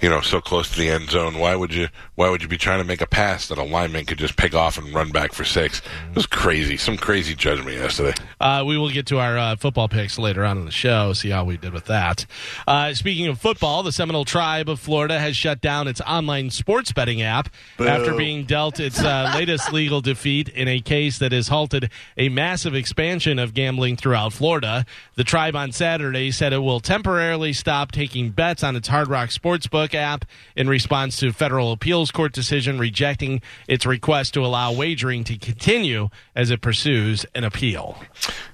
you 0.00 0.08
know, 0.10 0.20
so 0.20 0.40
close 0.40 0.70
to 0.72 0.78
the 0.78 0.88
end 0.90 1.08
zone? 1.10 1.38
Why 1.38 1.54
would 1.54 1.72
you? 1.72 1.88
Why 2.16 2.28
would 2.28 2.42
you 2.42 2.48
be 2.48 2.58
trying 2.58 2.78
to 2.80 2.84
make 2.84 3.00
a 3.00 3.06
pass 3.06 3.46
that 3.48 3.58
a 3.58 3.62
lineman 3.62 4.06
could 4.06 4.18
just 4.18 4.36
pick 4.36 4.54
off 4.56 4.76
and 4.76 4.92
run 4.92 5.10
back 5.10 5.32
for 5.32 5.44
six? 5.44 5.78
It 6.10 6.16
was 6.16 6.26
crazy. 6.26 6.76
Some 6.76 6.96
crazy 6.96 7.34
judgment 7.36 7.76
yesterday. 7.76 8.14
Uh, 8.40 8.64
we 8.66 8.76
will 8.76 8.90
get 8.90 9.06
to 9.06 9.18
our 9.20 9.38
uh, 9.38 9.54
football 9.56 9.88
picks 9.88 10.18
later 10.18 10.44
on 10.44 10.58
in 10.58 10.64
the 10.64 10.72
show, 10.72 11.12
see 11.12 11.30
how 11.30 11.44
we 11.44 11.56
did 11.56 11.72
with 11.72 11.84
that. 11.84 12.26
Uh, 12.66 12.92
speaking 12.94 13.28
of 13.28 13.40
football, 13.40 13.84
the 13.84 13.92
Seminole 13.92 14.24
Tribe 14.24 14.68
of 14.68 14.80
Florida 14.80 15.20
has 15.20 15.36
shut 15.36 15.60
down 15.60 15.86
its 15.86 16.00
online 16.00 16.50
sports 16.50 16.90
betting 16.90 17.22
app 17.22 17.48
after 17.78 18.16
being 18.16 18.44
dealt 18.58 18.80
its 18.80 19.00
uh, 19.00 19.30
latest 19.36 19.72
legal 19.72 20.00
defeat 20.00 20.48
in 20.48 20.66
a 20.66 20.80
case 20.80 21.18
that 21.20 21.30
has 21.30 21.46
halted 21.46 21.88
a 22.16 22.28
massive 22.28 22.74
expansion 22.74 23.38
of 23.38 23.54
gambling 23.54 23.96
throughout 23.96 24.32
Florida. 24.32 24.84
The 25.14 25.22
tribe 25.22 25.54
on 25.54 25.70
Saturday 25.70 26.32
said 26.32 26.52
it 26.52 26.58
will 26.58 26.80
temporarily 26.80 27.52
stop 27.52 27.92
taking 27.92 28.30
bets 28.30 28.64
on 28.64 28.74
its 28.74 28.88
Hard 28.88 29.06
Rock 29.06 29.28
Sportsbook 29.28 29.94
app 29.94 30.24
in 30.56 30.68
response 30.68 31.16
to 31.18 31.32
federal 31.32 31.70
appeals 31.70 32.10
court 32.10 32.32
decision 32.32 32.80
rejecting 32.80 33.42
its 33.68 33.86
request 33.86 34.34
to 34.34 34.44
allow 34.44 34.72
wagering 34.72 35.22
to 35.22 35.38
continue 35.38 36.08
as 36.34 36.50
it 36.50 36.60
pursues 36.60 37.24
an 37.36 37.44
appeal. 37.44 37.96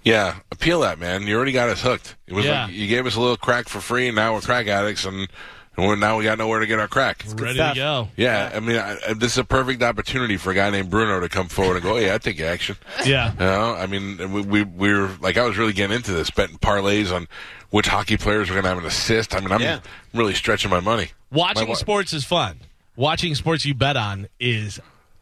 Yeah, 0.03 0.37
appeal 0.53 0.81
that 0.81 0.99
man. 0.99 1.23
You 1.23 1.35
already 1.35 1.53
got 1.53 1.71
us 1.71 1.81
hooked. 1.81 2.15
It 2.27 2.35
was 2.35 2.45
Yeah. 2.45 2.67
like 2.67 2.75
you 2.75 2.89
gave 2.89 3.07
us 3.07 3.17
a 3.17 3.21
little 3.21 3.39
crack 3.39 3.71
for 3.71 3.81
free, 3.81 4.09
and 4.09 4.17
now 4.17 4.35
we're 4.35 4.43
crack 4.43 4.67
addicts, 4.67 5.07
and, 5.07 5.29
and 5.77 5.87
we're, 5.87 5.97
now 5.97 6.17
we 6.19 6.25
got 6.25 6.39
nowhere 6.39 6.61
to 6.61 6.67
get 6.67 6.79
our 6.79 6.89
crack. 6.89 7.25
Ready 7.37 7.55
stuff. 7.55 7.75
to 7.75 7.81
go. 7.81 8.09
Yeah, 8.17 8.51
I 8.55 8.61
mean, 8.61 8.77
I, 8.77 8.97
I- 9.09 9.15
this 9.15 9.33
is 9.33 9.39
a 9.39 9.45
perfect 9.45 9.83
opportunity 9.83 10.37
for 10.37 10.51
a 10.51 10.55
guy 10.55 10.71
named 10.71 10.91
Bruno 10.91 11.21
to 11.21 11.29
come 11.29 11.49
forward 11.49 11.77
and 11.77 11.83
go, 11.85 11.93
oh, 11.95 11.97
"Hey, 11.97 12.13
I 12.15 12.19
take 12.19 12.41
action." 12.41 12.77
Yeah. 13.07 13.33
You 13.33 13.39
know, 13.41 13.75
I 13.75 13.87
mean, 13.87 14.33
we, 14.33 14.41
we 14.43 14.63
we 14.65 14.93
were 14.93 15.11
like, 15.21 15.37
I 15.37 15.45
was 15.45 15.57
really 15.57 15.73
getting 15.73 15.97
into 15.97 16.13
this, 16.13 16.31
betting 16.31 16.59
parlays 16.59 17.15
on 17.15 17.27
which 17.71 17.87
hockey 17.89 18.17
players 18.17 18.49
were 18.49 18.55
going 18.55 18.63
to 18.65 18.69
have 18.69 18.79
an 18.79 18.85
assist. 18.87 19.35
I 19.35 19.41
mean, 19.41 19.51
I'm 19.53 19.61
Yeah. 19.61 19.81
really 20.15 20.35
stretching 20.35 20.71
my 20.71 20.81
money. 20.81 21.09
Watching 21.33 21.69
My 21.69 21.75
sports 21.75 22.13
is 22.13 22.25
fun. 22.25 22.61
Watching 22.97 23.35
sports 23.35 23.65
you 23.67 23.75
bet 23.75 23.97
on 23.97 24.29
is 24.39 24.79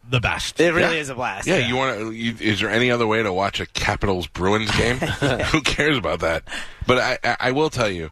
the 0.07 0.19
best. 0.19 0.59
It 0.59 0.71
really 0.73 0.95
Yeah. 0.95 1.01
is 1.01 1.09
a 1.09 1.15
blast. 1.15 1.47
Yeah, 1.47 1.57
you 1.67 1.75
want 1.75 1.97
to? 1.97 2.13
Is 2.15 2.59
there 2.59 2.69
any 2.69 2.91
other 2.91 3.07
way 3.07 3.23
to 3.23 3.33
watch 3.33 3.59
a 3.59 3.65
Capitals 3.65 4.27
Bruins 4.27 4.69
game? 4.77 4.97
Who 5.51 5.61
cares 5.61 5.97
about 5.97 6.19
that? 6.19 6.43
But 6.85 6.99
I, 6.99 7.17
I, 7.23 7.37
I 7.39 7.51
will 7.51 7.69
tell 7.71 7.89
you, 7.89 8.11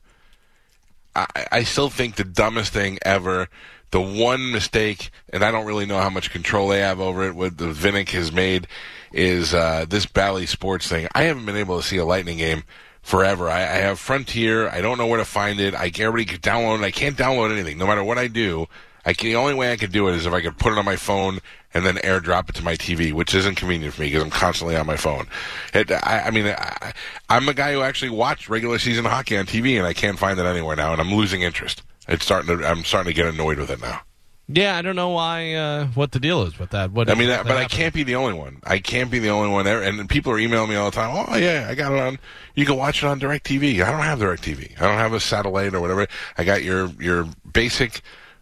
I, 1.15 1.48
I 1.51 1.63
still 1.63 1.89
think 1.89 2.15
the 2.15 2.24
dumbest 2.24 2.74
thing 2.74 3.00
ever. 3.03 3.50
The 3.91 4.01
one 4.01 4.51
mistake, 4.51 5.12
and 5.34 5.44
I 5.44 5.51
don't 5.51 5.65
really 5.65 5.86
know 5.86 6.00
how 6.00 6.10
much 6.10 6.32
control 6.32 6.70
they 6.70 6.80
have 6.80 7.01
over 7.01 7.24
it. 7.24 7.36
What 7.36 7.58
the 7.58 7.74
Vinik 7.74 8.10
has 8.12 8.32
made 8.32 8.68
is 9.12 9.53
uh, 9.53 9.86
this 9.88 10.06
Bally 10.06 10.46
Sports 10.46 10.88
thing. 10.88 11.10
I 11.13 11.24
haven't 11.24 11.46
been 11.46 11.58
able 11.58 11.82
to 11.82 11.86
see 11.86 11.98
a 11.98 12.06
Lightning 12.06 12.38
game 12.38 12.63
forever. 13.01 13.50
I, 13.50 13.60
I 13.60 13.80
have 13.80 14.00
Frontier. 14.00 14.70
I 14.70 14.80
don't 14.80 14.98
know 14.98 15.08
where 15.08 15.20
to 15.20 15.25
find 15.25 15.60
it. 15.60 15.75
I 15.75 15.89
can't 15.89 16.15
can 16.15 16.39
download 16.39 16.80
it. 16.80 16.86
I 16.86 16.91
can't 16.91 17.18
download 17.18 17.51
anything. 17.51 17.77
No 17.77 17.88
matter 17.88 18.03
what 18.03 18.18
I 18.18 18.27
do, 18.27 18.68
I 19.05 19.13
can, 19.13 19.29
the 19.29 19.36
only 19.36 19.53
way 19.53 19.72
I 19.72 19.77
could 19.77 19.91
do 19.91 20.08
it 20.08 20.15
is 20.15 20.25
if 20.25 20.34
I 20.34 20.41
could 20.41 20.58
put 20.58 20.74
it 20.74 20.79
on 20.79 20.86
my 20.86 20.96
phone 20.96 21.39
and 21.74 21.86
then 21.86 21.96
airdrop 21.98 22.50
it 22.50 22.55
to 22.55 22.63
my 22.63 22.75
TV, 22.75 23.13
which 23.13 23.34
isn't 23.34 23.55
convenient 23.55 23.93
for 23.93 24.01
me 24.01 24.08
because 24.08 24.24
I'm 24.24 24.29
constantly 24.29 24.75
on 24.75 24.86
my 24.86 24.98
phone. 24.98 25.27
It, 25.74 25.91
I, 25.91 26.24
I 26.25 26.31
mean, 26.31 26.48
I, 26.48 26.93
I'm 27.29 27.48
a 27.48 27.53
guy 27.53 27.74
who 27.74 27.81
actually 27.81 28.12
watched 28.12 28.50
regular 28.50 28.77
season 28.77 29.05
hockey 29.05 29.38
on 29.38 29.46
TV, 29.46 29.77
and 29.77 29.86
I 29.88 29.93
can't 29.93 30.20
find 30.20 30.39
it 30.39 30.46
anywhere 30.46 30.75
now, 30.75 30.91
and 30.91 31.01
I'm 31.01 31.13
losing 31.13 31.41
interest. 31.41 31.84
It's 32.08 32.25
starting 32.25 32.58
to. 32.58 32.67
I'm 32.67 32.84
starting 32.84 33.12
to 33.12 33.15
get 33.15 33.27
annoyed 33.27 33.58
with 33.58 33.70
it 33.70 33.81
now. 33.81 34.01
Yeah, 34.48 34.75
I 34.75 34.81
don't 34.81 34.96
know 34.96 35.10
why. 35.10 35.53
Uh, 35.53 35.86
what 35.88 36.12
the 36.12 36.20
deal 36.20 36.43
is 36.43 36.60
with 36.60 36.72
that? 36.72 36.91
What 36.91 37.10
I 37.10 37.13
mean, 37.13 37.29
that, 37.29 37.46
but 37.46 37.57
I 37.57 37.66
can't 37.66 37.94
be 37.94 38.03
the 38.03 38.16
only 38.16 38.33
one. 38.33 38.59
I 38.66 38.79
can't 38.79 39.09
be 39.09 39.20
the 39.20 39.29
only 39.29 39.50
one 39.50 39.64
there. 39.64 39.81
And 39.81 40.09
people 40.09 40.33
are 40.33 40.40
emailing 40.40 40.72
me 40.72 40.75
all 40.75 40.90
the 40.90 40.96
time. 40.96 41.25
Oh 41.29 41.37
yeah, 41.37 41.68
I 41.70 41.75
got 41.75 41.94
it 41.94 42.00
on. 42.00 42.20
You 42.55 42.66
can 42.66 42.75
watch 42.75 43.01
it 43.01 43.07
on 43.07 43.20
Directv. 43.20 43.81
I 43.81 43.92
don't 43.92 44.01
have 44.01 44.20
Directv. 44.20 44.81
I 44.81 44.87
don't 44.87 44.98
have 44.98 45.14
a 45.14 45.20
satellite 45.20 45.74
or 45.74 45.79
whatever. 45.79 46.07
I 46.37 46.44
got 46.44 46.64
your 46.64 46.87
your 47.00 47.27
basic 47.53 48.01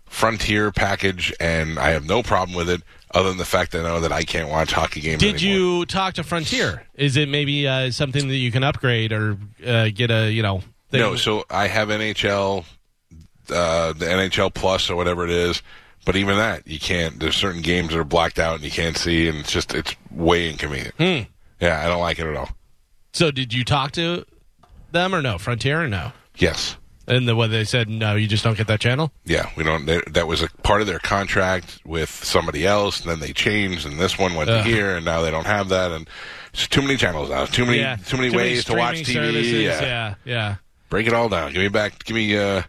Frontier 0.09 0.71
package, 0.71 1.33
and 1.39 1.79
I 1.79 1.91
have 1.91 2.05
no 2.05 2.21
problem 2.23 2.55
with 2.55 2.69
it. 2.69 2.81
Other 3.11 3.29
than 3.29 3.39
the 3.39 3.45
fact 3.45 3.71
that 3.71 3.83
I 3.83 3.89
know 3.89 4.01
that 4.01 4.11
I 4.11 4.21
can't 4.23 4.49
watch 4.49 4.71
hockey 4.71 5.01
games. 5.01 5.19
Did 5.19 5.35
anymore. 5.41 5.57
you 5.79 5.85
talk 5.87 6.13
to 6.15 6.23
Frontier? 6.23 6.85
Is 6.93 7.17
it 7.17 7.27
maybe 7.27 7.67
uh, 7.67 7.89
something 7.89 8.27
that 8.27 8.35
you 8.35 8.51
can 8.51 8.63
upgrade 8.63 9.11
or 9.11 9.35
uh, 9.65 9.89
get 9.91 10.11
a 10.11 10.31
you 10.31 10.43
know? 10.43 10.61
Thing? 10.91 11.01
No, 11.01 11.15
so 11.15 11.43
I 11.49 11.67
have 11.67 11.87
NHL, 11.89 12.65
uh, 13.49 13.93
the 13.93 14.05
NHL 14.05 14.53
Plus 14.53 14.91
or 14.91 14.95
whatever 14.95 15.23
it 15.23 15.31
is, 15.31 15.63
but 16.05 16.15
even 16.15 16.37
that 16.37 16.67
you 16.67 16.79
can't. 16.79 17.19
There's 17.19 17.35
certain 17.35 17.61
games 17.61 17.89
that 17.89 17.99
are 17.99 18.03
blacked 18.03 18.37
out 18.37 18.55
and 18.55 18.63
you 18.63 18.71
can't 18.71 18.97
see, 18.97 19.27
and 19.27 19.39
it's 19.39 19.51
just 19.51 19.73
it's 19.73 19.95
way 20.11 20.49
inconvenient. 20.49 20.93
Hmm. 20.97 21.31
Yeah, 21.59 21.83
I 21.83 21.87
don't 21.87 21.99
like 22.01 22.19
it 22.19 22.27
at 22.27 22.35
all. 22.35 22.49
So 23.13 23.31
did 23.31 23.53
you 23.53 23.63
talk 23.65 23.91
to 23.93 24.25
them 24.91 25.15
or 25.15 25.21
no? 25.21 25.37
Frontier 25.37 25.81
or 25.83 25.87
no? 25.87 26.11
Yes, 26.37 26.77
And 27.09 27.27
the 27.27 27.35
what 27.35 27.49
they 27.51 27.63
said? 27.63 27.89
No, 27.89 28.15
you 28.15 28.27
just 28.27 28.43
don't 28.43 28.55
get 28.57 28.67
that 28.67 28.79
channel. 28.79 29.11
yeah, 29.25 29.49
we 29.57 29.63
don't. 29.63 29.85
They, 29.85 29.99
that 30.11 30.27
was 30.27 30.41
a 30.43 30.47
part 30.63 30.81
of 30.81 30.87
their 30.87 30.99
contract 30.99 31.79
with 31.85 32.09
somebody 32.09 32.65
else, 32.67 33.01
and 33.01 33.09
then 33.09 33.19
they 33.19 33.33
changed, 33.33 33.85
and 33.85 33.99
this 33.99 34.17
one 34.19 34.35
went 34.35 34.49
Ugh. 34.49 34.65
here, 34.65 34.95
and 34.95 35.03
now 35.05 35.21
they 35.21 35.31
don't 35.31 35.47
have 35.47 35.69
that, 35.69 35.91
and 35.91 36.07
it's 36.53 36.67
too 36.67 36.81
many 36.81 36.95
channels 36.97 37.29
now. 37.29 37.45
Too 37.45 37.65
many, 37.65 37.79
yeah, 37.79 37.95
too 37.97 38.17
many 38.17 38.29
ways 38.35 38.63
to 38.65 38.75
watch 38.75 38.97
TV. 39.01 39.13
services, 39.13 39.51
Yeah. 39.53 39.81
yeah, 39.81 40.15
yeah. 40.23 40.55
break 40.89 41.07
it 41.07 41.13
all 41.13 41.29
down. 41.29 41.51
Give 41.51 41.61
me 41.61 41.67
back. 41.67 42.03
Give 42.05 42.15
me 42.15 42.37
uh, 42.37 42.61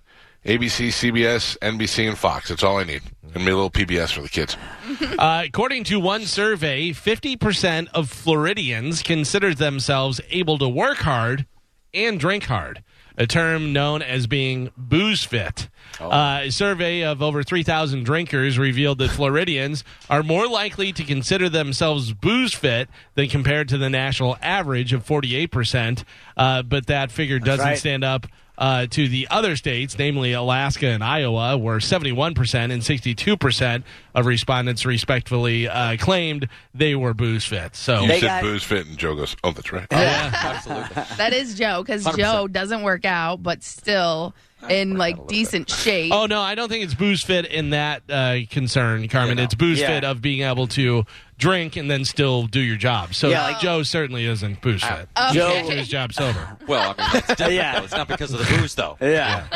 ABC, 0.46 0.88
CBS, 0.88 1.59
NBC, 1.59 2.09
and 2.09 2.16
Fox. 2.16 2.48
That's 2.48 2.64
all 2.64 2.79
I 2.79 2.85
need, 2.85 3.03
and 3.35 3.44
me 3.44 3.50
a 3.53 3.55
little 3.55 3.70
PBS 3.70 4.12
for 4.12 4.22
the 4.22 4.29
kids. 4.29 4.57
Uh, 5.18 5.42
according 5.44 5.85
to 5.85 6.00
one 6.00 6.22
survey, 6.22 6.90
50% 6.90 7.88
of 7.92 8.09
Floridians 8.09 9.03
consider 9.03 9.55
themselves 9.55 10.18
able 10.31 10.57
to 10.59 10.66
work 10.68 10.96
hard 10.98 11.46
and 11.92 12.18
drink 12.18 12.44
hard, 12.44 12.83
a 13.20 13.26
term 13.26 13.74
known 13.74 14.00
as 14.00 14.26
being 14.26 14.70
booze 14.78 15.22
fit. 15.24 15.68
Uh, 16.00 16.40
a 16.44 16.50
survey 16.50 17.04
of 17.04 17.20
over 17.20 17.42
3,000 17.42 18.02
drinkers 18.02 18.59
revealed 18.59 18.96
that 18.98 19.11
Floridians 19.11 19.85
are 20.09 20.22
more 20.22 20.48
likely 20.48 20.90
to 20.90 21.04
consider 21.04 21.50
themselves 21.50 22.14
booze 22.14 22.54
fit 22.54 22.88
than 23.16 23.28
compared 23.28 23.68
to 23.68 23.76
the 23.76 23.90
national 23.90 24.38
average 24.40 24.94
of 24.94 25.04
48%. 25.04 26.02
Uh, 26.35 26.62
but 26.62 26.87
that 26.87 27.12
figure 27.12 27.38
doesn't 27.38 27.66
right. 27.66 27.78
stand 27.78 28.04
up 28.04 28.26
uh, 28.61 28.87
to 28.90 29.09
the 29.09 29.27
other 29.31 29.57
states, 29.57 29.99
namely 29.99 30.33
Alaska 30.35 30.87
and 30.87 31.03
Iowa, 31.03 31.57
where 31.59 31.79
71% 31.79 32.70
and 32.70 32.83
62% 32.83 33.83
of 34.14 34.27
respondents 34.27 34.85
respectively 34.87 35.66
uh, 35.66 35.96
claimed 35.96 36.46
they 36.75 36.94
were 36.94 37.14
booze 37.14 37.44
fit. 37.44 37.75
So, 37.75 38.03
You 38.03 38.09
They 38.09 38.20
said 38.20 38.27
got- 38.27 38.42
booze 38.42 38.62
fit, 38.62 38.87
and 38.87 38.99
Joe 38.99 39.16
goes, 39.16 39.35
"Oh, 39.42 39.53
that's 39.53 39.73
right." 39.73 39.87
Absolutely. 39.90 41.03
That 41.16 41.33
is 41.33 41.55
Joe 41.55 41.83
because 41.83 42.05
Joe 42.16 42.46
doesn't 42.46 42.83
work 42.83 43.05
out, 43.05 43.42
but 43.42 43.62
still 43.62 44.35
in 44.68 44.96
like 44.96 45.27
decent 45.27 45.70
shape. 45.70 46.12
oh 46.12 46.27
no, 46.27 46.40
I 46.40 46.55
don't 46.55 46.68
think 46.68 46.85
it's 46.85 46.94
booze 46.94 47.23
fit 47.23 47.46
in 47.46 47.70
that 47.70 48.03
uh, 48.11 48.37
concern, 48.51 49.09
Carmen. 49.09 49.38
It's 49.38 49.55
booze 49.55 49.81
Yeah. 49.81 49.87
fit 49.88 50.05
of 50.05 50.20
being 50.20 50.42
able 50.42 50.66
to 50.68 51.05
drink 51.38 51.77
and 51.77 51.90
then 51.90 52.05
still 52.05 52.46
do 52.46 52.61
your 52.61 52.77
job. 52.77 53.14
So, 53.14 53.29
Yeah, 53.29 53.42
like- 53.44 53.61
Joe 53.61 53.83
certainly 53.83 54.27
isn't 54.27 54.61
booze 54.61 54.83
fit. 54.83 55.09
Okay. 55.18 55.33
He 55.33 55.38
can't 55.38 55.68
his 55.70 55.88
job 55.88 56.12
sober. 56.12 56.59
Well, 56.68 56.94
I 56.99 57.12
mean, 57.14 57.23
that's 57.27 57.40
Yeah. 57.53 57.79
though. 57.79 57.85
It's 57.85 57.92
not 57.94 58.09
because 58.09 58.33
of 58.33 58.38
the 58.46 58.57
booze, 58.57 58.75
though. 58.75 58.96
Yeah. 59.01 59.46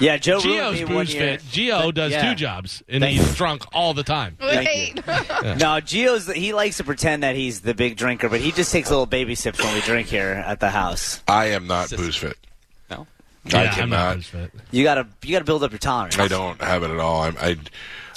Yeah, 0.00 0.16
Joe 0.18 0.40
ruined 0.40 0.76
Geo's 0.78 0.88
booze 0.88 1.12
fit. 1.14 1.42
Geo 1.50 1.90
does 1.92 2.12
Yeah. 2.12 2.28
two 2.30 2.34
jobs, 2.34 2.82
and 2.88 3.02
Thank 3.02 3.18
he's 3.20 3.34
drunk 3.36 3.62
all 3.72 3.94
the 3.94 4.02
time. 4.02 4.36
Wait. 4.40 4.94
No, 5.06 5.80
Gio's 5.80 6.26
he 6.32 6.52
likes 6.54 6.78
to 6.78 6.84
pretend 6.84 7.22
that 7.22 7.36
he's 7.36 7.60
the 7.60 7.74
big 7.74 7.96
drinker, 7.96 8.28
but 8.28 8.40
he 8.40 8.50
just 8.52 8.72
takes 8.72 8.90
little 8.90 9.06
baby 9.06 9.34
sips 9.34 9.62
when 9.62 9.74
we 9.74 9.80
drink 9.82 10.08
here 10.08 10.42
at 10.46 10.60
the 10.60 10.70
house. 10.70 11.22
I 11.28 11.46
am 11.46 11.66
not 11.66 11.90
booze 11.90 12.16
fit. 12.16 12.36
No? 13.52 13.62
Yeah, 13.62 13.74
I 13.76 13.80
I'm 13.80 13.90
not 13.90 14.20
cannot. 14.22 14.50
You 14.70 14.84
gotta 14.84 15.06
you 15.22 15.32
gotta 15.32 15.44
build 15.44 15.62
up 15.64 15.70
your 15.72 15.78
tolerance. 15.78 16.18
I 16.18 16.28
don't 16.28 16.60
have 16.60 16.82
it 16.82 16.90
at 16.90 16.98
all. 16.98 17.22
I'm, 17.22 17.36
I, 17.38 17.56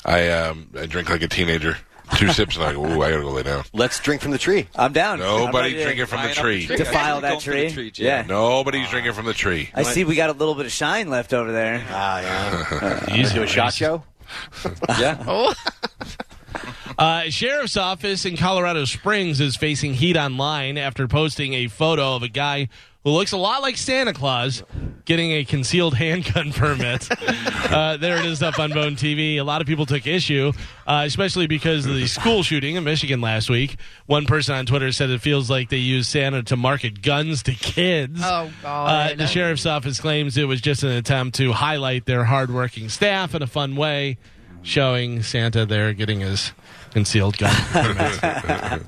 I, 0.06 0.30
um, 0.30 0.70
I 0.80 0.86
drink 0.86 1.10
like 1.10 1.22
a 1.22 1.28
teenager. 1.28 1.78
Two 2.18 2.30
sips 2.34 2.56
and 2.56 2.65
I 2.65 2.74
go, 2.74 2.84
ooh, 2.84 3.04
I 3.04 3.12
gotta 3.12 3.22
go 3.22 3.30
lay 3.30 3.44
down. 3.44 3.63
Let's 3.72 4.00
drink 4.00 4.22
from 4.24 4.32
the 4.32 4.39
tree. 4.39 4.68
I'm 4.76 4.94
down. 4.94 5.20
Nobody 5.20 5.78
I'm 5.78 5.84
drinking 5.84 6.06
from 6.08 6.24
the 6.24 6.30
Flying 6.30 6.38
up 6.38 6.44
tree. 6.44 6.65
the 6.65 6.78
defile 6.78 7.22
that 7.22 7.30
Going 7.30 7.39
for 7.42 7.52
the 7.52 7.56
tree. 7.65 7.72
tree, 7.72 7.92
Jim. 7.92 8.06
yeah. 8.08 8.22
Nobody's 8.28 8.89
drinking 8.89 9.13
from 9.13 9.26
the 9.26 9.34
tree. 9.36 9.70
I 9.76 9.84
see 9.84 10.04
we 10.06 10.15
got 10.15 10.30
a 10.32 10.34
little 10.34 10.56
bit 10.56 10.65
of 10.65 10.72
shine 10.72 11.10
left 11.10 11.34
over 11.34 11.52
there. 11.52 11.86
Ah, 11.89 12.20
yeah. 12.22 13.15
Easy 13.15 13.36
Do 13.36 13.44
a 13.44 13.48
shot 13.48 13.74
show. 13.74 14.04
Yeah. 15.00 15.24
Oh, 15.28 15.54
Uh, 16.98 17.30
sheriff's 17.30 17.78
office 17.78 18.26
in 18.26 18.36
Colorado 18.36 18.84
Springs 18.84 19.39
is 19.39 19.56
facing 19.56 19.94
heat 19.94 20.18
online 20.18 20.78
after 20.78 21.08
posting 21.08 21.54
a 21.54 21.68
photo 21.68 22.15
of 22.15 22.24
a 22.24 22.28
guy 22.28 22.68
who 23.10 23.17
looks 23.17 23.32
a 23.32 23.38
lot 23.38 23.62
like 23.63 23.76
Santa 23.76 24.13
Claus 24.13 24.63
getting 25.06 25.32
a 25.32 25.43
concealed 25.43 25.93
handgun 25.95 26.54
permit. 26.54 27.08
uh, 27.72 27.98
there 27.98 28.17
it 28.17 28.26
is 28.26 28.43
up 28.43 28.60
on 28.60 28.72
Bone 28.72 28.95
TV. 28.95 29.38
A 29.38 29.41
lot 29.41 29.62
of 29.62 29.67
people 29.67 29.88
took 29.88 30.06
issue, 30.06 30.52
uh, 30.86 31.04
especially 31.08 31.48
because 31.48 31.88
of 31.88 31.95
the 31.95 32.06
school 32.06 32.43
shooting 32.43 32.76
in 32.76 32.84
Michigan 32.84 33.19
last 33.19 33.50
week. 33.50 33.78
One 34.06 34.26
person 34.28 34.54
on 34.54 34.67
Twitter 34.67 34.91
said 34.91 35.10
it 35.10 35.22
feels 35.22 35.50
like 35.50 35.69
they 35.69 35.78
use 35.78 36.08
Santa 36.08 36.43
to 36.43 36.56
market 36.56 37.02
guns 37.02 37.41
to 37.43 37.54
kids. 37.54 38.22
oh 38.24 38.52
Uh, 38.63 39.10
God. 39.10 39.17
the 39.17 39.26
sheriff's 39.28 39.65
office 39.65 40.00
claims 40.00 40.38
it 40.38 40.45
was 40.48 40.62
just 40.62 40.84
an 40.84 40.91
attempt 40.91 41.38
to 41.38 41.52
highlight 41.52 42.06
their 42.06 42.24
hardworking 42.26 42.89
staff 42.89 43.34
in 43.34 43.41
a 43.41 43.48
fun 43.48 43.76
way, 43.76 44.17
showing 44.62 45.24
Santa 45.24 45.65
there 45.65 45.93
getting 45.93 46.19
his 46.19 46.52
concealed 46.91 47.38
gun. 47.39 47.56
permit. 47.72 48.84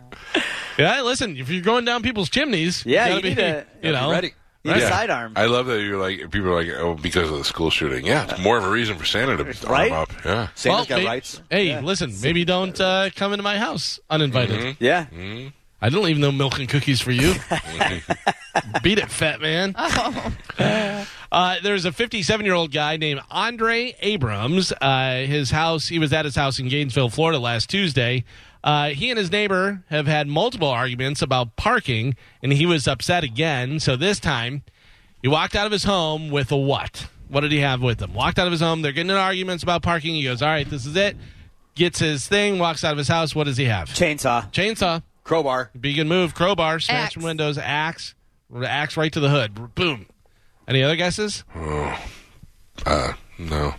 Yeah, 0.78 1.02
listen, 1.02 1.38
if 1.38 1.50
you're 1.50 1.62
going 1.64 1.86
down 1.86 2.02
people's 2.04 2.30
chimneys, 2.30 2.86
Yeah, 2.86 3.08
gotta 3.10 3.16
you 3.16 3.22
be, 3.24 3.30
need 3.30 3.36
to- 3.36 3.66
you 3.84 3.92
know, 3.92 4.12
ready. 4.12 4.34
Need 4.64 4.76
a 4.76 4.80
Yeah. 4.80 4.90
sidearm. 4.90 5.34
I 5.36 5.46
love 5.46 5.66
that 5.68 5.82
you're 5.82 5.98
like 6.00 6.30
people 6.30 6.50
are 6.50 6.64
like 6.64 6.70
oh 6.78 6.94
because 6.94 7.32
of 7.32 7.38
the 7.40 7.44
school 7.44 7.72
shooting. 7.72 8.06
Yeah, 8.06 8.26
it's 8.30 8.40
more 8.40 8.60
of 8.60 8.64
a 8.64 8.70
reason 8.70 8.96
for 8.96 9.06
Santa 9.06 9.36
to 9.38 9.68
Right? 9.68 9.92
arm 9.92 10.02
up. 10.04 10.12
Yeah. 10.24 10.48
Santa's 10.54 10.86
got 10.88 11.00
may- 11.00 11.06
rights. 11.08 11.42
Hey, 11.50 11.82
listen, 11.82 12.14
maybe 12.22 12.46
don't 12.46 12.80
uh, 12.80 13.10
come 13.16 13.34
into 13.34 13.42
my 13.42 13.58
house 13.58 14.00
uninvited. 14.10 14.78
Yeah. 14.80 15.06
I 15.84 15.90
don't 15.90 16.04
leave 16.04 16.20
no 16.20 16.32
milk 16.32 16.60
and 16.60 16.70
cookies 16.70 17.02
for 17.02 17.12
you. 17.12 17.34
Beat 18.84 19.00
it, 19.00 19.10
fat 19.10 19.42
man. 19.42 19.76
Uh, 21.32 21.56
there's 21.64 21.86
a 21.86 21.94
57 21.94 22.46
year 22.46 22.54
old 22.54 22.74
guy 22.74 22.98
named 22.98 23.22
Andre 23.32 23.96
Abrams. 24.02 24.74
Uh, 24.82 25.24
his 25.26 25.50
house, 25.50 25.88
he 25.88 25.98
was 25.98 26.12
at 26.12 26.26
his 26.26 26.36
house 26.36 26.60
in 26.60 26.68
Gainesville, 26.68 27.08
Florida 27.10 27.40
last 27.40 27.70
Tuesday. 27.70 28.26
Uh, 28.63 28.89
he 28.89 29.10
and 29.10 29.17
his 29.17 29.32
neighbor 29.32 29.84
have 29.89 30.06
had 30.08 30.28
multiple 30.28 30.67
arguments 30.67 31.21
about 31.21 31.56
parking, 31.56 32.15
and 32.43 32.54
he 32.54 32.65
was 32.65 32.88
upset 32.88 33.24
again. 33.24 33.80
So 33.80 33.95
this 33.95 34.19
time, 34.19 34.63
he 35.21 35.28
walked 35.28 35.56
out 35.56 35.65
of 35.65 35.71
his 35.71 35.84
home 35.84 36.30
with 36.30 36.52
a 36.52 36.58
what? 36.58 37.08
What 37.28 37.41
did 37.41 37.52
he 37.52 37.60
have 37.60 37.82
with 37.82 38.02
him? 38.02 38.13
Walked 38.13 38.38
out 38.38 38.45
of 38.47 38.52
his 38.52 38.62
home. 38.62 38.82
They're 38.82 38.91
getting 38.91 39.10
in 39.10 39.15
arguments 39.15 39.63
about 39.63 39.82
parking. 39.82 40.13
He 40.15 40.24
goes, 40.24 40.41
All 40.41 40.50
right, 40.50 40.69
this 40.69 40.86
is 40.86 40.95
it. 40.95 41.15
Gets 41.76 42.00
his 42.00 42.28
thing, 42.28 42.60
walks 42.60 42.84
out 42.84 42.91
of 42.91 42.97
his 42.97 43.08
house. 43.08 43.34
What 43.34 43.45
does 43.45 43.56
he 43.58 43.65
have? 43.65 43.88
Chainsaw. 43.89 44.52
Chainsaw. 44.52 45.02
Crowbar. 45.24 45.71
Be 45.80 45.93
good 45.93 46.08
move. 46.08 46.36
Crowbar. 46.36 46.80
Smash 46.82 47.06
Axe. 47.06 47.13
from 47.13 47.24
windows. 47.24 47.58
Axe. 47.58 48.15
Axe 48.63 48.97
right 48.97 49.13
to 49.13 49.19
the 49.21 49.30
hood. 49.30 49.74
Boom. 49.76 50.08
Any 50.67 50.84
other 50.84 50.95
guesses? 50.97 51.43
Uh, 52.86 53.13
no. 53.39 53.76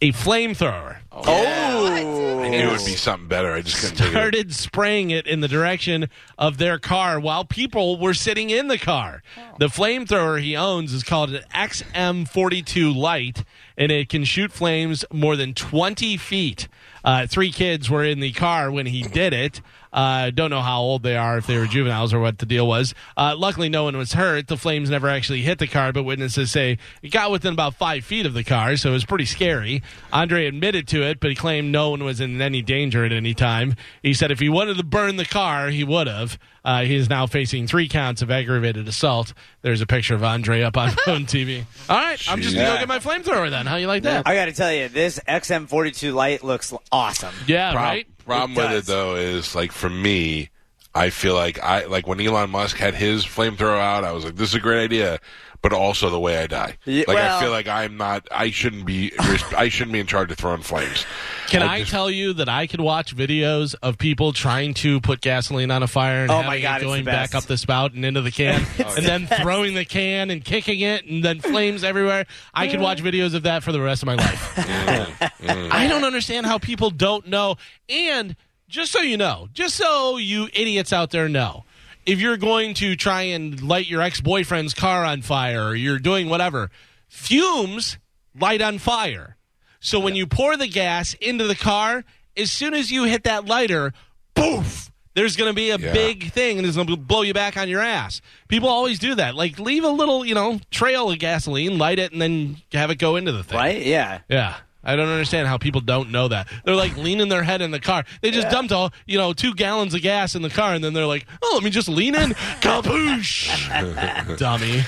A 0.00 0.12
flamethrower. 0.12 0.98
I 1.10 2.50
knew 2.50 2.58
it 2.68 2.70
would 2.70 2.86
be 2.86 2.96
something 2.96 3.28
better. 3.28 3.52
I 3.52 3.62
just 3.62 3.80
couldn't 3.80 3.96
think 3.96 4.08
it. 4.08 4.12
Started 4.12 4.54
spraying 4.54 5.10
it 5.10 5.26
in 5.26 5.40
the 5.40 5.48
direction 5.48 6.08
of 6.38 6.58
their 6.58 6.78
car 6.78 7.20
while 7.20 7.44
people 7.44 7.98
were 7.98 8.14
sitting 8.14 8.50
in 8.50 8.68
the 8.68 8.78
car. 8.78 9.22
The 9.58 9.66
flamethrower 9.66 10.40
he 10.40 10.56
owns 10.56 10.92
is 10.92 11.02
called 11.02 11.30
an 11.30 11.42
XM42 11.54 12.94
Light, 12.94 13.44
and 13.76 13.92
it 13.92 14.08
can 14.08 14.24
shoot 14.24 14.52
flames 14.52 15.04
more 15.12 15.36
than 15.36 15.54
20 15.54 16.16
feet. 16.16 16.68
Uh, 17.04 17.26
three 17.26 17.52
kids 17.52 17.90
were 17.90 18.04
in 18.04 18.20
the 18.20 18.32
car 18.32 18.70
when 18.70 18.86
he 18.86 19.02
did 19.02 19.32
it. 19.32 19.60
Uh, 19.92 20.30
don't 20.30 20.50
know 20.50 20.60
how 20.60 20.80
old 20.80 21.02
they 21.02 21.16
are, 21.16 21.38
if 21.38 21.46
they 21.46 21.58
were 21.58 21.66
juveniles 21.66 22.12
or 22.12 22.20
what 22.20 22.38
the 22.38 22.46
deal 22.46 22.66
was. 22.66 22.94
Uh, 23.16 23.34
luckily, 23.36 23.68
no 23.68 23.84
one 23.84 23.96
was 23.96 24.12
hurt. 24.12 24.46
The 24.48 24.56
flames 24.56 24.90
never 24.90 25.08
actually 25.08 25.42
hit 25.42 25.58
the 25.58 25.66
car, 25.66 25.92
but 25.92 26.02
witnesses 26.04 26.50
say 26.50 26.78
it 27.02 27.10
got 27.10 27.30
within 27.30 27.52
about 27.52 27.74
five 27.74 28.04
feet 28.04 28.26
of 28.26 28.34
the 28.34 28.44
car, 28.44 28.76
so 28.76 28.90
it 28.90 28.92
was 28.92 29.04
pretty 29.04 29.24
scary. 29.24 29.82
Andre 30.12 30.46
admitted 30.46 30.86
to 30.88 31.02
it, 31.02 31.20
but 31.20 31.30
he 31.30 31.36
claimed 31.36 31.72
no 31.72 31.90
one 31.90 32.04
was 32.04 32.20
in 32.20 32.40
any 32.40 32.62
danger 32.62 33.04
at 33.04 33.12
any 33.12 33.34
time. 33.34 33.74
He 34.02 34.14
said 34.14 34.30
if 34.30 34.40
he 34.40 34.48
wanted 34.48 34.76
to 34.78 34.84
burn 34.84 35.16
the 35.16 35.24
car, 35.24 35.68
he 35.68 35.84
would 35.84 36.06
have. 36.06 36.38
Uh, 36.64 36.82
he 36.82 36.96
is 36.96 37.08
now 37.08 37.26
facing 37.26 37.66
three 37.66 37.88
counts 37.88 38.20
of 38.20 38.30
aggravated 38.30 38.86
assault. 38.88 39.32
There's 39.62 39.80
a 39.80 39.86
picture 39.86 40.14
of 40.14 40.22
Andre 40.22 40.62
up 40.62 40.76
on 40.76 40.90
phone 41.04 41.24
TV. 41.24 41.64
All 41.88 41.96
right, 41.96 42.22
I'm 42.30 42.42
just 42.42 42.54
gonna 42.54 42.68
go 42.68 42.78
get 42.78 42.88
my 42.88 42.98
flamethrower 42.98 43.48
then. 43.48 43.64
How 43.64 43.76
you 43.76 43.86
like 43.86 44.02
that? 44.02 44.26
I 44.26 44.34
got 44.34 44.46
to 44.46 44.52
tell 44.52 44.72
you, 44.72 44.88
this 44.88 45.18
XM42 45.26 46.12
light 46.12 46.44
looks 46.44 46.74
awesome. 46.92 47.34
Yeah, 47.46 47.72
Prob- 47.72 47.82
right. 47.82 48.06
Problem 48.28 48.58
It 48.58 48.72
with 48.72 48.78
it 48.78 48.86
though 48.86 49.16
is 49.16 49.54
like 49.54 49.72
for 49.72 49.88
me, 49.90 50.50
I 50.94 51.10
feel 51.10 51.34
like 51.34 51.58
I 51.62 51.84
like 51.86 52.06
when 52.06 52.20
Elon 52.20 52.50
Musk 52.50 52.76
had 52.76 52.94
his 52.94 53.24
flamethrower 53.24 53.78
out, 53.78 54.04
I 54.04 54.12
was 54.12 54.24
like, 54.24 54.36
this 54.36 54.50
is 54.50 54.54
a 54.54 54.60
great 54.60 54.82
idea. 54.82 55.18
But 55.60 55.72
also 55.72 56.08
the 56.08 56.20
way 56.20 56.38
I 56.38 56.46
die, 56.46 56.76
Yeah, 56.84 57.04
like 57.08 57.16
well- 57.16 57.36
I 57.38 57.40
feel 57.42 57.50
like 57.50 57.66
I'm 57.66 57.96
not. 57.96 58.28
I 58.30 58.50
shouldn't 58.50 58.86
be. 58.86 59.12
I 59.56 59.68
shouldn't 59.68 59.92
be 59.92 59.98
in 59.98 60.06
charge 60.06 60.30
of 60.30 60.38
throwing 60.38 60.62
flames. 60.62 61.04
Can 61.48 61.62
I 61.62 61.74
I, 61.74 61.78
just- 61.80 61.90
tell 61.90 62.08
you 62.10 62.32
that 62.34 62.48
I 62.48 62.68
could 62.68 62.80
watch 62.80 63.16
videos 63.16 63.74
of 63.82 63.98
people 63.98 64.32
trying 64.32 64.74
to 64.74 65.00
put 65.00 65.20
gasoline 65.20 65.72
on 65.72 65.82
a 65.82 65.88
fire 65.88 66.22
and 66.22 66.30
Oh 66.30 66.36
having 66.36 66.48
my 66.48 66.60
God, 66.60 66.82
it 66.82 66.84
going 66.84 67.04
back 67.04 67.34
up 67.34 67.44
the 67.44 67.56
spout 67.58 67.92
and 67.92 68.04
into 68.04 68.20
the 68.22 68.30
can, 68.30 68.64
and 68.78 69.04
then 69.04 69.26
throwing 69.26 69.74
the 69.74 69.84
can 69.84 70.30
and 70.30 70.44
kicking 70.44 70.78
it, 70.80 71.04
and 71.06 71.24
then 71.24 71.40
flames 71.40 71.82
everywhere? 71.82 72.26
I 72.54 72.68
could 72.68 72.80
watch 72.80 73.02
videos 73.02 73.34
of 73.34 73.42
that 73.42 73.64
for 73.64 73.72
the 73.72 73.80
rest 73.80 74.02
of 74.02 74.06
my 74.06 74.14
life. 74.14 74.54
Mm, 74.68 75.30
mm. 75.46 75.72
I 75.72 75.86
don't 75.88 76.04
understand 76.04 76.44
how 76.46 76.58
people 76.58 76.90
don't 76.90 77.26
know. 77.28 77.56
And 77.88 78.36
just 78.68 78.92
so 78.92 79.00
you 79.00 79.16
know, 79.16 79.48
just 79.52 79.74
so 79.76 80.16
you 80.18 80.48
idiots 80.52 80.92
out 80.92 81.10
there 81.10 81.28
know, 81.28 81.64
if 82.08 82.20
you're 82.20 82.36
going 82.38 82.74
to 82.74 82.96
try 82.96 83.22
and 83.22 83.60
light 83.62 83.86
your 83.86 84.00
ex 84.02 84.20
boyfriend's 84.20 84.74
car 84.74 85.04
on 85.04 85.22
fire 85.22 85.62
or 85.68 85.74
you're 85.74 85.98
doing 85.98 86.28
whatever, 86.28 86.70
fumes 87.08 87.98
light 88.38 88.62
on 88.62 88.78
fire. 88.78 89.36
So 89.80 90.00
when 90.00 90.16
you 90.16 90.26
pour 90.26 90.56
the 90.56 90.66
gas 90.68 91.14
into 91.14 91.46
the 91.46 91.54
car, 91.54 92.04
as 92.36 92.50
soon 92.50 92.74
as 92.74 92.90
you 92.90 93.04
hit 93.04 93.24
that 93.24 93.44
lighter, 93.46 93.92
poof, 94.34 94.90
there's 95.14 95.36
going 95.36 95.50
to 95.50 95.54
be 95.54 95.70
a 95.70 95.78
Yeah. 95.78 95.92
big 95.92 96.32
thing 96.32 96.58
and 96.58 96.66
it's 96.66 96.76
going 96.76 96.88
to 96.88 96.96
blow 96.96 97.22
you 97.22 97.34
back 97.34 97.56
on 97.56 97.68
your 97.68 97.80
ass. 97.80 98.20
People 98.48 98.68
always 98.68 98.98
do 98.98 99.14
that. 99.16 99.34
Like 99.34 99.58
leave 99.58 99.84
a 99.84 99.88
little, 99.90 100.24
you 100.24 100.34
know, 100.34 100.60
trail 100.70 101.10
of 101.10 101.18
gasoline, 101.18 101.76
light 101.78 101.98
it, 101.98 102.12
and 102.12 102.22
then 102.22 102.56
have 102.72 102.90
it 102.90 102.96
go 102.96 103.16
into 103.16 103.32
the 103.32 103.42
thing. 103.44 103.58
Right? 103.58 103.82
Yeah. 103.84 104.20
Yeah. 104.28 104.56
I 104.88 104.96
don't 104.96 105.08
understand 105.08 105.46
how 105.48 105.58
people 105.58 105.82
don't 105.82 106.10
know 106.10 106.28
that. 106.28 106.48
They're 106.64 106.74
like 106.74 106.96
leaning 106.96 107.28
their 107.28 107.42
head 107.42 107.60
in 107.60 107.70
the 107.72 107.78
car. 107.78 108.04
They 108.22 108.30
just 108.30 108.48
dumped 108.48 108.72
all, 108.72 108.90
you 109.06 109.18
know, 109.18 109.34
two 109.34 109.52
gallons 109.54 109.92
of 109.92 110.00
gas 110.00 110.34
in 110.34 110.40
the 110.40 110.48
car, 110.48 110.72
and 110.72 110.82
then 110.82 110.94
they're 110.94 111.04
like, 111.04 111.26
"Oh, 111.42 111.50
let 111.54 111.62
me 111.62 111.68
just 111.68 111.88
lean 111.90 112.14
in, 112.14 112.30
kaboosh, 112.62 114.38
dummy." 114.38 114.82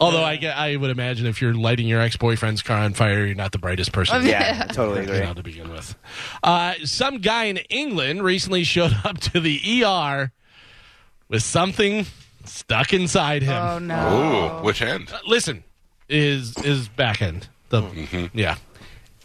Although 0.00 0.24
I 0.24 0.36
get, 0.36 0.56
I 0.56 0.76
would 0.76 0.90
imagine 0.90 1.26
if 1.26 1.42
you're 1.42 1.52
lighting 1.52 1.86
your 1.86 2.00
ex 2.00 2.16
boyfriend's 2.16 2.62
car 2.62 2.78
on 2.78 2.94
fire, 2.94 3.26
you're 3.26 3.34
not 3.34 3.52
the 3.52 3.58
brightest 3.58 3.92
person. 3.92 4.24
Yeah. 4.26 4.64
Totally 4.72 5.02
you 5.02 5.12
agree. 5.12 5.20
know, 5.20 5.34
to 5.34 5.42
begin 5.42 5.70
with. 5.70 5.94
Uh, 6.42 6.74
some 6.84 7.18
guy 7.18 7.44
in 7.44 7.58
England 7.68 8.22
recently 8.22 8.64
showed 8.64 8.96
up 9.04 9.18
to 9.18 9.40
the 9.40 9.84
ER 9.84 10.32
with 11.28 11.42
something 11.42 12.06
stuck 12.46 12.94
inside 12.94 13.42
him. 13.42 13.62
Oh 13.62 13.78
no. 13.78 14.60
Ooh, 14.62 14.64
which 14.64 14.80
end? 14.80 15.12
Listen, 15.26 15.62
is 16.08 16.56
is 16.64 16.88
back 16.88 17.20
end. 17.20 17.48
The 17.68 18.30
yeah. 18.32 18.56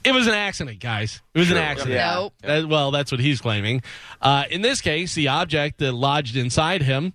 It 0.06 0.14
was 0.14 0.28
an 0.28 0.34
accident, 0.34 0.80
guys. 0.80 1.22
It 1.34 1.40
was 1.40 1.52
an 1.52 1.58
accident. 1.58 1.96
Yeah. 1.96 2.14
Nope. 2.16 2.34
That- 2.42 2.68
well, 2.68 2.92
that's 2.92 3.12
what 3.12 3.20
he's 3.20 3.42
claiming. 3.42 3.82
Uh, 4.22 4.44
in 4.50 4.62
this 4.62 4.82
case, 4.82 5.16
the 5.16 5.30
object 5.30 5.80
that 5.80 5.94
lodged 5.94 6.36
inside 6.36 6.82
him 6.84 7.14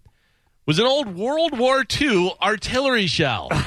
was 0.71 0.79
an 0.79 0.87
old 0.87 1.17
World 1.17 1.59
War 1.59 1.85
II 2.01 2.33
artillery 2.41 3.09
shell. 3.09 3.49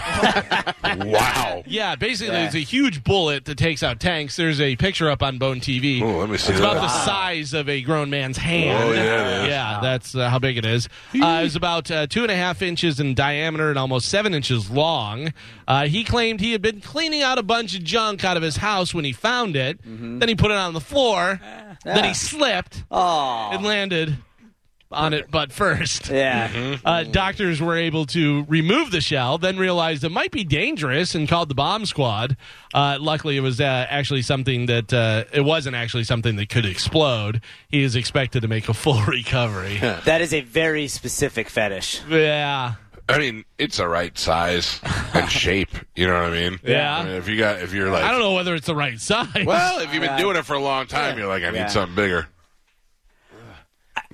Wow. 0.96 1.64
yeah, 1.66 1.96
basically, 1.96 2.34
Yeah. 2.36 2.42
there's 2.44 2.56
a 2.56 2.60
huge 2.60 3.04
bullet 3.04 3.46
that 3.46 3.58
takes 3.58 3.82
out 3.84 4.00
tanks. 4.00 4.36
There's 4.36 4.62
a 4.62 4.76
picture 4.76 5.10
up 5.10 5.24
on 5.24 5.38
Bone 5.38 5.60
TV. 5.60 6.02
Ooh, 6.02 6.18
let 6.20 6.30
me 6.30 6.38
see 6.38 6.52
It's 6.52 6.60
about 6.60 6.76
the 6.76 6.88
size 6.88 7.54
of 7.54 7.68
a 7.68 7.82
grown 7.82 8.10
man's 8.12 8.38
hand. 8.38 8.84
Oh, 8.84 8.92
yeah, 8.94 9.02
it 9.42 9.44
is. 9.44 9.50
Yeah, 9.50 9.80
that's 9.82 10.14
uh, 10.16 10.30
how 10.30 10.38
big 10.40 10.58
it 10.58 10.66
is. 10.66 10.88
Uh, 11.16 11.40
it 11.42 11.44
was 11.44 11.56
about 11.56 11.90
uh, 11.90 12.06
two 12.08 12.22
and 12.22 12.32
a 12.32 12.36
half 12.36 12.62
inches 12.62 13.00
in 13.00 13.16
diameter 13.16 13.70
and 13.70 13.80
almost 13.80 14.08
seven 14.10 14.34
inches 14.36 14.70
long. 14.70 15.34
Uh, 15.68 15.88
he 15.88 16.04
claimed 16.04 16.40
he 16.42 16.52
had 16.52 16.62
been 16.62 16.80
cleaning 16.82 17.24
out 17.24 17.38
a 17.40 17.44
bunch 17.44 17.76
of 17.76 17.84
junk 17.84 18.24
out 18.24 18.38
of 18.38 18.44
his 18.44 18.58
house 18.58 18.94
when 18.94 19.06
he 19.06 19.14
found 19.14 19.56
it. 19.56 19.80
Then 19.84 20.28
he 20.28 20.36
put 20.36 20.52
it 20.52 20.58
on 20.58 20.74
the 20.74 20.82
floor. 20.82 21.40
Then 21.84 22.04
he 22.04 22.14
slipped 22.14 22.84
Oh. 22.92 23.50
and 23.52 23.64
landed 23.66 24.18
on 24.94 25.14
it 25.14 25.30
but 25.32 25.52
first. 25.52 26.10
Yeah. 26.10 26.78
Uh, 26.86 27.04
doctors 27.04 27.60
were 27.62 27.76
able 27.78 28.06
to 28.08 28.46
remove 28.48 28.92
the 28.92 29.02
shell, 29.02 29.38
then 29.38 29.58
realized 29.58 30.04
it 30.04 30.10
might 30.10 30.32
be 30.32 30.44
dangerous 30.44 31.16
and 31.16 31.28
called 31.28 31.50
the 31.50 31.56
bomb 31.56 31.86
squad. 31.86 32.38
Uh, 32.74 32.98
luckily, 33.00 33.38
it 33.38 33.42
was 33.42 33.60
uh, 33.60 33.86
actually 33.90 34.22
something 34.22 34.68
that 34.68 34.94
uh, 34.94 35.26
it 35.34 35.42
wasn't 35.42 35.76
actually 35.76 36.04
something 36.04 36.36
that 36.38 36.50
could 36.50 36.66
explode. 36.66 37.42
He 37.68 37.84
is 37.84 37.96
expected 37.96 38.42
to 38.42 38.48
make 38.48 38.70
a 38.70 38.74
full 38.74 39.02
recovery. 39.08 39.78
That 39.78 40.22
is 40.22 40.34
a 40.34 40.42
very 40.42 40.88
specific 40.88 41.50
fetish. 41.50 42.02
yeah. 42.10 42.76
I 43.10 43.18
mean, 43.18 43.44
it's 43.58 43.78
the 43.78 43.88
right 43.90 44.18
size 44.18 44.80
and 45.14 45.30
shape. 45.30 45.68
You 45.94 46.08
know 46.08 46.14
what 46.14 46.24
I 46.24 46.50
mean? 46.50 46.60
Yeah. 46.64 47.00
I 47.00 47.04
mean, 47.04 47.16
if 47.16 47.28
you 47.28 47.38
got, 47.38 47.60
if 47.62 47.74
you're 47.74 47.90
like, 47.92 48.02
I 48.02 48.12
don't 48.12 48.22
know 48.22 48.32
whether 48.34 48.56
it's 48.56 48.66
the 48.66 48.76
right 48.76 48.98
size. 48.98 49.46
well, 49.46 49.82
if 49.82 49.94
you've 49.94 50.02
been 50.02 50.18
doing 50.18 50.38
it 50.38 50.46
for 50.46 50.54
a 50.54 50.60
long 50.60 50.88
time, 50.88 51.18
you're 51.18 51.28
like, 51.28 51.44
I 51.44 51.50
need 51.50 51.58
Yeah. 51.58 51.68
something 51.68 51.96
bigger. 51.96 52.28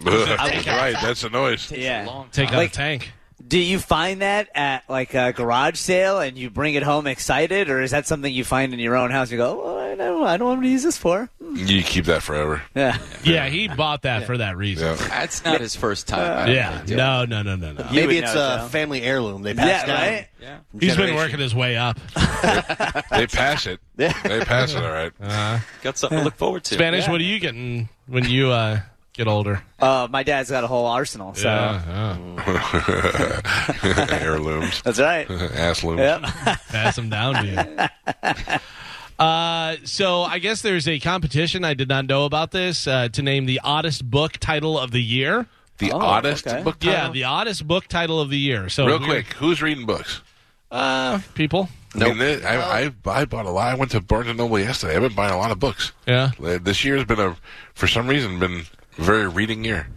Ugh. 0.05 0.39
right, 0.67 0.95
that's 1.01 1.21
the 1.21 1.29
noise. 1.29 1.71
Yeah. 1.71 2.23
take 2.31 2.49
out 2.49 2.55
Like- 2.55 2.71
a 2.71 2.73
tank. 2.73 3.11
Do 3.47 3.57
you 3.57 3.79
find 3.79 4.21
that 4.21 4.49
at 4.53 4.83
like 4.89 5.13
a 5.13 5.31
garage 5.31 5.77
sale 5.79 6.19
and 6.19 6.37
you 6.37 6.49
bring 6.49 6.75
it 6.75 6.83
home 6.83 7.07
excited, 7.07 7.69
or 7.69 7.81
is 7.81 7.91
that 7.91 8.05
something 8.05 8.31
you 8.31 8.43
find 8.43 8.73
in 8.73 8.79
your 8.79 8.97
own 8.97 9.11
house? 9.11 9.31
You 9.31 9.37
go, 9.37 9.61
oh, 9.63 9.79
I 9.91 9.95
don't, 9.95 10.23
I 10.27 10.35
don't 10.35 10.47
want 10.49 10.61
to 10.63 10.67
use 10.67 10.83
this 10.83 10.97
for. 10.97 11.29
You 11.53 11.81
keep 11.81 12.05
that 12.05 12.21
forever. 12.21 12.61
Yeah. 12.75 12.97
Yeah, 13.23 13.47
he 13.47 13.69
bought 13.69 14.01
that 14.03 14.25
for 14.25 14.37
that 14.37 14.57
reason. 14.57 14.87
Yeah. 14.89 14.95
That's 15.07 15.43
not 15.45 15.61
his 15.61 15.73
first 15.73 16.05
time. 16.07 16.37
I 16.37 16.45
don't 16.47 16.55
Yeah. 16.89 16.95
No, 16.97 17.23
no, 17.25 17.41
no, 17.41 17.55
no, 17.55 17.71
no. 17.71 17.85
You 17.89 18.01
Maybe 18.01 18.17
it's 18.17 18.33
know, 18.35 18.55
a 18.55 18.57
Joe. 18.59 18.67
family 18.67 19.01
heirloom. 19.01 19.41
They 19.41 19.53
pass 19.53 19.67
Yeah, 19.67 19.85
down. 19.85 19.95
right? 20.01 20.27
Yeah. 20.41 20.57
from 20.69 20.79
He's 20.81 20.97
been 20.97 21.15
working 21.15 21.39
his 21.39 21.55
way 21.55 21.77
up. 21.77 21.97
They 23.11 23.25
pass 23.27 23.67
it. 23.67 23.79
They 23.95 24.09
pass 24.09 24.73
it. 24.73 24.83
All 24.83 24.91
right. 24.91 25.61
Got 25.81 25.97
something 25.97 26.19
to 26.19 26.23
look 26.25 26.35
forward 26.35 26.65
to. 26.65 26.75
Spanish, 26.75 27.07
what 27.07 27.19
are 27.21 27.23
you 27.23 27.39
getting 27.39 27.87
when 28.07 28.29
you 28.29 28.49
uh, 28.51 28.81
get 29.19 29.27
older? 29.27 29.61
Uh, 29.79 30.07
my 30.09 30.23
dad's 30.23 30.49
got 30.49 30.63
a 30.63 30.67
whole 30.67 30.87
arsenal, 30.87 31.35
so 31.35 31.47
Yeah, 31.47 32.17
yeah. 33.83 34.07
Heirlooms, 34.09 34.81
that's 34.85 34.99
right. 34.99 35.29
ass 35.29 35.83
looms. 35.83 35.99
Yep. 35.99 36.21
pass 36.69 36.95
them 36.95 37.09
down 37.09 37.35
to 37.35 37.89
you. 38.25 39.23
Uh, 39.23 39.75
so 39.83 40.21
I 40.23 40.39
guess 40.39 40.61
there's 40.61 40.87
a 40.87 40.97
competition. 40.99 41.65
I 41.65 41.73
did 41.73 41.89
not 41.89 42.05
know 42.05 42.25
about 42.25 42.51
this 42.51 42.87
uh, 42.87 43.09
to 43.09 43.21
name 43.21 43.45
the 43.45 43.59
oddest 43.63 44.09
book 44.09 44.33
title 44.33 44.79
of 44.79 44.91
the 44.91 45.01
year. 45.01 45.45
The 45.79 45.91
Oh, 45.91 45.99
oddest 45.99 46.47
okay. 46.47 46.63
book 46.63 46.77
Yeah, 46.81 46.95
title. 47.01 47.13
the 47.13 47.23
oddest 47.25 47.67
book 47.67 47.87
title 47.87 48.19
of 48.21 48.29
the 48.29 48.37
year. 48.37 48.69
So 48.69 48.85
Real 48.87 48.99
quick, 48.99 49.27
who's 49.33 49.61
reading 49.61 49.85
books? 49.85 50.21
uh, 50.71 51.19
people. 51.35 51.67
I 51.95 52.13
mean, 52.13 52.45
I, 52.45 52.83
I 52.85 52.91
I 53.07 53.25
bought 53.25 53.45
a 53.47 53.49
lot. 53.49 53.71
I 53.71 53.75
went 53.75 53.91
to 53.91 53.99
Barnes 54.01 54.27
and 54.29 54.37
Noble 54.37 54.59
yesterday. 54.59 54.95
I've 54.95 55.01
been 55.01 55.15
buying 55.15 55.33
a 55.33 55.37
lot 55.37 55.49
of 55.51 55.59
books. 55.59 55.91
Yeah, 56.07 56.31
Uh, 56.41 56.59
This 56.61 56.85
year 56.85 56.95
has 56.97 57.05
been 57.05 57.19
a, 57.19 57.35
for 57.73 57.87
some 57.87 58.07
reason, 58.07 58.37
been 58.39 58.59
a 58.61 58.78
very 58.95 59.27
reading 59.27 59.63
year. 59.63 59.87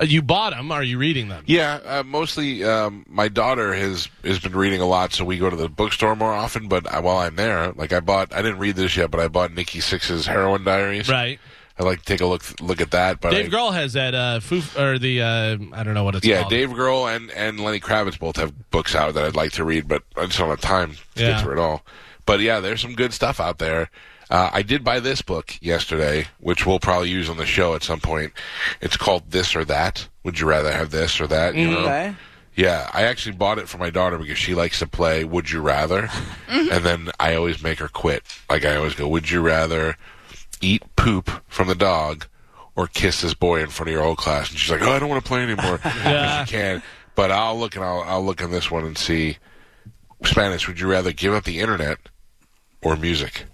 uh, 0.00 0.04
you 0.04 0.22
bought 0.22 0.52
them. 0.52 0.70
Are 0.72 0.82
you 0.82 0.98
reading 0.98 1.28
them? 1.28 1.42
Yeah, 1.46 1.80
uh, 1.84 2.02
mostly 2.04 2.64
um, 2.64 3.04
my 3.08 3.28
daughter 3.28 3.72
has 3.74 4.08
has 4.24 4.38
been 4.38 4.54
reading 4.56 4.80
a 4.80 4.86
lot, 4.86 5.12
so 5.12 5.24
we 5.24 5.38
go 5.38 5.48
to 5.50 5.56
the 5.56 5.68
bookstore 5.68 6.14
more 6.16 6.32
often. 6.32 6.68
But 6.68 6.90
I, 6.92 7.00
while 7.00 7.18
I'm 7.18 7.36
there, 7.36 7.72
like 7.72 7.92
I 7.92 8.00
bought, 8.00 8.32
I 8.34 8.42
didn't 8.42 8.58
read 8.58 8.76
this 8.76 8.96
yet, 8.96 9.10
but 9.10 9.20
I 9.20 9.28
bought 9.28 9.52
Nikki 9.52 9.80
Sixx's 9.80 10.26
Heroin 10.26 10.64
Diaries. 10.64 11.08
Right. 11.08 11.38
I 11.78 11.82
like 11.82 11.98
to 11.98 12.04
take 12.06 12.22
a 12.22 12.26
look 12.26 12.42
look 12.62 12.80
at 12.80 12.92
that. 12.92 13.20
But 13.20 13.32
Dave 13.32 13.52
I, 13.52 13.56
Grohl 13.56 13.72
has 13.74 13.92
that 13.92 14.14
uh, 14.14 14.40
foof, 14.40 14.78
or 14.80 14.98
the 14.98 15.20
uh, 15.20 15.58
I 15.74 15.82
don't 15.82 15.92
know 15.92 16.04
what 16.04 16.14
it's 16.14 16.24
called. 16.24 16.30
yeah, 16.30 16.40
called. 16.40 16.50
Dave 16.50 16.68
Grohl 16.70 17.14
and, 17.14 17.30
and 17.32 17.60
Lenny 17.60 17.80
Kravitz 17.80 18.18
both 18.18 18.36
have 18.36 18.70
books 18.70 18.94
out 18.94 19.12
that 19.14 19.24
I'd 19.24 19.36
like 19.36 19.52
to 19.52 19.64
read, 19.64 19.86
but 19.86 20.02
I 20.16 20.24
just 20.24 20.38
don't 20.38 20.48
have 20.48 20.60
time 20.62 20.92
to 21.16 21.22
Yeah. 21.22 21.30
get 21.32 21.42
through 21.42 21.52
it 21.52 21.58
all. 21.58 21.84
But 22.24 22.40
yeah, 22.40 22.60
there's 22.60 22.80
some 22.80 22.94
good 22.94 23.12
stuff 23.12 23.40
out 23.40 23.58
there. 23.58 23.90
Uh, 24.30 24.50
I 24.52 24.62
did 24.62 24.82
buy 24.82 24.98
this 25.00 25.22
book 25.22 25.54
yesterday, 25.60 26.26
which 26.38 26.66
we'll 26.66 26.80
probably 26.80 27.10
use 27.10 27.28
on 27.30 27.36
the 27.36 27.46
show 27.46 27.74
at 27.74 27.82
some 27.84 28.00
point. 28.00 28.32
It's 28.80 28.96
called 28.96 29.30
This 29.30 29.54
or 29.54 29.64
That. 29.64 30.08
Would 30.24 30.40
you 30.40 30.48
rather 30.48 30.72
have 30.72 30.90
this 30.90 31.20
or 31.20 31.26
that? 31.28 31.54
You 31.54 31.70
know? 31.70 31.78
Okay. 31.80 32.14
Yeah, 32.56 32.90
I 32.92 33.02
actually 33.02 33.36
bought 33.36 33.58
it 33.58 33.68
for 33.68 33.76
my 33.78 33.90
daughter 33.90 34.18
because 34.18 34.38
she 34.38 34.54
likes 34.54 34.78
to 34.78 34.86
play 34.86 35.24
Would 35.24 35.50
You 35.50 35.60
Rather, 35.60 36.08
and 36.48 36.84
then 36.84 37.10
I 37.20 37.34
always 37.34 37.62
make 37.62 37.78
her 37.80 37.88
quit. 37.88 38.22
Like 38.48 38.64
I 38.64 38.76
always 38.76 38.94
go, 38.94 39.06
Would 39.08 39.30
you 39.30 39.42
rather 39.42 39.96
eat 40.62 40.82
poop 40.96 41.30
from 41.48 41.68
the 41.68 41.74
dog 41.74 42.26
or 42.74 42.86
kiss 42.86 43.20
this 43.20 43.34
boy 43.34 43.60
in 43.62 43.68
front 43.68 43.90
of 43.90 43.92
your 43.92 44.02
whole 44.02 44.16
class? 44.16 44.48
And 44.50 44.58
she's 44.58 44.70
like, 44.72 44.80
Oh, 44.80 44.90
I 44.90 44.98
don't 44.98 45.10
want 45.10 45.22
to 45.22 45.28
play 45.28 45.42
anymore. 45.42 45.78
Yeah. 45.84 46.44
She 46.46 46.52
can, 46.52 46.82
but 47.14 47.30
I'll 47.30 47.58
look 47.58 47.76
and 47.76 47.84
I'll 47.84 48.00
I'll 48.00 48.24
look 48.24 48.40
in 48.40 48.50
this 48.50 48.70
one 48.70 48.84
and 48.86 48.96
see. 48.96 49.36
Spanish. 50.24 50.66
Would 50.66 50.80
you 50.80 50.90
rather 50.90 51.12
give 51.12 51.34
up 51.34 51.44
the 51.44 51.60
internet 51.60 51.98
or 52.82 52.96
music? 52.96 53.44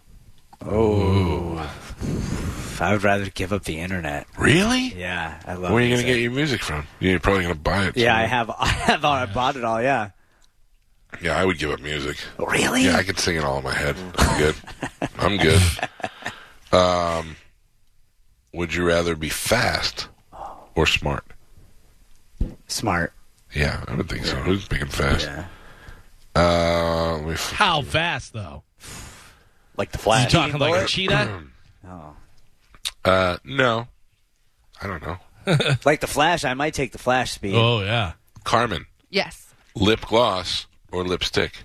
I 2.80 2.92
would 2.92 3.02
rather 3.04 3.26
give 3.30 3.52
up 3.52 3.64
the 3.64 3.78
internet. 3.80 4.26
Really? 4.38 4.94
Yeah, 4.94 5.40
I 5.46 5.54
love. 5.54 5.72
Where 5.72 5.80
are 5.82 5.86
you 5.86 5.90
going 5.94 6.00
to 6.00 6.06
get 6.06 6.18
your 6.20 6.32
music 6.32 6.62
from? 6.62 6.86
You're 7.00 7.20
probably 7.20 7.42
going 7.44 7.54
to 7.54 7.60
buy 7.60 7.86
it. 7.86 7.96
Yeah, 7.96 8.16
I 8.16 8.22
have. 8.22 8.50
I 8.58 8.66
have. 8.68 9.04
I 9.04 9.26
bought 9.26 9.56
it 9.56 9.64
all. 9.64 9.80
Yeah. 9.82 10.10
Yeah, 11.20 11.38
I 11.38 11.44
would 11.44 11.58
give 11.58 11.70
up 11.70 11.80
music. 11.80 12.16
Really? 12.38 12.84
Yeah, 12.84 12.96
I 12.96 13.02
can 13.02 13.16
sing 13.16 13.36
it 13.36 13.44
all 13.44 13.58
in 13.58 13.64
my 13.64 13.74
head. 13.74 13.96
I'm 14.16 14.38
good. 14.38 14.54
I'm 15.18 15.36
good. 15.36 15.62
Um, 16.76 17.36
would 18.54 18.74
you 18.74 18.86
rather 18.86 19.14
be 19.14 19.28
fast 19.28 20.08
or 20.74 20.86
smart? 20.86 21.24
Smart. 22.66 23.12
Yeah, 23.54 23.84
I 23.86 23.94
would 23.94 24.08
think 24.08 24.24
so. 24.24 24.36
Who's 24.36 24.66
big 24.66 24.80
and 24.82 24.92
fast? 24.92 25.26
Yeah. 25.26 25.44
Uh, 26.34 27.16
let 27.18 27.24
me 27.26 27.32
f- 27.34 27.52
How 27.52 27.82
fast 27.82 28.32
though? 28.32 28.62
Like 29.76 29.90
the 29.92 29.98
You 29.98 30.02
Flash. 30.02 30.32
talking 30.32 30.58
like 30.58 30.84
a 30.84 30.86
cheetah? 30.86 31.42
Oh. 31.84 32.14
uh, 33.04 33.36
no, 33.44 33.88
I 34.80 34.86
don't 34.86 35.02
know. 35.02 35.18
Like 35.84 36.00
the 36.00 36.06
Flash, 36.06 36.44
I 36.44 36.54
might 36.54 36.74
take 36.74 36.92
the 36.92 36.98
Flash 36.98 37.32
speed. 37.32 37.56
oh 37.56 37.80
yeah. 37.82 38.12
Carmen, 38.44 38.86
Yes. 39.10 39.52
lip 39.74 40.00
gloss 40.02 40.66
or 40.92 41.04
lipstick? 41.04 41.64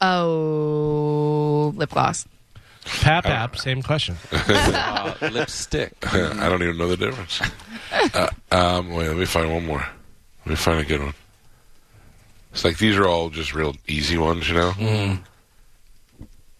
Oh, 0.00 1.72
lip 1.76 1.90
gloss. 1.90 2.26
Pap 2.84 3.26
app. 3.26 3.56
Same 3.56 3.82
question. 3.82 4.16
Uh, 4.32 5.14
lipstick. 5.30 5.92
I 6.12 6.48
don't 6.48 6.62
even 6.62 6.76
know 6.76 6.88
the 6.88 6.96
difference. 6.96 7.40
Uh, 7.92 8.28
um, 8.50 8.90
wait, 8.92 9.06
let 9.08 9.16
me 9.16 9.24
find 9.24 9.52
one 9.52 9.64
more. 9.66 9.86
Let 10.40 10.46
me 10.46 10.56
find 10.56 10.80
a 10.80 10.84
good 10.84 11.00
one. 11.00 11.14
It's 12.52 12.64
like 12.64 12.78
these 12.78 12.96
are 12.96 13.06
all 13.06 13.30
just 13.30 13.54
real 13.54 13.76
easy 13.86 14.18
ones, 14.18 14.48
you 14.48 14.54
know. 14.56 15.18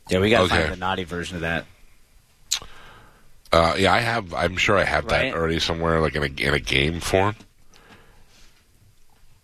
Yeah, 0.09 0.19
we 0.21 0.31
gotta 0.31 0.45
Okay. 0.45 0.61
find 0.63 0.73
the 0.73 0.77
naughty 0.77 1.05
version 1.05 1.37
of 1.37 1.43
that. 1.43 1.65
Uh, 3.53 3.75
yeah, 3.79 3.93
I 3.93 4.01
have. 4.01 4.33
I'm 4.35 4.57
sure 4.57 4.77
I 4.79 4.85
have 4.85 5.05
Right. 5.05 5.31
that 5.31 5.35
already 5.35 5.59
somewhere, 5.59 6.01
like 6.01 6.15
in 6.15 6.23
a 6.23 6.27
in 6.27 6.55
a 6.55 6.59
game 6.61 7.01
form. 7.01 7.37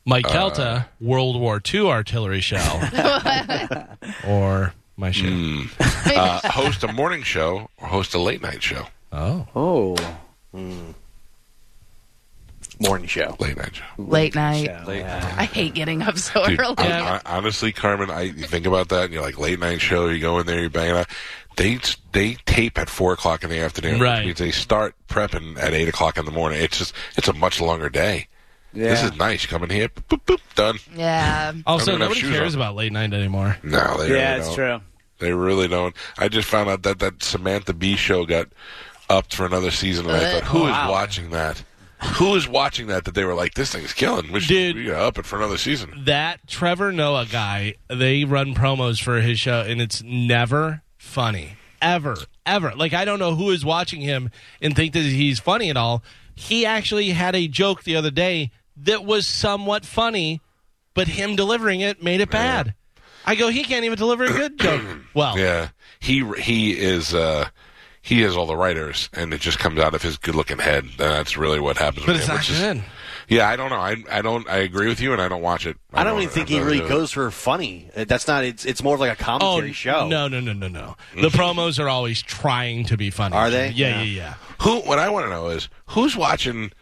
Mike 0.06 0.26
Calta, 0.26 0.86
World 1.00 1.38
War 1.38 1.60
II 1.72 1.88
artillery 1.88 2.40
shell, 2.40 2.80
or 4.26 4.72
my 4.96 5.10
shit. 5.10 5.68
Uh, 6.08 6.40
host 6.48 6.82
a 6.82 6.90
morning 6.92 7.22
show 7.22 7.68
or 7.76 7.86
host 7.88 8.14
a 8.14 8.18
late 8.18 8.40
night 8.40 8.62
show. 8.62 8.86
Oh, 9.12 9.46
Oh, 9.54 9.94
Morning 12.80 13.08
show. 13.08 13.36
Late 13.40 13.56
night 13.56 13.74
show. 13.76 13.84
Late 13.98 14.34
night. 14.34 14.86
Late 14.86 15.00
yeah. 15.00 15.34
I 15.36 15.44
hate 15.46 15.74
getting 15.74 16.02
up 16.02 16.16
so 16.18 16.46
Dude, 16.46 16.60
early. 16.60 16.74
hon- 16.78 17.20
honestly, 17.26 17.72
Carmen, 17.72 18.08
I 18.10 18.22
you 18.22 18.44
think 18.44 18.66
about 18.66 18.88
that, 18.90 19.04
and 19.06 19.12
you're 19.12 19.22
like 19.22 19.38
late 19.38 19.58
night 19.58 19.80
show. 19.80 20.08
You 20.08 20.20
go 20.20 20.38
in 20.38 20.46
there, 20.46 20.60
you 20.60 20.70
bang 20.70 20.90
it 20.90 20.96
out. 20.96 21.08
They 21.56 21.80
they 22.12 22.34
tape 22.46 22.78
at 22.78 22.88
four 22.88 23.12
o'clock 23.12 23.42
in 23.42 23.50
the 23.50 23.58
afternoon. 23.58 24.00
Right. 24.00 24.18
Which 24.18 24.26
means 24.26 24.38
they 24.38 24.50
start 24.52 24.94
prepping 25.08 25.58
at 25.58 25.72
eight 25.74 25.88
o'clock 25.88 26.16
in 26.18 26.24
the 26.24 26.30
morning. 26.30 26.62
It's 26.62 26.78
just 26.78 26.94
it's 27.16 27.26
a 27.26 27.32
much 27.32 27.60
longer 27.60 27.88
day. 27.88 28.28
yeah. 28.72 28.90
This 28.90 29.02
is 29.02 29.16
nice. 29.16 29.42
You 29.42 29.48
come 29.48 29.64
in 29.64 29.70
here, 29.70 29.88
boop, 29.88 30.20
boop, 30.24 30.40
done. 30.54 30.78
Yeah. 30.94 31.52
also 31.66 31.92
I'm 31.94 31.98
gonna 31.98 32.10
nobody 32.10 32.20
cares 32.30 32.54
on. 32.54 32.60
about 32.60 32.76
late 32.76 32.92
night 32.92 33.12
anymore. 33.12 33.56
No, 33.64 33.96
they 33.98 34.14
yeah, 34.14 34.34
really 34.34 34.38
it's 34.38 34.46
don't. 34.46 34.54
true. 34.54 34.80
They 35.18 35.32
really 35.32 35.66
don't. 35.66 35.96
I 36.16 36.28
just 36.28 36.46
found 36.46 36.70
out 36.70 36.84
that 36.84 37.00
that 37.00 37.24
Samantha 37.24 37.74
Bee 37.74 37.96
show 37.96 38.24
got 38.24 38.46
upped 39.10 39.34
for 39.34 39.46
another 39.46 39.72
season, 39.72 40.06
and 40.06 40.14
I 40.16 40.22
uh, 40.24 40.30
thought, 40.34 40.44
who 40.44 40.58
oh, 40.60 40.66
is 40.66 40.70
Wow. 40.70 40.90
watching 40.92 41.30
that? 41.30 41.60
Who 42.14 42.34
is 42.36 42.46
watching 42.48 42.86
that? 42.88 43.04
That 43.04 43.14
they 43.14 43.24
were 43.24 43.34
like, 43.34 43.54
this 43.54 43.72
thing's 43.72 43.92
killing. 43.92 44.30
We 44.32 44.40
should 44.40 44.48
Dude. 44.48 44.76
we 44.76 44.84
gotta 44.86 45.04
up 45.04 45.18
it 45.18 45.26
for 45.26 45.36
another 45.36 45.58
season. 45.58 46.04
That 46.04 46.46
Trevor 46.46 46.92
Noah 46.92 47.26
guy, 47.26 47.74
they 47.88 48.24
run 48.24 48.54
promos 48.54 49.02
for 49.02 49.20
his 49.20 49.38
show, 49.40 49.60
and 49.66 49.80
it's 49.80 50.02
never 50.02 50.82
funny. 50.96 51.54
Ever. 51.82 52.16
Ever. 52.46 52.72
Like, 52.76 52.92
I 52.94 53.04
don't 53.04 53.18
know 53.18 53.34
who 53.34 53.50
is 53.50 53.64
watching 53.64 54.00
him 54.00 54.30
and 54.62 54.74
think 54.76 54.92
that 54.94 55.02
he's 55.02 55.38
funny 55.40 55.70
at 55.70 55.76
all. 55.76 56.02
He 56.34 56.64
actually 56.66 57.10
had 57.10 57.34
a 57.34 57.48
joke 57.48 57.82
the 57.84 57.96
other 57.96 58.10
day 58.10 58.50
that 58.78 59.04
was 59.04 59.26
somewhat 59.26 59.84
funny, 59.84 60.40
but 60.94 61.08
him 61.08 61.34
delivering 61.36 61.80
it 61.80 62.02
made 62.02 62.20
it 62.20 62.30
bad. 62.30 62.74
I 63.26 63.34
go, 63.34 63.48
he 63.48 63.64
can't 63.64 63.84
even 63.84 63.98
deliver 63.98 64.24
a 64.24 64.28
good 64.28 64.58
joke. 64.58 64.82
Well, 65.14 65.36
Yeah, 65.38 65.68
he 66.00 66.24
he 66.40 66.78
is. 66.78 67.12
uh 67.12 67.48
he 68.08 68.22
has 68.22 68.36
all 68.36 68.46
the 68.46 68.56
writers, 68.56 69.10
and 69.12 69.34
it 69.34 69.40
just 69.40 69.58
comes 69.58 69.78
out 69.78 69.94
of 69.94 70.02
his 70.02 70.16
good-looking 70.16 70.58
head. 70.58 70.84
And 70.84 70.92
that's 70.98 71.36
really 71.36 71.60
what 71.60 71.76
happens. 71.76 72.06
but 72.06 72.12
with 72.14 72.22
it's 72.22 72.26
him, 72.26 72.34
not 72.34 72.40
which 72.40 72.50
is- 72.50 72.58
good. 72.60 72.82
yeah, 73.28 73.46
I 73.48 73.56
don't 73.56 73.68
know. 73.68 73.76
I 73.76 73.96
I 74.10 74.22
don't. 74.22 74.48
I 74.48 74.56
agree 74.58 74.88
with 74.88 75.00
you, 75.00 75.12
and 75.12 75.20
I 75.20 75.28
don't 75.28 75.42
watch 75.42 75.66
it. 75.66 75.76
I 75.92 76.04
don't 76.04 76.16
even 76.22 76.32
think 76.32 76.48
he 76.48 76.58
really 76.60 76.78
goes. 76.80 76.88
goes 76.88 77.12
for 77.12 77.30
funny. 77.30 77.90
That's 77.94 78.26
not. 78.26 78.44
It's 78.44 78.64
it's 78.64 78.82
more 78.82 78.94
of 78.94 79.00
like 79.00 79.10
a 79.18 79.22
Oh, 79.22 79.24
commentary 79.24 79.72
show. 79.72 80.08
no, 80.08 80.26
no, 80.28 80.40
no, 80.40 80.52
no, 80.54 80.68
no. 80.68 80.96
The 81.14 81.28
promos 81.28 81.78
are 81.78 81.88
always 81.88 82.22
trying 82.22 82.84
to 82.86 82.96
be 82.96 83.10
funny. 83.10 83.36
Are 83.36 83.50
they? 83.50 83.68
Yeah, 83.70 83.88
yeah, 83.88 84.02
Yeah. 84.02 84.02
yeah. 84.02 84.34
Who? 84.62 84.80
What 84.80 84.98
I 84.98 85.10
want 85.10 85.26
to 85.26 85.30
know 85.30 85.48
is 85.48 85.68
who's 85.88 86.16
watching 86.16 86.72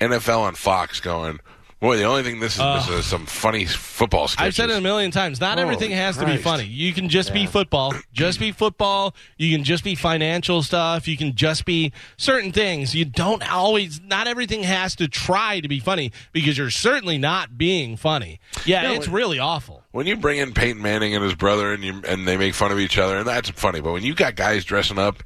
NFL 0.00 0.40
on 0.40 0.54
Fox, 0.54 1.00
going, 1.00 1.40
Boy, 1.84 1.98
the 1.98 2.04
only 2.04 2.22
thing 2.22 2.40
this 2.40 2.54
is, 2.54 2.60
uh, 2.60 2.76
this 2.76 2.88
is 2.88 3.04
some 3.04 3.26
funny 3.26 3.66
football 3.66 4.26
sketches. 4.26 4.46
I've 4.46 4.54
said 4.54 4.70
it 4.70 4.78
a 4.78 4.80
million 4.80 5.10
times. 5.10 5.38
Not 5.38 5.58
everything 5.58 5.90
has 5.90 6.16
to 6.16 6.24
be 6.24 6.38
funny. 6.38 6.64
You 6.64 6.94
can 6.94 7.10
just 7.10 7.34
be 7.34 7.44
football. 7.44 7.92
Just 8.10 8.40
be 8.40 8.52
football. 8.52 9.14
You 9.36 9.54
can 9.54 9.64
just 9.64 9.84
be 9.84 9.94
financial 9.94 10.62
stuff. 10.62 11.06
You 11.06 11.18
can 11.18 11.34
just 11.34 11.66
be 11.66 11.92
certain 12.16 12.52
things. 12.52 12.94
You 12.94 13.04
don't 13.04 13.46
always. 13.52 14.00
Not 14.00 14.26
everything 14.26 14.62
has 14.62 14.96
to 14.96 15.08
try 15.08 15.60
to 15.60 15.68
be 15.68 15.78
funny 15.78 16.10
because 16.32 16.56
you're 16.56 16.70
certainly 16.70 17.18
not 17.18 17.58
being 17.58 17.98
funny. 17.98 18.40
Yeah, 18.64 18.92
it's 18.92 19.06
really 19.06 19.38
awful. 19.38 19.82
when 19.92 20.06
you 20.06 20.16
bring 20.16 20.38
in 20.38 20.54
Peyton 20.54 20.80
Manning 20.80 21.14
and 21.14 21.22
his 21.22 21.34
brother, 21.34 21.70
and 21.70 21.84
you 21.84 22.00
and 22.08 22.26
they 22.26 22.38
make 22.38 22.54
fun 22.54 22.72
of 22.72 22.80
each 22.80 22.96
other, 22.96 23.18
and 23.18 23.28
that's 23.28 23.50
funny. 23.50 23.82
But 23.82 23.92
when 23.92 24.04
you've 24.04 24.16
got 24.16 24.36
guys 24.36 24.64
dressing 24.64 24.98
up 24.98 25.22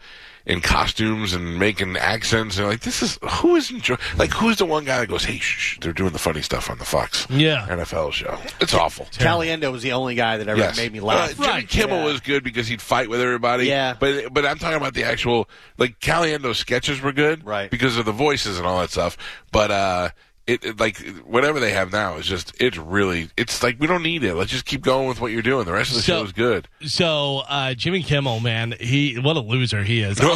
in 0.49 0.61
costumes 0.63 1.35
and 1.35 1.59
making 1.59 1.97
accents, 1.99 2.57
and 2.59 2.67
like 2.67 2.81
this 2.81 3.03
is 3.03 3.19
who 3.23 3.55
is 3.55 3.71
enjoy 3.71 3.97
like 4.17 4.31
who's 4.33 4.57
the 4.57 4.65
one 4.65 4.85
guy 4.85 4.99
that 4.99 5.07
goes, 5.09 5.25
"Hey, 5.25 5.39
shh, 5.39 5.59
shh, 5.75 5.79
they're 5.81 5.93
doing 5.93 6.13
the 6.13 6.19
funny 6.19 6.41
stuff 6.43 6.71
on 6.71 6.79
the 6.79 6.85
Fox 6.85 7.27
Yeah. 7.31 7.67
NFL 7.69 8.11
show." 8.13 8.37
It's 8.61 8.73
awful. 8.75 9.07
Caliendo 9.13 9.71
was 9.71 9.83
the 9.83 9.93
only 9.93 10.15
guy 10.15 10.39
that 10.39 10.49
ever 10.49 10.59
Yes. 10.59 10.77
made 10.79 10.93
me 10.93 11.01
Uh, 11.01 11.05
laugh. 11.05 11.37
Jimmy 11.37 11.47
Right. 11.49 11.69
Kimmel 11.69 12.03
was 12.05 12.21
good 12.21 12.43
because 12.43 12.67
he'd 12.67 12.81
fight 12.83 13.09
with 13.11 13.21
everybody. 13.21 13.67
Yeah. 13.67 13.95
But 14.01 14.33
but 14.33 14.47
I'm 14.47 14.59
talking 14.59 14.79
about 14.79 14.95
the 14.95 15.05
actual 15.05 15.49
like 15.77 16.01
Caliendo's 16.01 16.59
sketches 16.59 17.01
were 17.01 17.13
good. 17.13 17.45
Right. 17.47 17.71
Because 17.71 17.99
of 17.99 18.07
the 18.07 18.13
voices 18.13 18.59
and 18.59 18.67
all 18.67 18.81
that 18.81 18.91
stuff. 18.91 19.17
But 19.53 19.71
uh 19.71 20.09
it, 20.49 20.65
it 20.65 20.81
like 20.81 20.99
whatever 21.25 21.61
they 21.61 21.71
have 21.73 21.93
now 21.93 22.17
is 22.17 22.27
just 22.27 22.53
it's 22.61 22.77
really 22.77 23.29
it's 23.37 23.63
like 23.63 23.79
we 23.79 23.87
don't 23.87 24.03
need 24.03 24.25
it. 24.25 24.35
Let's 24.35 24.51
just 24.51 24.65
keep 24.65 24.81
going 24.83 25.07
with 25.07 25.21
what 25.21 25.31
you're 25.31 25.43
doing. 25.43 25.65
The 25.67 25.73
rest 25.73 25.91
of 25.91 25.97
the 25.97 26.03
So- 26.03 26.21
show 26.21 26.25
is 26.25 26.33
good. 26.33 26.67
So 26.87 27.43
uh, 27.49 27.75
Jimmy 27.75 28.03
Kimmel, 28.03 28.41
man, 28.41 28.75
he 28.81 29.19
what 29.21 29.37
a 29.37 29.41
loser 29.41 29.85
he 29.85 30.01
is. 30.01 30.19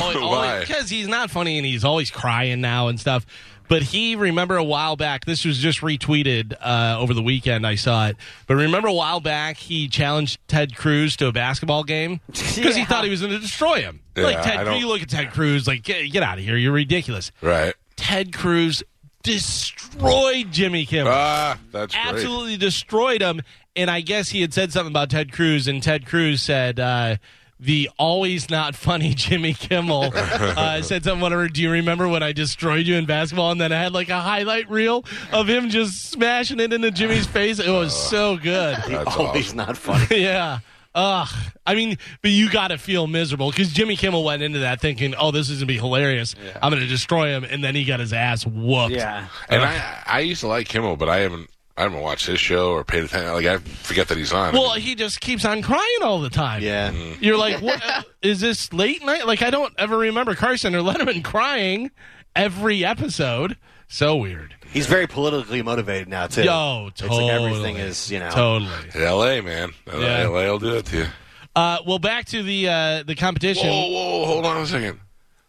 Because 0.63 0.89
he's 0.91 1.09
not 1.09 1.31
funny 1.31 1.57
and 1.59 1.67
he's 1.67 1.85
always 1.85 2.11
crying 2.11 2.61
now 2.61 2.89
and 2.89 3.01
stuff. 3.01 3.27
But 3.69 3.83
he 3.83 4.17
remember 4.17 4.57
a 4.57 4.65
while 4.65 4.97
back. 4.97 5.25
This 5.25 5.45
was 5.45 5.57
just 5.59 5.81
retweeted 5.81 6.53
uh, 6.61 6.97
over 6.99 7.15
the 7.15 7.23
weekend. 7.23 7.67
I 7.67 7.77
saw 7.77 8.09
it. 8.09 8.17
But 8.47 8.57
remember 8.57 8.89
a 8.89 8.93
while 8.93 9.21
back 9.21 9.57
he 9.57 9.89
challenged 9.89 10.39
Ted 10.47 10.77
Cruz 10.77 11.17
to 11.17 11.27
a 11.29 11.33
basketball 11.33 11.85
game 11.85 12.21
because 12.27 12.77
he 12.77 12.85
thought 12.85 13.05
he 13.05 13.11
was 13.11 13.21
going 13.21 13.33
to 13.33 13.39
destroy 13.39 13.81
him. 13.81 14.01
Yeah, 14.17 14.25
like 14.25 14.43
Ted, 14.43 14.65
don't- 14.67 14.79
you 14.79 14.89
look 14.89 15.01
at 15.03 15.09
Ted 15.09 15.31
Cruz, 15.33 15.67
like 15.67 15.83
get, 15.85 16.11
get 16.13 16.23
out 16.23 16.39
of 16.39 16.45
here. 16.45 16.57
You're 16.57 16.73
ridiculous. 16.73 17.33
Right. 17.41 17.75
Ted 17.97 18.33
Cruz 18.33 18.83
destroyed 19.23 20.51
Jimmy 20.53 20.85
Kimmel 20.87 21.13
Ah, 21.15 21.59
that's 21.71 21.95
great. 21.95 22.07
absolutely 22.07 22.57
destroyed 22.57 23.23
him. 23.23 23.43
And 23.75 23.91
I 23.91 24.01
guess 24.03 24.29
he 24.29 24.41
had 24.43 24.53
said 24.53 24.73
something 24.73 24.93
about 24.93 25.11
Ted 25.11 25.33
Cruz, 25.33 25.67
and 25.67 25.83
Ted 25.83 26.05
Cruz 26.07 26.43
said 26.43 26.79
uh, 26.79 27.17
the 27.59 27.89
always 27.99 28.51
not 28.51 28.75
funny 28.75 29.15
Jimmy 29.17 29.55
Kimmel 29.55 30.13
uh, 30.15 30.83
said 30.83 31.05
something. 31.05 31.21
Whatever. 31.21 31.49
Do 31.49 31.63
you 31.63 31.71
remember 31.71 32.07
when 32.09 32.23
I 32.23 32.33
destroyed 32.33 32.87
you 32.87 32.97
in 32.97 33.07
basketball? 33.07 33.51
And 33.51 33.61
then 33.61 33.73
I 33.73 33.81
had 33.83 33.93
like 33.93 34.11
a 34.11 34.21
highlight 34.21 34.69
reel 34.69 35.05
of 35.33 35.49
him 35.49 35.71
just 35.71 36.11
smashing 36.11 36.61
it 36.61 36.73
into 36.73 36.91
Jimmy's 36.91 37.27
face. 37.27 37.59
It 37.61 37.71
was 37.71 37.97
so 37.97 38.37
good. 38.37 38.77
That's 38.89 39.17
Always 39.17 39.47
awesome. 39.47 39.57
not 39.57 39.77
funny. 39.79 40.07
yeah. 40.23 40.59
Ugh. 40.95 41.29
I 41.67 41.75
mean, 41.75 41.97
but 42.21 42.31
you 42.31 42.51
got 42.51 42.69
to 42.69 42.79
feel 42.79 43.07
miserable 43.07 43.51
because 43.51 43.73
Jimmy 43.73 43.97
Kimmel 43.97 44.25
went 44.25 44.43
into 44.43 44.59
that 44.61 44.81
thinking, 44.81 45.15
"Oh, 45.15 45.31
this 45.31 45.49
is 45.49 45.59
gonna 45.59 45.67
be 45.67 45.79
hilarious. 45.79 46.35
I'm 46.61 46.73
gonna 46.73 46.87
destroy 46.87 47.29
him," 47.29 47.45
and 47.45 47.65
then 47.65 47.75
he 47.75 47.85
got 47.85 48.01
his 48.01 48.13
ass 48.13 48.45
whooped. 48.47 48.95
Yeah. 48.95 49.29
And 49.49 49.63
I 49.63 50.03
I 50.07 50.21
used 50.21 50.41
to 50.41 50.49
like 50.49 50.69
Kimmel, 50.69 50.97
but 50.97 51.09
I 51.09 51.21
haven't 51.21 51.49
I 51.77 51.83
haven't 51.83 52.01
watched 52.01 52.27
his 52.27 52.39
show 52.39 52.73
or 52.73 52.85
paid 52.85 53.05
attention. 53.05 53.33
Like 53.33 53.47
I 53.47 53.57
forget 53.59 54.09
that 54.09 54.19
he's 54.19 54.33
on. 54.33 54.53
Well, 54.53 54.75
he 54.75 54.95
just 54.95 55.21
keeps 55.21 55.45
on 55.45 55.63
crying 55.63 56.03
all 56.03 56.21
the 56.21 56.31
time. 56.31 56.63
Yeah. 56.63 56.91
Mm-hmm. 56.91 57.25
You're 57.25 57.39
like, 57.39 57.63
what 57.63 57.83
is 58.21 58.41
this 58.41 58.73
late 58.73 59.05
night? 59.05 59.27
Like, 59.27 59.41
I 59.41 59.51
don't 59.51 59.73
ever 59.79 59.97
remember 59.97 60.35
Carson 60.35 60.75
or 60.75 60.81
Letterman 60.81 61.25
crying 61.25 61.91
every 62.37 62.85
episode. 62.85 63.57
So 63.89 64.17
weird. 64.17 64.55
He's 64.73 64.87
very 64.87 65.07
politically 65.07 65.63
motivated 65.63 66.09
now 66.09 66.27
too. 66.27 66.45
Yo, 66.45 66.87
It's 66.89 67.03
like 67.03 67.31
everything 67.31 67.77
is, 67.77 68.11
you 68.11 68.19
know. 68.19 68.31
Totally. 68.31 68.71
L.A. 68.95 69.41
man, 69.43 69.73
Yeah. 69.87 70.21
L.A. 70.23 70.51
will 70.51 70.59
do 70.59 70.77
it 70.77 70.87
to 70.87 70.97
you. 70.97 71.07
Uh, 71.55 71.79
well, 71.87 71.99
back 71.99 72.25
to 72.27 72.43
the 72.43 72.69
uh, 72.69 73.03
the 73.03 73.15
competition. 73.15 73.69
Whoa, 73.69 73.89
whoa, 73.91 74.25
hold 74.27 74.47
on 74.47 74.57
a 74.63 74.67
second. 74.67 75.01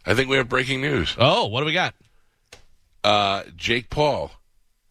I 0.05 0.13
think 0.13 0.29
we 0.29 0.35
have 0.35 0.49
breaking 0.49 0.81
news. 0.81 1.15
Oh, 1.17 1.47
what 1.47 1.61
do 1.61 1.65
we 1.65 1.71
got? 1.73 1.93
Uh, 3.03 3.43
Jake 3.55 3.89
Paul. 3.89 4.31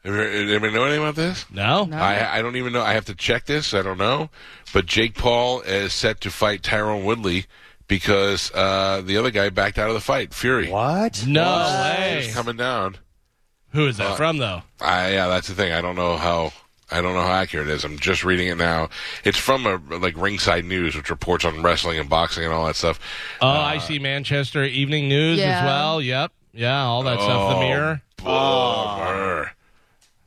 Ever, 0.04 0.20
ever 0.26 0.70
know 0.70 0.82
anything 0.84 1.00
about 1.02 1.14
this? 1.14 1.44
No. 1.52 1.88
I, 1.92 2.38
I 2.38 2.42
don't 2.42 2.56
even 2.56 2.72
know. 2.72 2.82
I 2.82 2.94
have 2.94 3.04
to 3.04 3.14
check 3.14 3.46
this. 3.46 3.72
I 3.72 3.82
don't 3.82 3.98
know. 3.98 4.30
But 4.72 4.86
Jake 4.86 5.14
Paul 5.14 5.60
is 5.60 5.92
set 5.92 6.20
to 6.22 6.30
fight 6.30 6.62
Tyron 6.62 7.04
Woodley 7.04 7.46
because 7.86 8.50
uh, 8.52 9.00
the 9.04 9.16
other 9.16 9.30
guy 9.30 9.48
backed 9.50 9.78
out 9.78 9.88
of 9.88 9.94
the 9.94 10.00
fight. 10.00 10.34
Fury. 10.34 10.70
What? 10.70 11.24
No 11.26 11.44
He's 12.16 12.26
way. 12.28 12.32
coming 12.32 12.56
down. 12.56 12.96
Who 13.72 13.86
is 13.86 13.98
Uh, 14.00 14.08
that 14.08 14.16
from, 14.16 14.38
though? 14.38 14.62
I, 14.80 15.12
yeah, 15.12 15.28
that's 15.28 15.48
the 15.48 15.54
thing. 15.54 15.72
I 15.72 15.80
don't 15.80 15.96
know 15.96 16.16
how. 16.16 16.52
I 16.90 17.00
don't 17.00 17.14
know 17.14 17.22
how 17.22 17.32
accurate 17.32 17.68
it 17.68 17.72
is. 17.72 17.84
I'm 17.84 17.98
just 17.98 18.22
reading 18.22 18.48
it 18.48 18.58
now. 18.58 18.90
It's 19.24 19.38
from 19.38 19.64
a 19.66 19.76
like 19.96 20.14
Ringside 20.16 20.66
News, 20.66 20.94
which 20.94 21.08
reports 21.08 21.44
on 21.46 21.62
wrestling 21.62 21.98
and 21.98 22.06
boxing 22.10 22.44
and 22.44 22.52
all 22.52 22.66
that 22.66 22.76
stuff. 22.76 23.00
Oh, 23.40 23.48
I 23.48 23.78
see 23.78 23.98
Manchester 23.98 24.62
Evening 24.62 25.08
News 25.08 25.40
as 25.40 25.64
well. 25.64 26.02
Yep. 26.02 26.32
Yeah, 26.52 26.82
all 26.84 27.02
that 27.04 27.18
stuff. 27.18 27.50
The 27.50 27.56
Oh. 27.56 27.60
Mirror. 27.60 28.02
Bummer. 28.18 29.52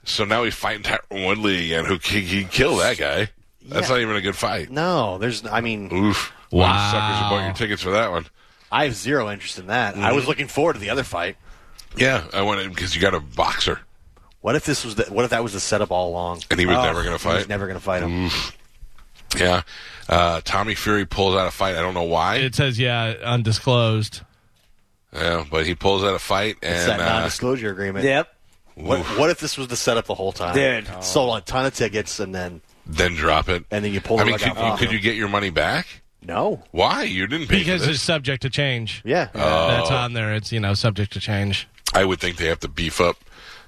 So 0.05 0.25
now 0.25 0.43
he's 0.43 0.55
fighting 0.55 0.83
Tyron 0.83 1.25
Woodley 1.27 1.65
again, 1.71 1.85
who 1.85 1.97
he, 2.01 2.21
he 2.21 2.43
killed 2.45 2.79
that 2.81 2.97
guy. 2.97 3.29
That's 3.67 3.87
Yeah. 3.89 3.95
not 3.95 4.01
even 4.01 4.15
a 4.15 4.21
good 4.21 4.35
fight. 4.35 4.69
No, 4.71 5.17
there's. 5.17 5.45
I 5.45 5.61
mean, 5.61 5.91
Oof. 5.93 6.31
Wow. 6.51 6.61
Wow. 6.61 6.91
Suckers 6.91 7.17
who 7.23 7.29
bought 7.35 7.45
your 7.45 7.53
tickets 7.55 7.81
for 7.83 7.91
that 7.91 8.11
one. 8.11 8.25
I 8.71 8.85
have 8.85 8.95
zero 8.95 9.29
interest 9.29 9.59
in 9.59 9.67
that. 9.67 9.95
I 9.95 9.99
Mm-hmm. 9.99 10.15
was 10.15 10.27
looking 10.27 10.47
forward 10.47 10.73
to 10.73 10.79
the 10.79 10.89
other 10.89 11.03
fight. 11.03 11.37
Yeah, 11.97 12.23
I 12.33 12.41
wanted 12.41 12.69
because 12.69 12.95
you 12.95 13.01
got 13.01 13.13
a 13.13 13.19
boxer, 13.19 13.79
What 14.41 14.55
if 14.55 14.65
this 14.65 14.83
was? 14.85 14.95
The, 14.95 15.05
what 15.05 15.23
if 15.25 15.31
that 15.31 15.43
was 15.43 15.53
the 15.53 15.59
setup 15.59 15.91
all 15.91 16.09
along? 16.09 16.41
and 16.51 16.59
he 16.59 16.65
was 16.65 16.75
Oh, 16.77 16.83
never 16.83 17.03
going 17.03 17.17
to 17.17 17.23
He 17.23 17.27
was 17.33 17.41
fight. 17.43 17.49
never 17.49 17.65
going 17.67 17.77
to 17.79 17.83
fight 17.83 18.03
him. 18.03 18.29
Yeah. 19.37 19.63
Uh, 20.07 20.41
Tommy 20.45 20.75
Fury 20.75 21.05
pulls 21.05 21.35
out 21.35 21.47
a 21.47 21.51
fight. 21.51 21.75
I 21.75 21.81
don't 21.81 21.93
know 21.93 22.03
why. 22.03 22.35
It 22.37 22.55
says, 22.55 22.77
yeah, 22.79 23.15
undisclosed. 23.23 24.21
yeah, 25.13 25.43
but 25.49 25.65
he 25.65 25.73
pulls 25.75 26.03
out 26.03 26.13
a 26.13 26.19
fight, 26.19 26.57
It's 26.61 26.81
and 26.87 26.91
that 26.91 26.99
uh, 27.01 27.05
non-disclosure 27.05 27.69
agreement. 27.71 28.05
Yep. 28.05 28.29
What, 28.75 28.99
what 29.17 29.29
if 29.29 29.39
this 29.39 29.57
was 29.57 29.67
the 29.69 29.77
setup 29.77 30.05
the 30.05 30.13
whole 30.15 30.31
time? 30.33 30.53
Dude. 30.53 31.03
Sold 31.03 31.37
a 31.37 31.41
ton 31.41 31.65
of 31.65 31.73
tickets 31.73 32.19
and 32.19 32.35
then 32.35 32.61
then 32.85 33.15
drop 33.15 33.47
it. 33.49 33.63
and 33.71 33.83
then 33.83 33.93
you 33.93 34.01
pull 34.01 34.17
I 34.19 34.19
the 34.19 34.25
mean, 34.25 34.33
rug 34.33 34.41
could, 34.41 34.57
out 34.57 34.71
you, 34.79 34.85
could 34.85 34.93
you 34.93 34.99
get 34.99 35.15
your 35.15 35.29
money 35.29 35.49
back? 35.49 35.87
No. 36.21 36.61
Why? 36.71 37.03
You 37.03 37.25
didn't 37.25 37.47
pay 37.47 37.59
Because 37.59 37.85
for 37.85 37.91
it's 37.91 38.01
subject 38.01 38.41
to 38.43 38.49
change. 38.49 39.01
Yeah. 39.05 39.29
That's 39.33 39.89
on 39.91 40.13
there. 40.13 40.33
It's, 40.35 40.51
you 40.51 40.59
know, 40.59 40.73
subject 40.73 41.13
to 41.13 41.19
change. 41.19 41.67
I 41.95 42.05
would 42.05 42.19
think 42.19 42.37
they 42.37 42.47
have 42.47 42.59
to 42.61 42.67
beef 42.67 42.99
up 43.01 43.17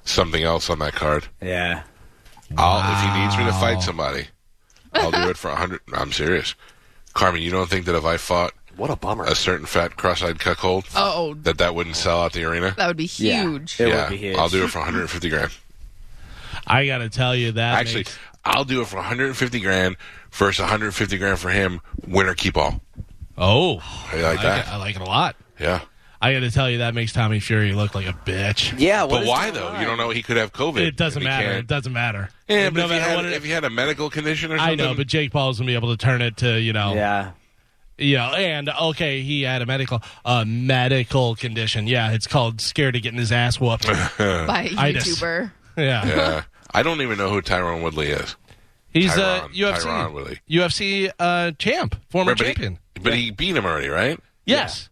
something 0.06 0.44
else 0.44 0.70
on 0.70 0.80
that 0.80 0.94
card. 0.94 1.28
Yeah. 1.42 1.84
I'll, 2.58 2.80
if 2.80 3.00
he 3.13 3.20
needs 3.22 3.38
me 3.38 3.46
to 3.46 3.52
fight 3.60 3.82
somebody, 3.82 4.28
I'll 4.94 5.12
do 5.12 5.30
it 5.30 5.38
for 5.38 5.50
a 5.50 5.56
hundred. 5.56 5.82
I'm 5.94 6.12
serious, 6.12 6.56
Carmen. 7.13 7.42
You 7.42 7.52
don't 7.52 7.70
think 7.70 7.86
that 7.86 7.96
if 7.96 8.06
I 8.06 8.18
fought 8.18 8.54
what 8.78 8.90
a 8.90 8.96
bummer. 8.96 9.26
a 9.26 9.36
certain 9.36 9.66
fat 9.66 9.98
cross-eyed 9.98 10.40
cuckold, 10.40 10.86
Oh, 10.96 11.34
that 11.44 11.58
that 11.58 11.74
wouldn't 11.76 11.96
sell 11.96 12.22
out 12.22 12.34
the 12.34 12.46
arena? 12.46 12.74
that 12.78 12.88
would 12.88 12.96
be 12.98 13.10
Yeah. 13.18 13.42
huge. 13.44 13.80
It 13.82 13.90
yeah, 13.90 14.04
would 14.04 14.10
be 14.12 14.18
huge. 14.18 14.38
I'll 14.38 14.50
do 14.50 14.63
it 14.63 14.70
for 14.70 14.80
150 14.80 15.30
grand. 15.30 15.52
I 16.66 16.86
got 16.86 17.00
to 17.00 17.10
tell 17.10 17.36
you 17.36 17.54
that. 17.54 17.80
Actually, 17.80 18.00
makes- 18.02 18.18
I'll 18.46 18.63
do 18.66 18.82
it 18.82 18.88
for 18.88 18.98
150 18.98 19.60
grand 19.60 19.98
versus 20.32 20.60
150 20.62 21.18
grand 21.18 21.40
for 21.40 21.50
him. 21.50 21.82
Winner 22.08 22.34
keep 22.34 22.56
all. 22.56 22.82
oh, 23.38 23.78
How 23.80 24.18
you 24.18 24.24
like 24.24 24.40
I, 24.40 24.44
that? 24.44 24.68
I 24.70 24.78
like 24.78 24.96
it 24.96 25.02
a 25.02 25.06
lot. 25.06 25.36
Yeah. 25.60 25.82
I 26.21 26.34
got 26.34 26.39
to 26.39 26.51
tell 26.51 26.69
you 26.69 26.80
that 26.80 26.93
makes 26.95 27.13
Tommy 27.13 27.39
Fury 27.39 27.73
look 27.73 27.93
like 27.95 28.08
a 28.08 28.13
bitch. 28.13 28.73
Yeah. 28.80 29.03
what 29.03 29.10
But 29.12 29.21
is 29.23 29.27
why 29.30 29.41
going 29.51 29.53
though? 29.53 29.67
on? 29.67 29.80
You 29.82 29.86
don't 29.86 29.97
know 29.97 30.10
he 30.10 30.23
could 30.23 30.38
have 30.38 30.51
COVID. 30.53 30.77
It 30.80 30.95
doesn't 30.95 31.21
and 31.21 31.32
he 31.32 31.38
matter. 31.38 31.47
can't. 31.49 31.60
It 31.60 31.67
doesn't 31.67 31.93
matter. 31.93 32.30
Yeah, 32.47 32.69
but 32.69 32.77
no 32.80 32.86
if, 32.86 32.91
you 32.91 32.97
matter 32.97 33.10
had, 33.10 33.15
what 33.15 33.25
it- 33.25 33.34
if 33.34 33.45
you 33.45 33.53
had 33.53 33.63
a 33.63 33.69
medical 33.69 34.10
condition 34.10 34.51
or 34.51 34.58
something, 34.58 34.80
I 34.80 34.84
know, 34.84 34.95
but 34.95 35.08
Jake 35.08 35.32
Paul's 35.32 35.60
gonna 35.60 35.67
be 35.67 35.75
able 35.75 35.95
to 35.95 35.97
turn 36.03 36.21
it 36.21 36.38
to 36.38 36.60
you 36.60 36.73
know, 36.73 36.93
Yeah. 36.95 37.32
you 37.97 38.17
know, 38.17 38.34
and 38.34 38.69
okay, 38.69 39.21
he 39.21 39.43
had 39.43 39.62
a 39.62 39.65
medical, 39.65 40.01
a 40.25 40.45
medical 40.45 41.36
condition. 41.36 41.88
Yeah, 41.88 42.12
it's 42.13 42.25
called 42.27 42.62
scared 42.62 42.95
of 42.95 43.01
getting 43.03 43.19
his 43.19 43.32
ass 43.32 43.60
whooped. 43.60 43.86
By 44.17 44.69
a 44.71 44.80
Itis. 44.80 45.19
YouTuber. 45.19 45.51
yeah. 45.77 46.06
yeah, 46.08 46.43
I 46.73 46.82
don't 46.84 47.01
even 47.01 47.17
know 47.17 47.30
who 47.30 47.41
Tyron 47.41 47.84
Woodley 47.84 48.08
is. 48.08 48.36
he's 48.89 49.15
a 49.15 49.47
UFC 49.53 49.82
Tyron 49.84 50.13
Woodley. 50.13 50.39
UFC 50.49 51.12
uh, 51.19 51.51
champ, 51.60 51.95
former 52.10 52.32
Right, 52.32 52.38
but, 52.39 52.45
champion. 52.45 52.80
he, 52.95 52.99
but 53.01 53.13
he 53.13 53.30
beat 53.32 53.56
him 53.56 53.65
already, 53.65 53.89
right? 53.89 54.19
yes. 54.45 54.89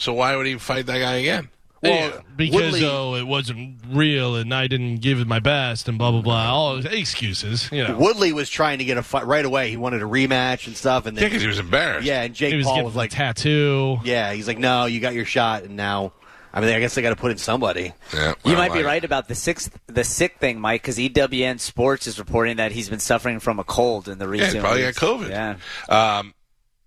So 0.00 0.14
why 0.14 0.34
would 0.34 0.46
he 0.46 0.56
fight 0.58 0.86
that 0.86 0.98
guy 0.98 1.16
again? 1.16 1.48
Well, 1.82 2.22
because 2.36 2.54
Woodley- 2.72 2.84
oh, 2.86 3.14
it 3.14 3.26
wasn't 3.26 3.80
real, 3.90 4.36
and 4.36 4.52
I 4.54 4.66
didn't 4.66 4.96
give 4.96 5.18
it 5.18 5.26
my 5.26 5.40
best, 5.40 5.88
and 5.88 5.96
blah 5.96 6.10
blah 6.10 6.20
blah. 6.20 6.52
All 6.52 6.78
excuses, 6.84 7.70
you 7.72 7.86
know. 7.86 7.96
Woodley 7.96 8.32
was 8.34 8.50
trying 8.50 8.78
to 8.78 8.84
get 8.84 8.98
a 8.98 9.02
fight 9.02 9.26
right 9.26 9.44
away. 9.44 9.70
He 9.70 9.78
wanted 9.78 10.02
a 10.02 10.06
rematch 10.06 10.66
and 10.66 10.76
stuff, 10.76 11.06
and 11.06 11.16
Yeah, 11.16 11.24
because 11.24 11.40
he 11.42 11.48
was 11.48 11.58
embarrassed. 11.58 12.06
yeah, 12.06 12.22
and 12.22 12.34
Jake 12.34 12.50
He 12.52 12.56
was 12.58 12.66
Paul 12.66 12.84
was 12.84 12.94
like, 12.96 13.10
tattoo. 13.12 13.98
yeah, 14.04 14.32
he's 14.34 14.46
like, 14.46 14.58
no, 14.58 14.84
you 14.86 15.00
got 15.00 15.14
your 15.14 15.24
shot, 15.24 15.62
and 15.62 15.74
now, 15.76 16.12
I 16.52 16.60
mean, 16.60 16.68
I 16.74 16.80
guess 16.80 16.94
they 16.94 17.00
got 17.02 17.10
to 17.10 17.16
put 17.16 17.30
in 17.30 17.38
somebody. 17.38 17.92
Yeah, 18.12 18.28
You 18.30 18.34
well, 18.52 18.56
might 18.56 18.72
be 18.72 18.78
like- 18.80 18.84
right 18.86 19.04
about 19.04 19.28
the 19.28 19.34
sixth, 19.34 19.78
the 19.86 20.04
sick 20.04 20.36
thing, 20.38 20.60
Mike, 20.60 20.82
because 20.82 20.98
EWN 20.98 21.58
Sports 21.60 22.06
is 22.06 22.18
reporting 22.18 22.56
that 22.56 22.72
he's 22.72 22.90
been 22.90 23.00
suffering 23.00 23.40
from 23.40 23.58
a 23.58 23.64
cold 23.64 24.06
in 24.08 24.18
the 24.18 24.26
Yeah, 24.26 24.30
recent. 24.30 24.54
he 24.54 24.60
probably 24.60 24.84
weeks. 24.84 24.98
got 24.98 25.08
COVID. 25.18 25.30
Yeah. 25.30 26.18
Um, 26.18 26.34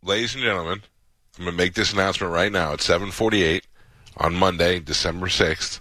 ladies 0.03 0.35
and 0.35 0.43
gentlemen, 0.43 0.83
I'm 1.37 1.45
going 1.45 1.57
to 1.57 1.63
make 1.63 1.73
this 1.73 1.93
announcement 1.93 2.31
right 2.31 2.51
now. 2.51 2.73
It's 2.73 2.87
7:48 2.87 3.63
on 4.17 4.35
Monday, 4.35 4.79
December 4.79 5.27
6th. 5.27 5.79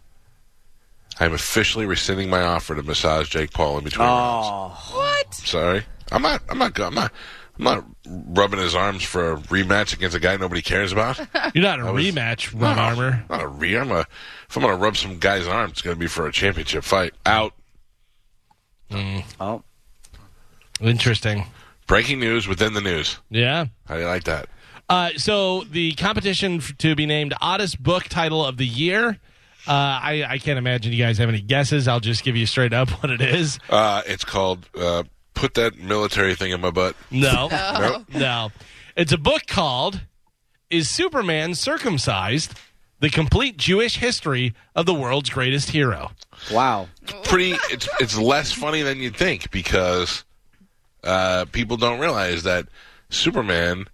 I'm 1.21 1.35
officially 1.35 1.85
rescinding 1.85 2.31
my 2.31 2.41
offer 2.43 2.75
to 2.75 2.83
massage 2.83 3.29
Jake 3.29 3.53
Paul 3.53 3.79
in 3.79 3.85
between 3.85 4.09
oh. 4.09 4.11
rounds. 4.11 4.47
Oh, 4.51 4.97
What? 4.97 5.35
Sorry, 5.35 5.85
I'm 6.11 6.23
not. 6.23 6.43
I'm 6.49 6.59
not. 6.59 6.79
I'm 6.81 6.95
not. 6.95 7.13
I'm 7.59 7.65
not 7.65 7.85
rubbing 8.07 8.61
his 8.61 8.75
arms 8.75 9.03
for 9.03 9.33
a 9.33 9.37
rematch 9.37 9.93
against 9.93 10.17
a 10.17 10.21
guy 10.21 10.39
nobody 10.39 10.63
cares 10.63 10.91
about. 10.91 11.19
You're 11.55 11.63
not 11.63 11.81
a 11.81 11.93
was- 11.93 12.05
rematch, 12.05 12.59
Ron 12.59 12.79
Armour. 12.79 13.25
Not 13.29 13.43
a 13.43 13.49
re. 13.49 13.77
I'm 13.77 13.91
a. 13.91 14.07
If 14.49 14.57
I'm 14.57 14.63
gonna 14.63 14.77
rub 14.77 14.97
some 14.97 15.19
guy's 15.19 15.47
arms, 15.47 15.73
it's 15.73 15.83
gonna 15.83 15.97
be 15.97 16.07
for 16.07 16.27
a 16.27 16.33
championship 16.33 16.83
fight. 16.83 17.13
Out. 17.27 17.53
Mm. 18.91 19.25
oh, 19.39 19.63
Interesting. 20.81 21.45
Breaking 21.87 22.21
news 22.21 22.49
within 22.49 22.73
the 22.73 22.81
news. 22.81 23.19
Yeah. 23.31 23.67
How 23.87 23.97
do 23.97 24.01
you 24.01 24.07
like 24.07 24.25
that? 24.25 24.49
Uh, 24.93 25.11
so 25.17 25.65
the 25.65 25.93
competition 25.95 26.57
f- 26.59 26.77
to 26.79 26.95
be 26.95 27.07
named 27.07 27.33
oddest 27.41 27.83
book 27.83 28.05
title 28.05 28.45
of 28.45 28.57
the 28.59 28.67
year. 28.67 29.19
Uh, 29.67 29.71
I, 29.73 30.25
I 30.29 30.39
can't 30.39 30.59
imagine 30.59 30.93
you 30.93 30.99
guys 31.03 31.19
have 31.19 31.29
any 31.29 31.41
guesses. 31.41 31.87
I'll 31.89 32.01
just 32.01 32.25
give 32.25 32.37
you 32.37 32.47
straight 32.47 32.73
up 32.73 32.91
what 33.03 33.11
it 33.11 33.21
is. 33.23 33.59
Uh, 33.71 34.03
it's 34.07 34.25
called 34.25 34.69
uh, 34.79 35.05
"Put 35.35 35.55
That 35.55 35.79
Military 35.79 36.35
Thing 36.35 36.51
in 36.53 36.61
My 36.61 36.71
Butt." 36.71 36.95
No, 37.11 37.49
Nope. 37.79 38.05
no. 38.15 38.51
It's 38.97 39.13
a 39.13 39.19
book 39.19 39.47
called 39.47 40.01
"Is 40.69 40.91
Superman 40.91 41.55
Circumcised?" 41.55 42.55
The 43.01 43.09
complete 43.11 43.57
Jewish 43.57 43.97
history 43.97 44.55
of 44.77 44.87
the 44.87 44.95
world's 44.95 45.31
greatest 45.31 45.71
hero. 45.71 46.11
wow. 46.53 46.87
Pretty. 47.25 47.53
It's 47.71 47.89
it's 48.01 48.19
less 48.19 48.53
funny 48.53 48.83
than 48.83 48.99
you'd 48.99 49.17
think 49.17 49.51
because 49.51 50.25
uh, 51.03 51.47
people 51.53 51.77
don't 51.77 51.99
realize 51.99 52.43
that 52.45 52.67
Superman 53.11 53.87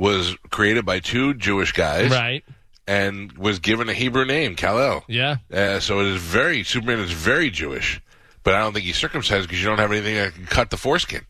was 0.00 0.34
created 0.50 0.86
by 0.86 0.98
two 0.98 1.34
Jewish 1.34 1.72
guys 1.72 2.10
Right? 2.10 2.42
and 2.88 3.30
was 3.36 3.58
given 3.58 3.90
a 3.90 3.92
Hebrew 3.92 4.24
name, 4.24 4.56
Kal-El. 4.56 5.04
Yeah. 5.08 5.36
Uh, 5.52 5.78
so 5.78 6.00
it 6.00 6.06
is 6.06 6.22
very 6.22 6.64
Superman 6.64 7.00
is 7.00 7.12
very 7.12 7.50
Jewish, 7.50 8.00
but 8.42 8.54
I 8.54 8.60
don't 8.60 8.72
think 8.72 8.86
he's 8.86 8.96
circumcised 8.96 9.46
because 9.46 9.62
you 9.62 9.68
don't 9.68 9.78
have 9.78 9.92
anything 9.92 10.14
that 10.14 10.34
can 10.34 10.46
cut 10.46 10.70
the 10.70 10.78
foreskin. 10.78 11.26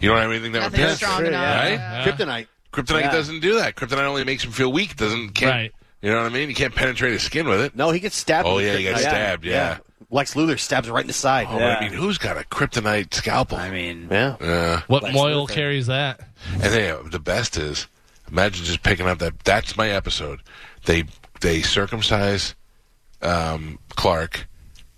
You 0.00 0.08
don't 0.08 0.16
have 0.18 0.30
anything 0.30 0.52
that 0.52 0.60
would 0.62 0.72
Nothing 0.72 0.78
penetrate. 0.78 0.96
strong 0.96 1.18
true, 1.18 1.28
enough. 1.28 1.42
yeah. 1.68 1.68
Yeah. 1.68 2.04
Kryptonite. 2.10 2.46
Kryptonite 2.72 3.00
Yeah. 3.02 3.12
doesn't 3.12 3.40
do 3.40 3.56
that. 3.56 3.76
Kryptonite 3.76 4.04
only 4.06 4.24
makes 4.24 4.44
him 4.44 4.52
feel 4.52 4.72
weak. 4.72 4.96
Doesn't 4.96 5.34
can't. 5.34 5.50
Right. 5.52 5.72
You 6.00 6.10
know 6.10 6.22
what 6.22 6.32
I 6.32 6.34
mean? 6.34 6.48
You 6.48 6.54
can't 6.54 6.74
penetrate 6.74 7.12
his 7.12 7.22
skin 7.22 7.46
with 7.46 7.60
it. 7.60 7.76
No, 7.76 7.90
he 7.90 8.00
gets 8.00 8.16
stabbed. 8.16 8.48
Oh 8.48 8.56
yeah, 8.58 8.76
he 8.76 8.84
got 8.84 8.94
kryptonite. 8.94 9.00
stabbed. 9.00 9.44
Yeah. 9.44 9.78
Lex 10.10 10.34
Luthor 10.34 10.58
stabs 10.58 10.88
him 10.88 10.94
right 10.94 11.02
in 11.02 11.06
the 11.06 11.12
side. 11.12 11.46
Oh, 11.50 11.58
but 11.58 11.62
I 11.62 11.80
mean, 11.80 11.92
who's 11.92 12.18
got 12.18 12.36
a 12.36 12.40
kryptonite 12.40 13.14
scalpel? 13.14 13.56
I 13.58 13.70
mean, 13.70 14.08
Yeah. 14.10 14.36
Yeah. 14.40 14.82
What 14.88 15.02
Lex 15.04 15.14
Moyle 15.14 15.46
Luthor. 15.46 15.50
carries 15.52 15.86
that? 15.86 16.20
And 16.54 16.62
they, 16.62 16.94
the 17.10 17.20
best 17.20 17.56
is, 17.56 17.86
imagine 18.30 18.64
just 18.64 18.82
picking 18.82 19.06
up 19.06 19.18
that. 19.20 19.38
That's 19.44 19.76
my 19.76 19.88
episode. 19.90 20.40
They 20.84 21.04
they 21.40 21.62
circumcise 21.62 22.54
um, 23.22 23.78
Clark, 23.90 24.48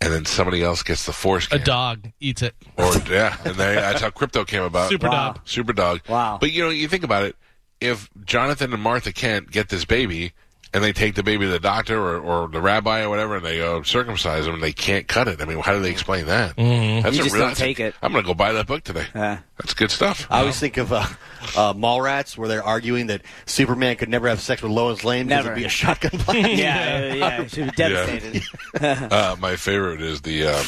and 0.00 0.12
then 0.12 0.24
somebody 0.24 0.62
else 0.62 0.82
gets 0.82 1.04
the 1.06 1.12
force. 1.12 1.48
A 1.52 1.58
dog 1.58 2.10
eats 2.20 2.42
it. 2.42 2.54
Or 2.78 2.92
yeah, 3.10 3.36
and 3.44 3.54
they, 3.56 3.74
that's 3.74 4.00
how 4.00 4.10
Krypto 4.10 4.46
came 4.46 4.62
about. 4.62 4.88
Super 4.90 5.08
Wow. 5.08 5.32
dog. 5.32 5.40
Super 5.44 5.72
dog. 5.72 6.00
Wow. 6.08 6.38
But 6.40 6.52
you 6.52 6.62
know, 6.62 6.70
you 6.70 6.88
think 6.88 7.04
about 7.04 7.24
it. 7.24 7.36
If 7.80 8.08
Jonathan 8.24 8.72
and 8.72 8.80
Martha 8.82 9.12
Kent 9.12 9.50
get 9.50 9.68
this 9.68 9.84
baby, 9.84 10.32
and 10.74 10.82
they 10.82 10.92
take 10.92 11.14
the 11.14 11.22
baby 11.22 11.44
to 11.44 11.50
the 11.50 11.60
doctor 11.60 11.98
or, 12.00 12.18
or 12.18 12.48
the 12.48 12.60
rabbi 12.60 13.02
or 13.02 13.08
whatever, 13.10 13.36
and 13.36 13.44
they 13.44 13.58
go 13.58 13.82
circumcise 13.82 14.46
them, 14.46 14.54
and 14.54 14.62
they 14.62 14.72
can't 14.72 15.06
cut 15.06 15.28
it. 15.28 15.40
I 15.42 15.44
mean, 15.44 15.58
how 15.58 15.72
do 15.72 15.80
they 15.80 15.90
explain 15.90 16.26
that? 16.26 16.56
Mm-hmm. 16.56 17.02
That's 17.02 17.16
You 17.16 17.20
a 17.22 17.24
just 17.24 17.34
real, 17.34 17.42
don't 17.42 17.50
that's 17.50 17.60
a- 17.60 17.64
take 17.64 17.80
it. 17.80 17.94
I'm 18.02 18.12
going 18.12 18.24
to 18.24 18.26
go 18.26 18.34
buy 18.34 18.52
that 18.52 18.66
book 18.66 18.82
today. 18.82 19.04
Yeah. 19.14 19.38
That's 19.58 19.74
good 19.74 19.90
stuff. 19.90 20.26
I 20.30 20.40
always 20.40 20.58
think 20.58 20.76
of 20.78 20.92
uh, 20.92 21.04
uh, 21.56 21.74
Mallrats, 21.74 22.36
where 22.38 22.48
they're 22.48 22.64
arguing 22.64 23.08
that 23.08 23.22
Superman 23.46 23.96
could 23.96 24.08
never 24.08 24.28
have 24.28 24.40
sex 24.40 24.62
with 24.62 24.72
Lois 24.72 25.04
Lane 25.04 25.26
because 25.26 25.44
Never. 25.44 25.52
it'd 25.52 25.62
be 25.62 25.66
a 25.66 25.68
shotgun 25.68 26.10
blast. 26.24 26.48
yeah, 26.50 27.14
yeah, 27.14 27.46
she'd 27.46 27.64
be 27.66 27.70
devastated. 27.72 28.42
uh, 29.12 29.36
my 29.38 29.56
favorite 29.56 30.00
is 30.00 30.22
the 30.22 30.46
um, 30.48 30.66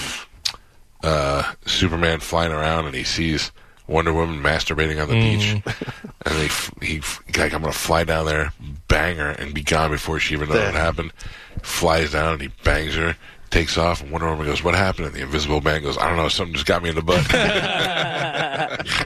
uh, 1.02 1.52
Superman 1.66 2.20
flying 2.20 2.52
around 2.52 2.86
and 2.86 2.94
he 2.94 3.05
sees 3.05 3.52
Wonder 3.87 4.12
Woman 4.12 4.43
masturbating 4.43 5.01
on 5.03 5.09
the 5.09 5.14
beach, 5.14 5.53
and 6.26 6.35
he 6.37 6.45
f- 6.47 6.70
he 6.82 6.99
f- 6.99 7.22
like 7.37 7.53
I'm 7.53 7.61
gonna 7.61 7.72
fly 7.72 8.05
down 8.05 8.26
there, 8.26 8.53
bang 8.89 9.16
her, 9.18 9.30
and 9.30 9.53
be 9.53 9.62
gone 9.62 9.91
before 9.91 10.18
she 10.18 10.35
even 10.35 10.49
knows 10.49 10.59
what 10.59 10.74
happened. 10.74 11.12
Flies 11.62 12.12
down 12.12 12.32
and 12.35 12.43
he 12.43 12.49
bangs 12.64 12.95
her. 12.95 13.16
Takes 13.51 13.76
off 13.78 14.01
and 14.03 14.11
Wonder 14.11 14.28
Woman 14.30 14.47
goes, 14.47 14.64
"What 14.64 14.74
happened?" 14.74 15.07
And 15.09 15.14
the 15.14 15.20
Invisible 15.22 15.61
Man 15.61 15.82
goes, 15.82 15.97
"I 15.99 16.09
don't 16.09 16.16
know. 16.16 16.28
Something 16.28 16.55
just 16.55 16.66
got 16.66 16.82
me 16.82 16.89
in 16.89 16.95
the 16.97 17.03
butt." 17.03 17.24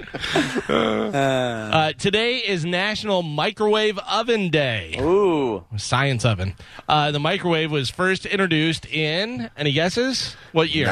Uh, 0.68 1.93
today 1.95 2.39
is 2.39 2.64
National 2.64 3.22
Microwave 3.22 3.99
Oven 3.99 4.51
Day. 4.51 4.97
Ooh, 5.01 5.64
Science 5.76 6.24
oven. 6.24 6.55
Uh, 6.89 7.11
the 7.11 7.18
microwave 7.20 7.70
was 7.70 7.91
first 7.91 8.26
introduced 8.26 8.87
in, 8.87 9.51
any 9.57 9.72
guesses? 9.72 10.37
What 10.53 10.70
year? 10.74 10.87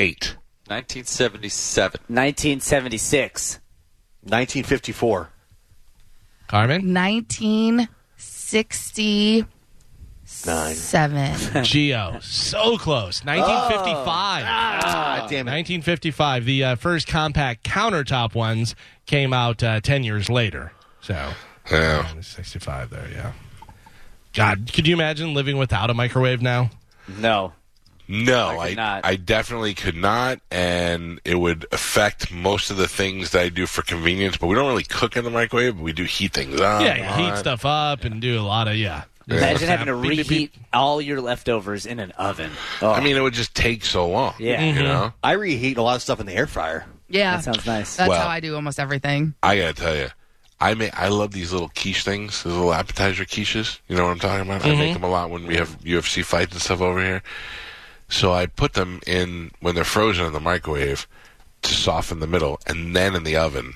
1978. 0.00 0.36
1977. 0.68 2.00
1976. 2.08 3.58
1954. 4.22 5.28
Carmen? 6.46 6.94
1967. 6.94 9.46
Geo. 11.64 12.18
So 12.22 12.76
close. 12.78 13.24
1955. 13.24 14.44
Ah, 14.46 15.26
damn 15.28 15.48
it. 15.48 15.50
1955. 15.50 16.44
The 16.44 16.64
uh, 16.64 16.76
first 16.76 17.06
compact 17.06 17.64
countertop 17.64 18.34
ones 18.34 18.74
came 19.06 19.32
out 19.32 19.62
uh, 19.62 19.80
10 19.80 20.04
years 20.04 20.28
later. 20.30 20.72
So, 21.00 21.32
Yeah. 21.70 22.06
65 22.20 22.90
there, 22.90 23.08
yeah. 23.12 23.32
God, 24.32 24.70
could 24.72 24.86
you 24.86 24.94
imagine 24.94 25.34
living 25.34 25.58
without 25.58 25.90
a 25.90 25.94
microwave 25.94 26.40
now? 26.40 26.70
No. 27.08 27.52
No, 28.10 28.58
I 28.58 28.70
I, 28.70 28.74
not. 28.74 29.04
I 29.04 29.14
definitely 29.14 29.72
could 29.74 29.94
not, 29.94 30.40
and 30.50 31.20
it 31.24 31.36
would 31.36 31.64
affect 31.70 32.32
most 32.32 32.72
of 32.72 32.76
the 32.76 32.88
things 32.88 33.30
that 33.30 33.42
I 33.42 33.48
do 33.50 33.66
for 33.66 33.82
convenience. 33.82 34.36
But 34.36 34.48
we 34.48 34.56
don't 34.56 34.66
really 34.66 34.82
cook 34.82 35.16
in 35.16 35.22
the 35.22 35.30
microwave; 35.30 35.76
but 35.76 35.82
we 35.84 35.92
do 35.92 36.02
heat 36.02 36.32
things 36.32 36.60
up. 36.60 36.82
yeah, 36.82 37.18
you 37.18 37.24
heat 37.24 37.38
stuff 37.38 37.64
up 37.64 38.02
and 38.02 38.20
do 38.20 38.40
a 38.40 38.42
lot 38.42 38.66
of, 38.66 38.74
yeah. 38.74 39.04
Imagine 39.28 39.68
having 39.68 39.86
to 39.86 39.96
Beep, 39.96 40.10
beep, 40.10 40.18
reheat 40.28 40.52
beep. 40.52 40.62
all 40.72 41.00
your 41.00 41.20
leftovers 41.20 41.86
in 41.86 42.00
an 42.00 42.10
oven. 42.12 42.50
Oh, 42.82 42.90
I 42.90 43.00
mean, 43.00 43.16
it 43.16 43.20
would 43.20 43.34
just 43.34 43.54
take 43.54 43.84
so 43.84 44.08
long. 44.08 44.34
Yeah. 44.40 44.60
you 44.60 44.72
mm-hmm. 44.72 44.82
know. 44.82 45.12
I 45.22 45.32
reheat 45.32 45.76
a 45.76 45.82
lot 45.82 45.94
of 45.94 46.02
stuff 46.02 46.18
in 46.18 46.26
the 46.26 46.34
air 46.34 46.48
fryer. 46.48 46.86
Yeah. 47.08 47.36
that 47.36 47.44
sounds 47.44 47.64
nice. 47.64 47.94
That's 47.94 48.08
Well- 48.08 48.20
how 48.20 48.28
I 48.28 48.40
do 48.40 48.56
almost 48.56 48.80
everything. 48.80 49.34
I 49.40 49.56
gotta 49.56 49.74
tell 49.74 49.94
you, 49.94 50.08
I 50.60 50.74
may 50.74 50.90
I 50.90 51.08
love 51.08 51.30
these 51.30 51.52
little 51.52 51.68
quiche 51.68 52.02
things, 52.02 52.42
those 52.42 52.54
little 52.54 52.74
appetizer 52.74 53.24
quiches. 53.24 53.78
You 53.86 53.96
know 53.96 54.04
what 54.04 54.10
I'm 54.10 54.18
talking 54.18 54.46
about? 54.46 54.64
I 54.64 54.70
mm-hmm. 54.70 54.78
make 54.78 54.94
them 54.94 55.04
a 55.04 55.08
lot 55.08 55.30
when 55.30 55.46
we 55.46 55.56
have 55.56 55.78
UFC 55.80 56.24
fights 56.24 56.52
and 56.52 56.60
stuff 56.60 56.80
over 56.80 57.00
here. 57.00 57.22
So 58.10 58.32
I 58.32 58.46
put 58.46 58.74
them 58.74 59.00
in 59.06 59.50
when 59.60 59.74
they're 59.74 59.84
frozen 59.84 60.26
in 60.26 60.32
the 60.32 60.40
microwave 60.40 61.06
to 61.62 61.72
soften 61.74 62.20
the 62.20 62.26
middle, 62.26 62.60
and 62.66 62.94
then 62.94 63.14
in 63.14 63.24
the 63.24 63.36
oven 63.36 63.74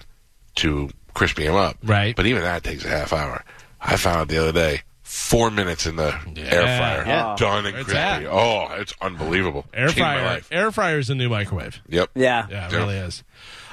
to 0.57 0.91
crispy 1.15 1.45
them 1.47 1.55
up. 1.57 1.77
Right. 1.83 2.15
But 2.17 2.27
even 2.27 2.43
that 2.43 2.63
takes 2.65 2.85
a 2.85 2.89
half 2.89 3.13
hour. 3.13 3.45
I 3.81 3.97
found 3.97 4.17
out 4.19 4.29
the 4.29 4.39
other 4.39 4.53
day. 4.53 4.83
Four 5.03 5.51
minutes 5.51 5.87
in 5.87 5.97
the 5.97 6.09
air 6.37 6.63
fryer, 6.63 7.05
Yeah. 7.07 7.37
done 7.39 7.67
and 7.67 7.77
it's 7.77 7.85
crispy. 7.85 7.99
at. 7.99 8.27
Oh, 8.27 8.69
it's 8.73 8.95
unbelievable. 9.01 9.65
Air 9.73 9.87
Changed 9.89 10.01
my 10.01 10.15
fryer. 10.15 10.25
life. 10.27 10.49
Air 10.51 10.73
fryer 10.73 10.99
is 10.99 11.11
a 11.11 11.15
new 11.15 11.29
microwave. 11.29 11.81
Yep. 11.89 12.11
yeah. 12.17 12.47
Yeah, 12.51 12.67
it 12.67 12.73
Yeah. 12.73 12.79
really 12.79 12.97
is. 12.97 13.23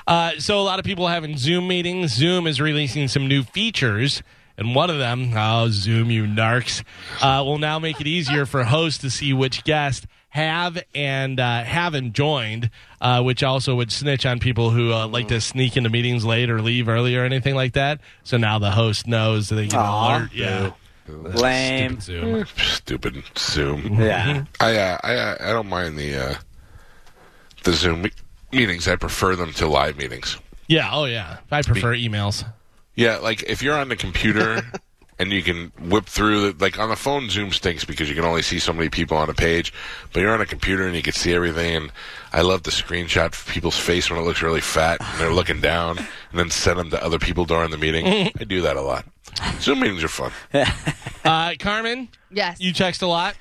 Uh, 0.06 0.32
so 0.40 0.60
a 0.60 0.62
lot 0.62 0.78
of 0.78 0.86
people 0.86 1.08
having 1.08 1.38
Zoom 1.38 1.68
meetings. 1.68 2.14
Zoom 2.14 2.46
is 2.48 2.60
releasing 2.62 3.08
some 3.08 3.28
new 3.28 3.44
features, 3.44 4.22
and 4.58 4.76
one 4.76 4.90
of 4.90 5.00
them, 5.00 5.32
oh 5.36 5.70
Zoom, 5.70 6.12
you 6.12 6.26
narcs, 6.26 6.84
uh, 7.22 7.42
will 7.46 7.58
now 7.58 7.80
make 7.80 8.00
it 8.02 8.08
easier 8.08 8.46
for 8.46 8.66
hosts 8.66 9.00
to 9.00 9.10
see 9.10 9.32
which 9.34 9.64
guests 9.64 10.06
have 10.32 10.82
and 10.96 11.40
uh, 11.40 11.64
haven't 11.64 12.14
joined, 12.14 12.70
uh, 13.02 13.22
which 13.22 13.44
also 13.44 13.76
would 13.76 13.92
snitch 13.92 14.26
on 14.26 14.40
people 14.40 14.72
who 14.72 14.92
uh, 14.94 15.06
like 15.08 15.28
to 15.28 15.40
sneak 15.42 15.76
into 15.78 15.90
meetings 15.90 16.26
late 16.26 16.50
or 16.50 16.62
leave 16.62 16.88
early 16.90 17.16
or 17.18 17.24
anything 17.26 17.54
like 17.54 17.74
that. 17.74 18.00
So 18.24 18.38
now 18.38 18.58
the 18.58 18.72
host 18.72 19.08
knows 19.08 19.50
that 19.50 19.56
they 19.56 19.68
can 19.68 19.80
Aw. 19.80 20.18
alert. 20.18 20.30
Yeah, 20.34 20.72
Lame. 21.08 22.00
Stupid 22.00 22.04
Zoom. 22.04 22.46
Stupid 22.58 23.24
Zoom. 23.38 24.02
Yeah. 24.02 24.46
I 24.60 24.78
uh, 24.78 24.98
I 25.04 25.16
uh, 25.16 25.38
I 25.42 25.52
don't 25.52 25.68
mind 25.70 25.98
the 25.98 26.16
uh, 26.16 26.36
the 27.64 27.74
Zoom 27.74 28.04
me- 28.04 28.12
meetings. 28.52 28.88
I 28.88 28.96
prefer 28.96 29.36
them 29.36 29.52
to 29.54 29.68
live 29.68 29.98
meetings. 29.98 30.38
Yeah. 30.68 30.90
Oh 30.94 31.06
yeah. 31.06 31.38
I 31.52 31.62
prefer 31.62 31.94
emails. 31.94 32.46
Yeah, 32.96 33.18
like 33.18 33.44
if 33.44 33.62
you're 33.62 33.76
on 33.78 33.90
the 33.90 33.96
computer 33.96 34.62
and 35.22 35.32
you 35.32 35.44
can 35.44 35.72
whip 35.80 36.06
through 36.06 36.52
the 36.52 36.64
like 36.64 36.80
on 36.80 36.90
the 36.90 36.96
phone, 36.96 37.30
Zoom 37.30 37.52
stinks 37.52 37.86
because 37.86 38.10
you 38.10 38.16
can 38.16 38.26
only 38.26 38.42
see 38.42 38.60
so 38.60 38.74
many 38.74 38.90
people 38.90 39.16
on 39.18 39.30
a 39.30 39.34
page. 39.34 39.72
But 40.12 40.22
you're 40.22 40.34
on 40.34 40.42
a 40.42 40.46
computer 40.46 40.86
and 40.88 40.96
you 40.96 41.02
can 41.02 41.14
see 41.14 41.34
everything. 41.34 41.76
And 41.76 41.92
I 42.34 42.42
love 42.42 42.64
the 42.64 42.72
screenshot 42.72 43.28
of 43.28 43.46
people's 43.48 43.78
face 43.78 44.10
when 44.10 44.20
it 44.20 44.24
looks 44.24 44.42
really 44.42 44.62
fat 44.62 44.98
and 45.00 45.20
they're 45.20 45.34
looking 45.34 45.62
down, 45.62 45.98
and 45.98 46.08
then 46.40 46.50
send 46.50 46.80
them 46.80 46.90
to 46.90 47.04
other 47.04 47.20
people 47.20 47.46
during 47.46 47.72
the 47.72 47.78
meeting. 47.78 48.06
I 48.40 48.44
do 48.44 48.62
that 48.62 48.76
a 48.78 48.82
lot. 48.82 49.06
Zoom 49.60 49.80
meetings 49.80 50.04
are 50.04 50.08
fun. 50.10 50.32
Uh, 51.24 51.54
Carmen, 51.60 52.10
Yes. 52.32 52.60
you 52.60 52.74
text 52.74 53.04
a 53.04 53.08
lot. 53.08 53.36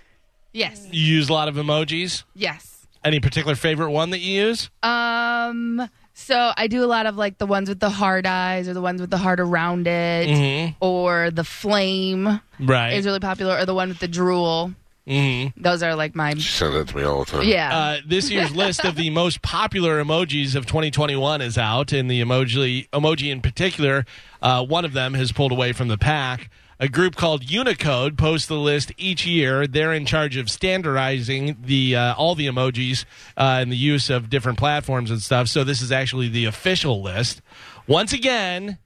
yes. 0.53 0.87
You 0.93 1.03
use 1.03 1.31
a 1.31 1.33
lot 1.33 1.49
of 1.49 1.55
emojis. 1.55 2.24
Yes. 2.35 2.87
Any 3.03 3.20
particular 3.20 3.55
favorite 3.57 3.91
one 3.91 4.11
that 4.11 4.18
you 4.18 4.35
use? 4.43 4.68
Um, 4.83 5.89
So 6.15 6.53
I 6.57 6.67
do 6.67 6.85
a 6.85 6.87
lot 6.87 7.07
of 7.07 7.17
like 7.17 7.39
the 7.39 7.47
ones 7.47 7.69
with 7.69 7.81
the 7.81 7.89
hard 7.91 8.27
eyes 8.27 8.69
or 8.69 8.75
the 8.75 8.81
ones 8.83 9.01
with 9.01 9.11
the 9.11 9.17
heart 9.19 9.41
around 9.41 9.87
it 9.87 10.29
Mhm. 10.29 10.75
or 10.81 11.31
the 11.31 11.45
flame 11.45 12.41
Right. 12.59 12.93
is 12.93 13.07
really 13.07 13.21
popular 13.21 13.57
or 13.57 13.65
the 13.65 13.75
one 13.75 13.89
with 13.89 14.01
the 14.01 14.09
drool. 14.09 14.73
Mm-hmm. 15.09 15.61
Those 15.61 15.83
are 15.83 15.95
like 15.97 16.15
my 16.15 16.35
She 16.35 16.43
sends 16.43 16.75
that 16.77 16.89
to 16.89 16.97
me 16.97 17.03
all 17.05 17.25
the 17.25 17.31
time. 17.39 17.43
yeah. 17.49 17.77
Uh, 17.77 17.97
this 18.07 18.31
year's 18.31 18.55
list 18.55 18.85
of 18.85 18.97
the 18.97 19.11
most 19.23 19.41
popular 19.43 20.03
emojis 20.05 20.55
of 20.55 20.67
2021 20.67 21.41
is 21.41 21.57
out, 21.59 21.93
and 21.93 22.09
the 22.11 22.21
emoji 22.21 22.89
emoji 22.91 23.31
in 23.33 23.41
particular, 23.41 24.05
uh, 24.43 24.63
one 24.65 24.85
of 24.85 24.93
them 24.93 25.15
has 25.15 25.33
pulled 25.33 25.53
away 25.53 25.73
from 25.73 25.89
the 25.89 25.99
pack. 25.99 26.51
A 26.83 26.89
group 26.89 27.14
called 27.14 27.51
Unicode 27.51 28.16
posts 28.16 28.49
the 28.49 28.57
list 28.57 28.91
each 28.97 29.26
year. 29.26 29.66
They're 29.66 29.93
in 29.93 30.07
charge 30.07 30.39
of 30.39 30.51
standardizing 30.51 31.59
the 31.62 31.95
uh, 31.95 32.14
all 32.14 32.35
the 32.35 32.47
emojis 32.47 33.05
uh, 33.37 33.59
and 33.61 33.70
the 33.70 33.76
use 33.76 34.09
of 34.09 34.31
different 34.31 34.59
platforms 34.59 35.11
and 35.11 35.20
stuff. 35.20 35.49
So 35.49 35.62
this 35.62 35.83
is 35.83 35.93
actually 35.93 36.28
the 36.28 36.47
official 36.47 37.03
list. 37.03 37.43
Once 37.87 38.14
again, 38.14 38.78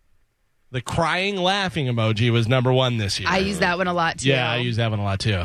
the 0.73 0.81
crying 0.81 1.37
laughing 1.37 1.87
emoji 1.87 2.33
was 2.33 2.49
number 2.49 2.73
one 2.73 2.97
this 2.97 3.21
year. 3.21 3.29
I 3.31 3.39
use 3.39 3.61
that 3.61 3.79
one 3.79 3.87
a 3.87 3.95
lot 3.95 4.19
too. 4.19 4.29
Yeah, 4.29 4.51
I 4.51 4.57
use 4.57 4.75
that 4.77 4.91
one 4.91 4.99
a 4.99 5.05
lot 5.05 5.21
too. 5.21 5.45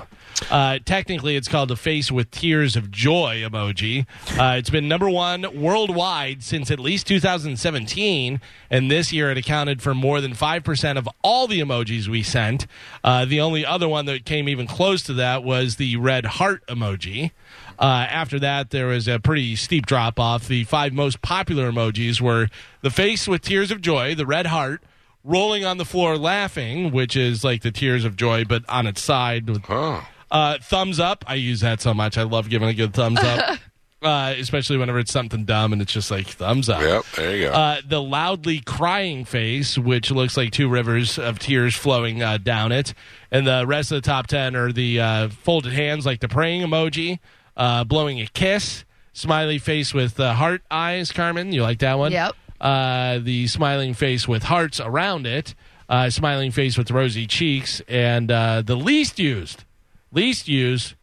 Uh, 0.50 0.80
technically, 0.86 1.36
it's 1.36 1.48
called 1.48 1.70
the 1.70 1.76
face 1.76 2.12
with 2.12 2.32
tears 2.32 2.76
of 2.76 2.92
joy 2.92 3.42
emoji. 3.44 4.06
Uh, 4.40 4.58
it's 4.58 4.70
been 4.70 4.88
number 4.88 5.10
one 5.10 5.46
worldwide 5.62 6.44
since 6.44 6.72
at 6.72 6.80
least 6.80 7.08
2017, 7.08 8.40
and 8.70 8.92
this 8.92 9.12
year 9.12 9.32
it 9.32 9.38
accounted 9.38 9.82
for 9.82 9.94
more 9.94 10.22
than 10.22 10.34
5% 10.34 10.98
of 10.98 11.10
all 11.24 11.48
the 11.48 11.60
emojis 11.60 12.08
we 12.08 12.24
sent. 12.24 12.68
Uh, 13.04 13.26
the 13.26 13.42
only 13.42 13.66
other 13.66 13.88
one 13.88 14.06
that 14.06 14.26
came 14.26 14.48
even 14.48 14.66
close 14.66 15.04
to 15.04 15.14
that 15.14 15.44
was 15.44 15.76
the 15.76 15.98
red 15.98 16.26
heart 16.26 16.66
emoji. 16.68 17.32
Uh, 17.78 18.08
after 18.10 18.40
that, 18.40 18.72
there 18.72 18.88
was 18.88 19.08
a 19.08 19.20
pretty 19.20 19.56
steep 19.56 19.86
drop 19.86 20.20
off. 20.20 20.48
The 20.48 20.64
five 20.66 20.94
most 20.94 21.22
popular 21.22 21.72
emojis 21.72 22.20
were 22.20 22.48
the 22.82 22.90
face 22.90 23.28
with 23.28 23.42
tears 23.42 23.72
of 23.72 23.82
joy, 23.82 24.16
the 24.16 24.26
red 24.26 24.48
heart, 24.48 24.82
rolling 25.24 25.64
on 25.66 25.78
the 25.78 25.86
floor 25.86 26.18
laughing, 26.18 26.92
which 26.92 27.16
is 27.16 27.44
like 27.44 27.62
the 27.62 27.72
tears 27.72 28.04
of 28.04 28.16
joy, 28.16 28.44
but 28.46 28.64
on 28.68 28.88
its 28.88 29.02
side. 29.02 29.50
Oh. 29.70 30.06
Uh, 30.32 30.58
thumbs 30.62 31.00
up. 31.00 31.24
I 31.28 31.36
use 31.36 31.62
that 31.62 31.82
so 31.82 31.94
much. 31.94 32.18
I 32.18 32.24
love 32.24 32.50
giving 32.50 32.70
a 32.70 32.74
good 32.74 32.94
thumbs 32.94 33.20
up, 33.20 33.60
uh, 34.02 34.34
especially 34.38 34.78
whenever 34.78 35.00
it's 35.00 35.12
something 35.12 35.46
dumb 35.46 35.74
and 35.74 35.82
it's 35.82 35.92
just 35.92 36.12
like 36.12 36.28
thumbs 36.28 36.70
up. 36.70 36.82
Yep, 36.82 37.06
there 37.16 37.36
you 37.36 37.44
go. 37.46 37.52
Uh, 37.54 37.82
the 37.88 38.02
loudly 38.02 38.60
crying 38.60 39.26
face, 39.26 39.78
which 39.78 40.12
looks 40.12 40.38
like 40.38 40.52
two 40.52 40.70
rivers 40.70 41.18
of 41.18 41.40
tears 41.40 41.76
flowing 41.76 42.22
uh, 42.22 42.38
down 42.38 42.72
it. 42.72 42.94
And 43.32 43.48
the 43.48 43.66
rest 43.66 43.92
of 43.92 44.02
the 44.02 44.08
top 44.08 44.28
10 44.28 44.56
are 44.56 44.72
the 44.72 45.00
uh, 45.00 45.30
folded 45.30 45.74
hands, 45.74 46.06
like 46.06 46.20
the 46.20 46.28
praying 46.28 46.62
emoji, 46.62 47.20
uh, 47.58 47.84
blowing 47.84 48.22
a 48.22 48.28
kiss, 48.28 48.86
smiley 49.14 49.58
face 49.58 49.94
with 49.94 50.20
uh, 50.20 50.34
heart 50.34 50.62
eyes. 50.70 51.12
Carmen, 51.12 51.52
you 51.52 51.64
like 51.64 51.80
that 51.80 51.98
one? 51.98 52.12
Yep. 52.12 52.36
Uh, 52.62 53.20
the 53.20 53.48
smiling 53.48 53.94
face 53.94 54.28
with 54.28 54.44
hearts 54.44 54.80
around 54.82 55.26
it, 55.26 55.56
uh, 55.88 56.10
smiling 56.10 56.52
face 56.52 56.78
with 56.78 56.92
rosy 56.92 57.26
cheeks, 57.26 57.82
and 57.88 58.30
uh, 58.30 58.62
the 58.62 58.76
least 58.76 59.18
used, 59.18 59.64
least 60.12 60.48
used 60.48 60.94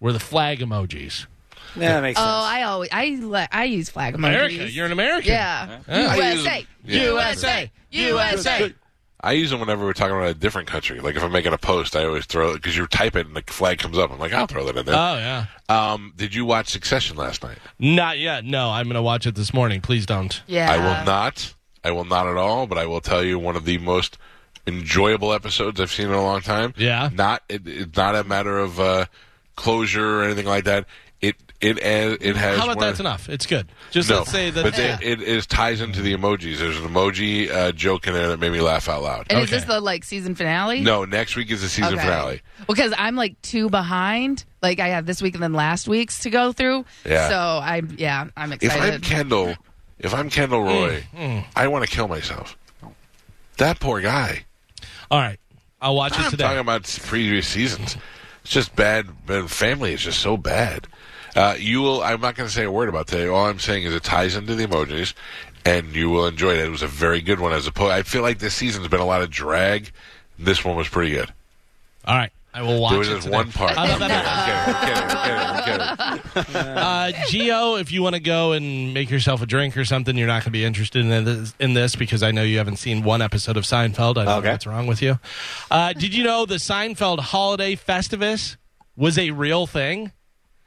were 0.00 0.12
the 0.12 0.20
flag 0.20 0.60
emojis. 0.60 1.26
Yeah, 1.76 1.94
that 1.94 2.02
makes 2.02 2.18
Oh, 2.18 2.22
sense. 2.22 2.26
I 2.46 2.62
always 2.62 2.88
I 2.92 3.18
le- 3.20 3.48
I 3.52 3.64
use 3.64 3.88
flag 3.90 4.14
emojis. 4.14 4.18
America, 4.18 4.70
you're 4.70 4.86
an 4.86 4.92
American. 4.92 5.30
yeah. 5.32 5.78
Yeah. 5.88 6.06
I 6.10 6.16
use 6.16 6.44
USA, 6.44 6.58
them. 6.60 6.66
Yeah. 6.84 7.02
USA, 7.02 7.70
USA. 7.90 8.74
I 9.22 9.32
use 9.32 9.50
them 9.50 9.60
whenever 9.60 9.84
we're 9.84 9.92
talking 9.92 10.16
about 10.16 10.30
a 10.30 10.34
different 10.34 10.66
country. 10.66 10.98
Like 10.98 11.14
if 11.14 11.22
I'm 11.22 11.30
making 11.30 11.52
a 11.52 11.58
post, 11.58 11.94
I 11.94 12.04
always 12.06 12.24
throw 12.24 12.50
it 12.52 12.54
because 12.54 12.74
you 12.76 12.86
type 12.86 13.16
it 13.16 13.26
and 13.26 13.36
the 13.36 13.42
flag 13.46 13.78
comes 13.78 13.98
up. 13.98 14.10
I'm 14.10 14.18
like, 14.18 14.32
I'll 14.32 14.46
throw 14.46 14.64
that 14.64 14.76
in 14.78 14.86
there. 14.86 14.94
Oh 14.96 15.16
yeah. 15.18 15.44
um, 15.68 16.12
did 16.16 16.34
you 16.34 16.44
watch 16.46 16.68
Succession 16.68 17.16
last 17.18 17.42
night? 17.42 17.58
Not 17.78 18.18
yet. 18.18 18.44
No, 18.46 18.70
I'm 18.70 18.86
going 18.86 18.94
to 18.94 19.02
watch 19.02 19.26
it 19.26 19.34
this 19.34 19.52
morning. 19.52 19.82
Please 19.82 20.06
don't. 20.06 20.42
Yeah. 20.46 20.72
I 20.72 20.78
will 20.78 21.04
not. 21.04 21.54
I 21.84 21.90
will 21.90 22.06
not 22.06 22.26
at 22.26 22.36
all. 22.38 22.66
But 22.66 22.78
I 22.78 22.86
will 22.86 23.02
tell 23.02 23.22
you 23.22 23.38
one 23.38 23.56
of 23.56 23.66
the 23.66 23.76
most 23.78 24.16
enjoyable 24.66 25.32
episodes 25.32 25.80
I've 25.80 25.90
seen 25.92 26.06
in 26.08 26.12
a 26.12 26.22
long 26.22 26.40
time. 26.40 26.74
Yeah. 26.76 27.10
Not 27.12 27.42
it, 27.48 27.66
it's 27.66 27.96
not 27.96 28.14
a 28.16 28.24
matter 28.24 28.58
of 28.58 28.78
uh, 28.80 29.06
closure 29.56 30.20
or 30.20 30.24
anything 30.24 30.46
like 30.46 30.64
that. 30.64 30.86
It 31.20 31.36
it 31.60 31.82
has- 31.82 32.16
it 32.22 32.36
has. 32.36 32.56
How 32.58 32.64
about 32.64 32.76
one- 32.78 32.86
that's 32.86 33.00
enough? 33.00 33.28
It's 33.28 33.44
good. 33.44 33.68
Just 33.90 34.08
no, 34.08 34.18
let's 34.18 34.30
say 34.30 34.48
that. 34.50 34.62
but 34.64 34.74
they, 34.74 34.96
it 35.02 35.20
is 35.20 35.46
ties 35.46 35.82
into 35.82 36.00
the 36.00 36.16
emojis. 36.16 36.56
There's 36.56 36.78
an 36.78 36.88
emoji 36.88 37.50
uh, 37.50 37.72
joke 37.72 38.06
in 38.06 38.14
there 38.14 38.28
that 38.28 38.38
made 38.40 38.52
me 38.52 38.62
laugh 38.62 38.88
out 38.88 39.02
loud. 39.02 39.26
And 39.28 39.40
is 39.40 39.44
Okay. 39.50 39.56
this 39.56 39.64
the 39.66 39.80
like 39.80 40.04
season 40.04 40.34
finale? 40.34 40.80
No, 40.80 41.04
next 41.04 41.36
week 41.36 41.50
is 41.50 41.60
the 41.60 41.68
season 41.68 41.94
Okay. 41.94 42.02
finale. 42.02 42.40
Because 42.66 42.94
I'm 42.96 43.14
like 43.16 43.40
two 43.42 43.68
behind. 43.68 44.46
Like 44.62 44.80
I 44.80 44.88
have 44.88 45.04
this 45.04 45.20
week 45.20 45.34
and 45.34 45.42
then 45.42 45.52
last 45.52 45.86
week's 45.88 46.20
to 46.20 46.30
go 46.30 46.52
through. 46.52 46.86
Yeah. 47.04 47.28
So 47.28 47.60
I'm 47.62 47.94
yeah, 47.98 48.28
I'm 48.38 48.52
excited. 48.54 48.78
If. 48.88 48.94
I'm 48.94 49.00
Kendall, 49.02 49.54
if 49.98 50.14
I'm 50.14 50.30
Kendall 50.30 50.62
Roy, 50.62 51.04
I 51.54 51.68
want 51.68 51.84
to 51.84 51.90
kill 51.94 52.08
myself. 52.08 52.56
That 53.58 53.78
poor 53.80 54.00
guy. 54.00 54.46
All 55.10 55.18
right, 55.18 55.38
I'll 55.80 55.96
watch 55.96 56.12
it 56.12 56.20
I'm 56.20 56.30
today. 56.30 56.44
talking 56.44 56.60
about 56.60 56.84
previous 57.02 57.48
seasons. 57.48 57.96
It's 58.42 58.52
just 58.52 58.74
bad. 58.76 59.26
bad 59.26 59.50
family 59.50 59.92
is 59.92 60.02
just 60.02 60.20
so 60.20 60.36
bad. 60.36 60.86
Uh, 61.34 61.54
you 61.58 61.80
will. 61.80 62.02
I'm 62.02 62.20
not 62.20 62.34
going 62.36 62.48
to 62.48 62.54
say 62.54 62.64
a 62.64 62.70
word 62.70 62.88
about 62.88 63.06
today. 63.06 63.26
All 63.26 63.46
I'm 63.46 63.58
saying 63.58 63.84
is 63.84 63.94
it 63.94 64.02
ties 64.02 64.34
into 64.36 64.54
the 64.54 64.66
emojis, 64.66 65.14
and 65.64 65.94
you 65.94 66.10
will 66.10 66.26
enjoy 66.26 66.52
it. 66.52 66.64
It 66.66 66.70
was 66.70 66.82
a 66.82 66.88
very 66.88 67.20
good 67.20 67.40
one. 67.40 67.52
As 67.52 67.66
opposed, 67.66 67.92
I 67.92 68.02
feel 68.02 68.22
like 68.22 68.38
this 68.38 68.54
season's 68.54 68.88
been 68.88 69.00
a 69.00 69.06
lot 69.06 69.22
of 69.22 69.30
drag. 69.30 69.90
This 70.38 70.64
one 70.64 70.76
was 70.76 70.88
pretty 70.88 71.12
good. 71.12 71.32
All 72.04 72.16
right, 72.16 72.32
I 72.52 72.62
will 72.62 72.80
watch 72.80 72.90
There 72.90 72.98
was 72.98 73.08
it 73.08 73.12
just 73.12 73.24
today. 73.26 73.36
one 73.36 73.52
part. 73.52 73.74
I'm 73.78 73.88
kidding. 73.98 74.16
I'm 74.16 75.62
kidding. 75.64 76.44
Kidding. 76.44 76.56
Uh, 76.56 77.12
Geo, 77.28 77.76
if 77.76 77.92
you 77.92 78.02
want 78.02 78.14
to 78.16 78.20
go 78.20 78.52
and 78.52 78.92
make 78.92 79.08
yourself 79.10 79.40
a 79.42 79.46
drink 79.46 79.76
or 79.76 79.84
something, 79.84 80.16
you're 80.16 80.26
not 80.26 80.34
going 80.42 80.44
to 80.44 80.50
be 80.50 80.64
interested 80.64 81.04
in 81.04 81.24
this, 81.24 81.54
in 81.60 81.74
this 81.74 81.94
because 81.96 82.22
I 82.22 82.30
know 82.32 82.42
you 82.42 82.58
haven't 82.58 82.76
seen 82.78 83.02
one 83.04 83.22
episode 83.22 83.56
of 83.56 83.64
Seinfeld. 83.64 84.18
I 84.18 84.24
don't 84.24 84.28
Okay. 84.38 84.46
know 84.46 84.52
what's 84.52 84.66
wrong 84.66 84.86
with 84.88 85.00
you. 85.02 85.18
Uh, 85.70 85.92
did 85.92 86.14
you 86.14 86.24
know 86.24 86.44
the 86.46 86.56
Seinfeld 86.56 87.20
Holiday 87.20 87.76
Festivus 87.76 88.56
was 88.96 89.16
a 89.18 89.30
real 89.30 89.66
thing? 89.66 90.12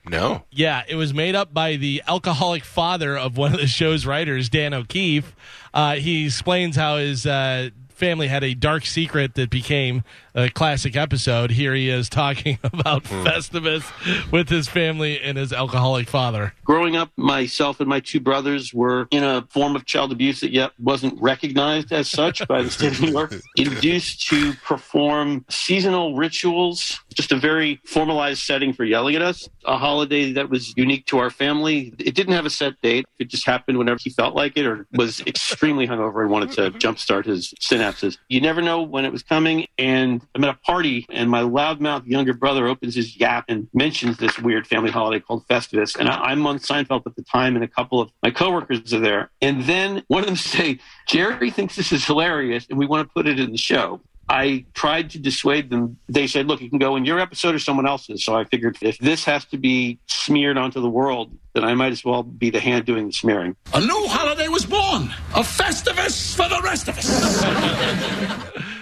No. 0.05 0.43
Yeah, 0.51 0.83
it 0.87 0.95
was 0.95 1.13
made 1.13 1.35
up 1.35 1.53
by 1.53 1.75
the 1.77 2.03
alcoholic 2.07 2.63
father 2.65 3.17
of 3.17 3.37
one 3.37 3.53
of 3.53 3.59
the 3.59 3.67
show's 3.67 4.05
writers, 4.05 4.49
Dan 4.49 4.73
O'Keefe. 4.73 5.35
Uh, 5.73 5.95
he 5.95 6.25
explains 6.25 6.75
how 6.75 6.97
his 6.97 7.25
uh, 7.25 7.69
family 7.89 8.27
had 8.27 8.43
a 8.43 8.53
dark 8.53 8.85
secret 8.85 9.35
that 9.35 9.49
became 9.49 10.03
a 10.35 10.49
classic 10.49 10.95
episode. 10.95 11.51
Here 11.51 11.73
he 11.73 11.89
is 11.89 12.09
talking 12.09 12.57
about 12.63 13.05
hmm. 13.05 13.23
Festivus 13.23 13.83
with 14.31 14.49
his 14.49 14.67
family 14.67 15.19
and 15.19 15.37
his 15.37 15.53
alcoholic 15.53 16.07
father. 16.07 16.53
growing 16.63 16.95
up, 16.95 17.11
myself 17.17 17.79
and 17.79 17.89
my 17.89 17.99
two 17.99 18.19
brothers 18.19 18.73
were 18.73 19.07
in 19.11 19.23
a 19.23 19.45
form 19.49 19.75
of 19.75 19.85
child 19.85 20.11
abuse 20.11 20.41
that 20.41 20.51
yet 20.51 20.71
wasn't 20.79 21.19
recognized 21.21 21.91
as 21.91 22.09
such 22.09 22.45
by 22.47 22.61
the 22.61 22.71
state 22.71 22.93
of 22.93 23.01
New 23.01 23.11
York, 23.11 23.35
induced 23.57 24.27
to 24.27 24.53
perform 24.65 25.45
seasonal 25.49 26.15
rituals, 26.15 26.99
just 27.13 27.31
a 27.31 27.37
very 27.37 27.79
formalized 27.85 28.41
setting 28.41 28.73
for 28.73 28.83
yelling 28.83 29.15
at 29.15 29.21
us, 29.21 29.47
a 29.65 29.77
holiday 29.77 30.33
that 30.33 30.49
was 30.49 30.73
unique 30.75 31.05
to 31.05 31.17
our 31.17 31.29
family. 31.29 31.93
It 31.99 32.15
didn't 32.15 32.33
have 32.33 32.45
a 32.45 32.49
set 32.49 32.79
date. 32.81 33.05
It 33.19 33.27
just 33.27 33.45
happened 33.45 33.77
whenever 33.77 33.99
he 34.01 34.09
felt 34.09 34.35
like 34.35 34.57
it 34.57 34.65
or 34.65 34.87
was 34.93 35.21
extremely 35.21 35.87
hungover 35.87 36.21
and 36.21 36.31
wanted 36.31 36.51
to 36.53 36.61
mm-hmm. 36.61 36.77
jumpstart 36.77 37.25
his 37.25 37.53
synapses. 37.61 38.17
You 38.29 38.41
never 38.41 38.61
know 38.61 38.81
when 38.81 39.05
it 39.05 39.11
was 39.11 39.23
coming. 39.23 39.67
And 39.77 40.22
I'm 40.35 40.43
at 40.43 40.49
a 40.49 40.59
party 40.59 41.05
and 41.09 41.29
my 41.29 41.41
loudmouth 41.41 42.05
younger 42.05 42.33
brother 42.33 42.67
opens 42.67 42.95
his 42.95 43.17
yap 43.17 43.45
and 43.47 43.67
mentions 43.73 44.17
this 44.17 44.37
weird 44.39 44.67
family 44.67 44.91
holiday 44.91 45.19
called 45.19 45.47
Festivus. 45.47 45.95
And 45.97 46.09
I, 46.09 46.15
I'm 46.15 46.45
on 46.45 46.59
Seinfeld 46.59 47.03
at 47.05 47.15
the 47.15 47.23
time 47.23 47.55
and 47.55 47.63
a 47.63 47.67
couple 47.67 47.99
of 47.99 48.11
my 48.21 48.31
coworkers 48.31 48.93
are 48.93 48.99
there. 48.99 49.31
And 49.41 49.63
then 49.63 50.03
one 50.07 50.21
of 50.21 50.27
them 50.27 50.35
say, 50.53 50.79
Jerry 51.07 51.51
thinks 51.51 51.75
this 51.75 51.91
is 51.91 52.05
hilarious 52.05 52.65
and 52.69 52.77
we 52.77 52.85
want 52.85 53.07
to 53.07 53.13
put 53.13 53.27
it 53.27 53.39
in 53.39 53.51
the 53.51 53.57
show. 53.57 54.01
I 54.29 54.65
tried 54.73 55.09
to 55.11 55.19
dissuade 55.19 55.69
them. 55.69 55.97
They 56.07 56.27
said, 56.27 56.47
look, 56.47 56.61
you 56.61 56.69
can 56.69 56.79
go 56.79 56.95
in 56.95 57.03
your 57.05 57.19
episode 57.19 57.55
or 57.55 57.59
someone 57.59 57.85
else's. 57.85 58.23
So 58.23 58.35
I 58.35 58.45
figured 58.45 58.77
if 58.81 58.97
this 58.97 59.25
has 59.25 59.43
to 59.45 59.57
be 59.57 59.99
smeared 60.07 60.57
onto 60.57 60.81
the 60.81 60.89
world, 60.89 61.37
then 61.53 61.65
I 61.65 61.73
might 61.73 61.91
as 61.91 62.05
well 62.05 62.23
be 62.23 62.49
the 62.49 62.59
hand 62.59 62.85
doing 62.85 63.07
the 63.07 63.13
smearing. 63.13 63.55
A 63.73 63.81
new 63.81 64.07
holiday 64.07 64.47
was 64.47 64.65
born. 64.65 65.13
A 65.35 65.41
Festivus 65.43 66.35
for 66.35 66.47
the 66.47 66.61
rest 66.63 66.87
of 66.87 66.97
us. 66.97 67.43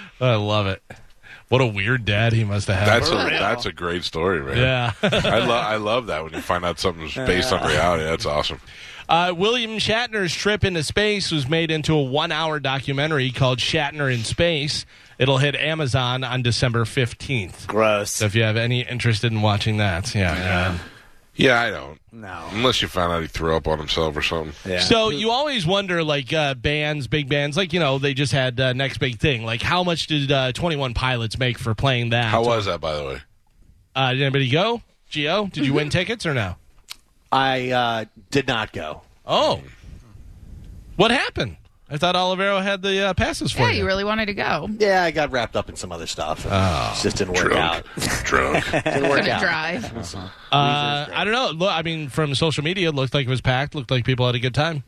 I 0.21 0.35
love 0.35 0.67
it. 0.67 0.83
What 1.51 1.59
a 1.59 1.65
weird 1.65 2.05
dad 2.05 2.31
he 2.31 2.45
must 2.45 2.69
have 2.69 2.77
had. 2.77 2.87
That's 2.87 3.09
a 3.09 3.15
that's 3.15 3.65
a 3.65 3.73
great 3.73 4.05
story, 4.05 4.41
man. 4.41 4.55
yeah. 4.55 4.93
I 5.03 5.39
love 5.39 5.49
I 5.49 5.75
love 5.75 6.05
that 6.05 6.23
when 6.23 6.31
you 6.31 6.39
find 6.39 6.63
out 6.63 6.79
something's 6.79 7.13
based 7.13 7.51
on 7.51 7.67
reality. 7.67 8.05
That's 8.05 8.25
awesome. 8.25 8.61
Uh, 9.09 9.33
William 9.35 9.71
Shatner's 9.71 10.33
trip 10.33 10.63
into 10.63 10.81
space 10.81 11.29
was 11.29 11.49
made 11.49 11.69
into 11.69 11.93
a 11.93 12.01
one 12.01 12.31
hour 12.31 12.61
documentary 12.61 13.31
called 13.31 13.59
Shatner 13.59 14.13
in 14.13 14.23
Space. 14.23 14.85
It'll 15.19 15.39
hit 15.39 15.53
Amazon 15.57 16.23
on 16.23 16.41
December 16.41 16.85
15th. 16.85 17.67
Gross. 17.67 18.11
So 18.11 18.25
if 18.27 18.33
you 18.33 18.43
have 18.43 18.55
any 18.55 18.83
interest 18.83 19.25
in 19.25 19.41
watching 19.41 19.75
that, 19.75 20.15
yeah. 20.15 20.33
yeah. 20.33 20.71
Yeah, 20.71 20.77
I 21.49 21.71
don't. 21.71 21.99
No. 22.11 22.47
Unless 22.51 22.81
you 22.81 22.87
found 22.87 23.13
out 23.13 23.21
he 23.21 23.27
threw 23.27 23.55
up 23.55 23.67
on 23.67 23.79
himself 23.79 24.15
or 24.15 24.21
something. 24.21 24.53
Yeah. 24.69 24.79
So 24.81 25.09
you 25.09 25.31
always 25.31 25.65
wonder, 25.65 26.03
like 26.03 26.31
uh, 26.33 26.53
bands, 26.53 27.07
big 27.07 27.29
bands, 27.29 27.57
like 27.57 27.73
you 27.73 27.79
know, 27.79 27.97
they 27.97 28.13
just 28.13 28.31
had 28.31 28.59
uh, 28.59 28.73
next 28.73 28.97
big 28.99 29.17
thing. 29.19 29.43
Like, 29.43 29.61
how 29.61 29.83
much 29.83 30.07
did 30.07 30.31
uh, 30.31 30.51
Twenty 30.51 30.75
One 30.75 30.93
Pilots 30.93 31.39
make 31.39 31.57
for 31.57 31.73
playing 31.73 32.09
that? 32.09 32.25
How 32.25 32.43
was 32.43 32.65
that, 32.65 32.79
by 32.81 32.95
the 32.95 33.03
way? 33.05 33.17
Uh, 33.95 34.11
did 34.13 34.21
anybody 34.21 34.49
go? 34.49 34.81
Geo, 35.09 35.47
did 35.47 35.65
you 35.65 35.73
win 35.73 35.89
tickets 35.91 36.25
or 36.25 36.33
no? 36.33 36.55
I 37.31 37.71
uh, 37.71 38.05
did 38.29 38.47
not 38.47 38.71
go. 38.73 39.01
Oh, 39.25 39.61
What 40.97 41.11
happened? 41.11 41.57
I 41.91 41.97
thought 41.97 42.15
Olivero 42.15 42.63
had 42.63 42.81
the 42.81 43.07
uh, 43.07 43.13
passes 43.13 43.51
for 43.51 43.59
it. 43.59 43.65
Yeah, 43.65 43.69
you. 43.71 43.77
you 43.79 43.85
really 43.85 44.05
wanted 44.05 44.27
to 44.27 44.33
go. 44.33 44.69
Yeah, 44.79 45.03
I 45.03 45.11
got 45.11 45.29
wrapped 45.31 45.57
up 45.57 45.67
in 45.67 45.75
some 45.75 45.91
other 45.91 46.07
stuff. 46.07 46.47
Oh. 46.49 46.95
it 46.97 47.03
just 47.03 47.17
didn't 47.17 47.33
work 47.33 47.51
Drunk. 47.51 47.57
out. 47.59 47.85
Drunk. 48.23 48.63
didn't 48.71 49.03
work 49.09 49.19
Couldn't 49.23 49.29
out. 49.29 49.41
drive. 49.41 50.15
Uh, 50.51 51.07
I 51.13 51.23
don't 51.25 51.33
know. 51.33 51.51
Look, 51.51 51.71
I 51.71 51.81
mean, 51.81 52.07
from 52.09 52.33
social 52.35 52.63
media, 52.63 52.89
it 52.89 52.95
looked 52.95 53.13
like 53.13 53.27
it 53.27 53.29
was 53.29 53.41
packed. 53.41 53.75
Looked 53.75 53.91
like 53.91 54.05
people 54.05 54.25
had 54.25 54.35
a 54.35 54.39
good 54.39 54.55
time, 54.55 54.83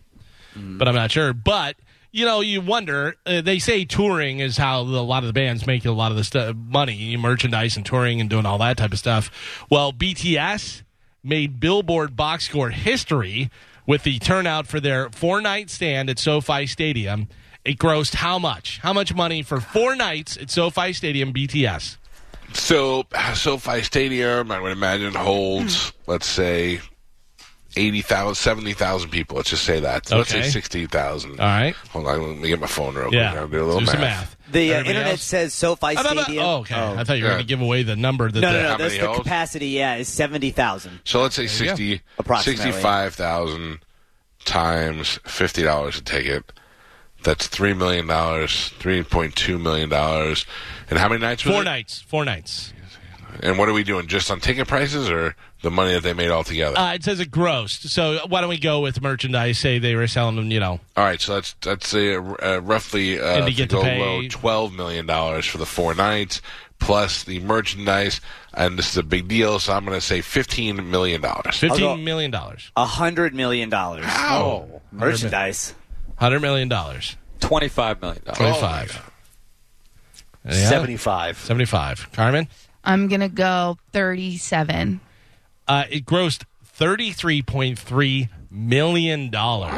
but 0.56 0.88
I'm 0.88 0.96
not 0.96 1.12
sure. 1.12 1.34
But 1.34 1.76
you 2.12 2.26
know, 2.26 2.40
you 2.42 2.62
wonder. 2.62 3.16
Uh, 3.26 3.42
they 3.42 3.60
say 3.60 3.84
touring 3.86 4.40
is 4.40 4.56
how 4.56 4.84
the, 4.86 4.98
a 4.98 5.02
lot 5.02 5.24
of 5.24 5.28
the 5.28 5.34
bands 5.34 5.68
make 5.68 5.84
a 5.84 5.92
lot 5.92 6.12
of 6.12 6.18
the 6.18 6.24
stu- 6.24 6.54
money, 6.54 7.18
merchandise 7.18 7.76
and 7.76 7.86
touring 7.86 8.22
and 8.22 8.30
doing 8.30 8.46
all 8.46 8.60
that 8.60 8.78
type 8.78 8.94
of 8.94 9.00
stuff. 9.00 9.30
Well, 9.70 9.92
BTS 9.92 10.84
made 11.24 11.60
Billboard 11.60 12.16
box 12.16 12.46
score 12.48 12.70
history 12.70 13.50
with 13.86 14.04
the 14.04 14.20
turnout 14.20 14.68
for 14.68 14.80
their 14.80 15.10
four 15.10 15.42
night 15.42 15.70
stand 15.70 16.10
at 16.10 16.20
SoFi 16.20 16.66
Stadium. 16.66 17.28
It 17.66 17.78
grossed 17.78 18.16
how 18.16 18.40
much? 18.40 18.80
How 18.80 18.92
much 18.94 19.14
money 19.14 19.42
for 19.42 19.60
four 19.60 19.96
nights 19.96 20.38
at 20.38 20.50
SoFi 20.50 20.94
Stadium? 20.94 21.32
BTS. 21.34 21.98
So, 22.54 23.06
uh, 23.14 23.34
SoFi 23.34 23.82
Stadium, 23.82 24.52
I 24.52 24.60
would 24.60 24.72
imagine, 24.72 25.14
holds, 25.14 25.94
let's 26.06 26.28
say, 26.28 26.82
80,000, 27.76 28.36
70,000 28.36 29.10
people. 29.10 29.38
Let's 29.38 29.50
just 29.50 29.64
say 29.64 29.80
that. 29.80 30.08
So 30.08 30.18
Let's 30.18 30.30
say 30.32 30.44
60,000. 30.44 31.32
All 31.40 31.46
right. 31.46 31.76
Hold 31.92 32.08
on, 32.08 32.22
let 32.28 32.38
me 32.40 32.48
get 32.48 32.60
my 32.60 32.68
phone 32.68 32.96
real 32.96 33.14
Yeah. 33.14 33.32
quick. 33.32 33.42
I'll 33.42 33.48
do 33.48 33.58
a 33.64 33.66
little 33.66 33.80
Do 33.80 33.86
math. 33.86 33.92
some 33.94 34.02
math. 34.02 34.36
The 34.52 34.74
uh, 34.76 34.80
internet 34.80 35.08
else? 35.08 35.24
says 35.24 35.54
SoFi 35.54 35.96
bah, 35.96 36.04
bah. 36.04 36.24
Stadium. 36.24 36.46
Oh, 36.46 36.58
okay. 36.58 36.76
I 36.76 37.04
thought 37.04 37.18
you 37.18 37.24
were 37.24 37.30
Yeah. 37.30 37.36
going 37.36 37.40
to 37.40 37.48
give 37.48 37.62
away 37.62 37.84
the 37.84 37.96
number 37.96 38.30
that 38.30 38.40
No, 38.40 38.52
no, 38.52 38.62
no. 38.62 38.70
How 38.70 38.78
That's 38.78 38.94
the 38.98 39.06
holes? 39.08 39.18
capacity. 39.20 39.68
Yeah, 39.70 39.96
is 39.96 40.08
seventy 40.08 40.52
thousand. 40.52 41.00
So 41.06 41.22
let's 41.22 41.36
say 41.36 41.48
60, 41.48 42.02
Approximately. 42.20 42.64
65,000 42.72 43.80
times 44.46 45.20
$50 45.26 45.98
a 45.98 46.02
ticket. 46.04 46.52
That's 47.24 47.48
$3 47.48 47.78
million, 47.78 48.06
$3.2 48.08 49.62
million. 49.62 49.92
And 50.90 51.00
how 51.00 51.08
many 51.08 51.22
nights 51.22 51.46
was 51.46 51.54
Four 51.54 51.62
it? 51.62 51.66
nights. 51.66 52.02
Four 52.02 52.26
nights. 52.26 52.74
And 53.42 53.58
what 53.58 53.70
are 53.70 53.74
we 53.74 53.84
doing? 53.84 54.08
Just 54.08 54.30
on 54.30 54.40
ticket 54.40 54.68
prices 54.68 55.10
or 55.10 55.36
the 55.62 55.72
money 55.72 55.94
that 55.94 56.04
they 56.04 56.14
made 56.14 56.30
altogether? 56.30 56.78
Uh, 56.78 56.94
it 56.94 57.04
says 57.04 57.20
it 57.20 57.32
grossed. 57.32 57.90
So 57.90 58.20
why 58.28 58.42
don't 58.42 58.50
we 58.50 58.60
go 58.60 58.82
with 58.82 59.02
merchandise? 59.02 59.58
Say 59.60 59.80
they 59.80 59.96
were 59.96 60.08
selling 60.08 60.36
them, 60.36 60.52
you 60.52 60.60
know. 60.60 60.80
All 60.96 61.04
right, 61.04 61.20
so 61.22 61.36
that's 61.36 61.54
that's 61.62 61.94
uh, 61.94 62.36
uh, 62.44 62.62
roughly 62.62 63.20
uh, 63.20 63.38
And 63.38 63.46
to 63.46 63.52
to 63.52 63.58
get 63.58 63.70
to 63.72 63.82
pay- 63.82 64.00
low, 64.00 64.28
twelve 64.30 64.74
million 64.74 65.06
dollars 65.06 65.46
for 65.46 65.58
the 65.58 65.66
four 65.66 65.94
nights 65.96 66.42
plus 66.80 67.24
the 67.24 67.40
merchandise, 67.40 68.20
and 68.54 68.78
this 68.78 68.90
is 68.90 68.98
a 68.98 69.04
big 69.04 69.28
deal. 69.30 69.58
So 69.60 69.72
I'm 69.74 69.86
going 69.86 69.98
to 69.98 70.06
say 70.06 70.22
fifteen 70.22 70.90
million 70.92 71.22
dollars. 71.22 71.58
Fifteen 71.58 71.80
go- 71.80 71.98
million 71.98 72.30
dollars. 72.32 72.72
A 72.76 72.86
hundred 72.86 73.34
million 73.34 73.70
dollars. 73.70 74.04
Wow. 74.06 74.82
Merchandise. 74.92 75.74
Hundred 76.18 76.42
million 76.42 76.68
dollars. 76.68 77.16
$25 77.40 78.02
million. 78.02 78.22
Twenty-five. 78.22 79.12
Yeah. 80.46 80.52
75. 80.70 81.38
Seventy-five. 81.38 82.12
Carmen. 82.14 82.48
I'm 82.84 83.08
gonna 83.08 83.30
go 83.30 83.78
37. 83.92 85.00
Uh, 85.68 85.86
it 85.90 86.06
grossed 86.06 86.44
thirty-three 86.66 87.42
point 87.44 87.80
three 87.80 88.30
million 88.52 89.30
dollars. 89.30 89.74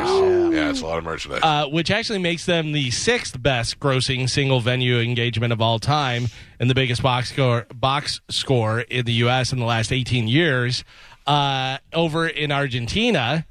Yeah, 0.54 0.70
it's 0.70 0.82
a 0.82 0.86
lot 0.86 0.98
of 0.98 1.04
merchandise. 1.04 1.42
uh, 1.44 1.68
which 1.68 1.92
actually 1.92 2.20
makes 2.20 2.46
them 2.46 2.72
the 2.72 2.90
sixth 2.92 3.42
best 3.42 3.80
grossing 3.80 4.30
single 4.30 4.60
venue 4.62 5.00
engagement 5.00 5.54
of 5.54 5.62
all 5.62 5.80
time 5.80 6.28
and 6.60 6.70
the 6.70 6.74
biggest 6.76 7.04
box 7.04 7.32
score 7.32 7.68
box 7.74 8.22
score 8.30 8.80
in 8.82 9.06
the 9.06 9.14
U.S. 9.14 9.52
in 9.54 9.60
the 9.60 9.66
last 9.66 9.92
18 9.92 10.28
years. 10.28 10.84
Uh, 11.28 11.78
over 11.94 12.28
in 12.28 12.52
Argentina, 12.52 13.46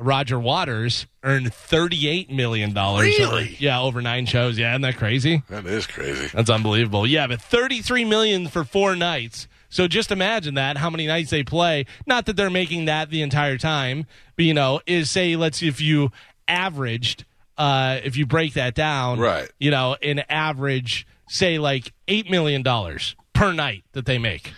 Roger 0.00 0.38
Waters 0.40 1.06
earned 1.22 1.52
38 1.52 2.30
million 2.30 2.72
dollars. 2.72 3.06
Really? 3.18 3.56
Yeah, 3.58 3.80
over 3.80 4.00
nine 4.00 4.26
shows. 4.26 4.58
Yeah, 4.58 4.72
isn't 4.72 4.82
that 4.82 4.96
crazy? 4.96 5.42
that 5.48 5.66
is 5.66 5.86
crazy. 5.86 6.28
That's 6.32 6.50
unbelievable. 6.50 7.06
Yeah, 7.06 7.26
but 7.26 7.40
33 7.40 8.04
million 8.06 8.48
for 8.48 8.64
four 8.64 8.96
nights. 8.96 9.46
So 9.68 9.86
just 9.86 10.10
imagine 10.10 10.54
that 10.54 10.76
how 10.76 10.90
many 10.90 11.06
nights 11.06 11.30
they 11.30 11.44
play. 11.44 11.86
Not 12.06 12.26
that 12.26 12.36
they're 12.36 12.50
making 12.50 12.86
that 12.86 13.10
the 13.10 13.22
entire 13.22 13.56
time, 13.58 14.06
but 14.36 14.44
you 14.44 14.54
know, 14.54 14.80
is 14.86 15.10
say 15.10 15.36
let's 15.36 15.58
see 15.58 15.68
if 15.68 15.80
you 15.80 16.10
averaged 16.48 17.24
uh 17.58 18.00
if 18.02 18.16
you 18.16 18.26
break 18.26 18.54
that 18.54 18.74
down, 18.74 19.20
Right. 19.20 19.48
You 19.60 19.70
know, 19.70 19.96
an 20.02 20.20
average 20.28 21.06
say 21.28 21.58
like 21.58 21.92
8 22.08 22.30
million 22.30 22.62
dollars 22.62 23.14
per 23.34 23.52
night 23.52 23.84
that 23.92 24.06
they 24.06 24.18
make. 24.18 24.52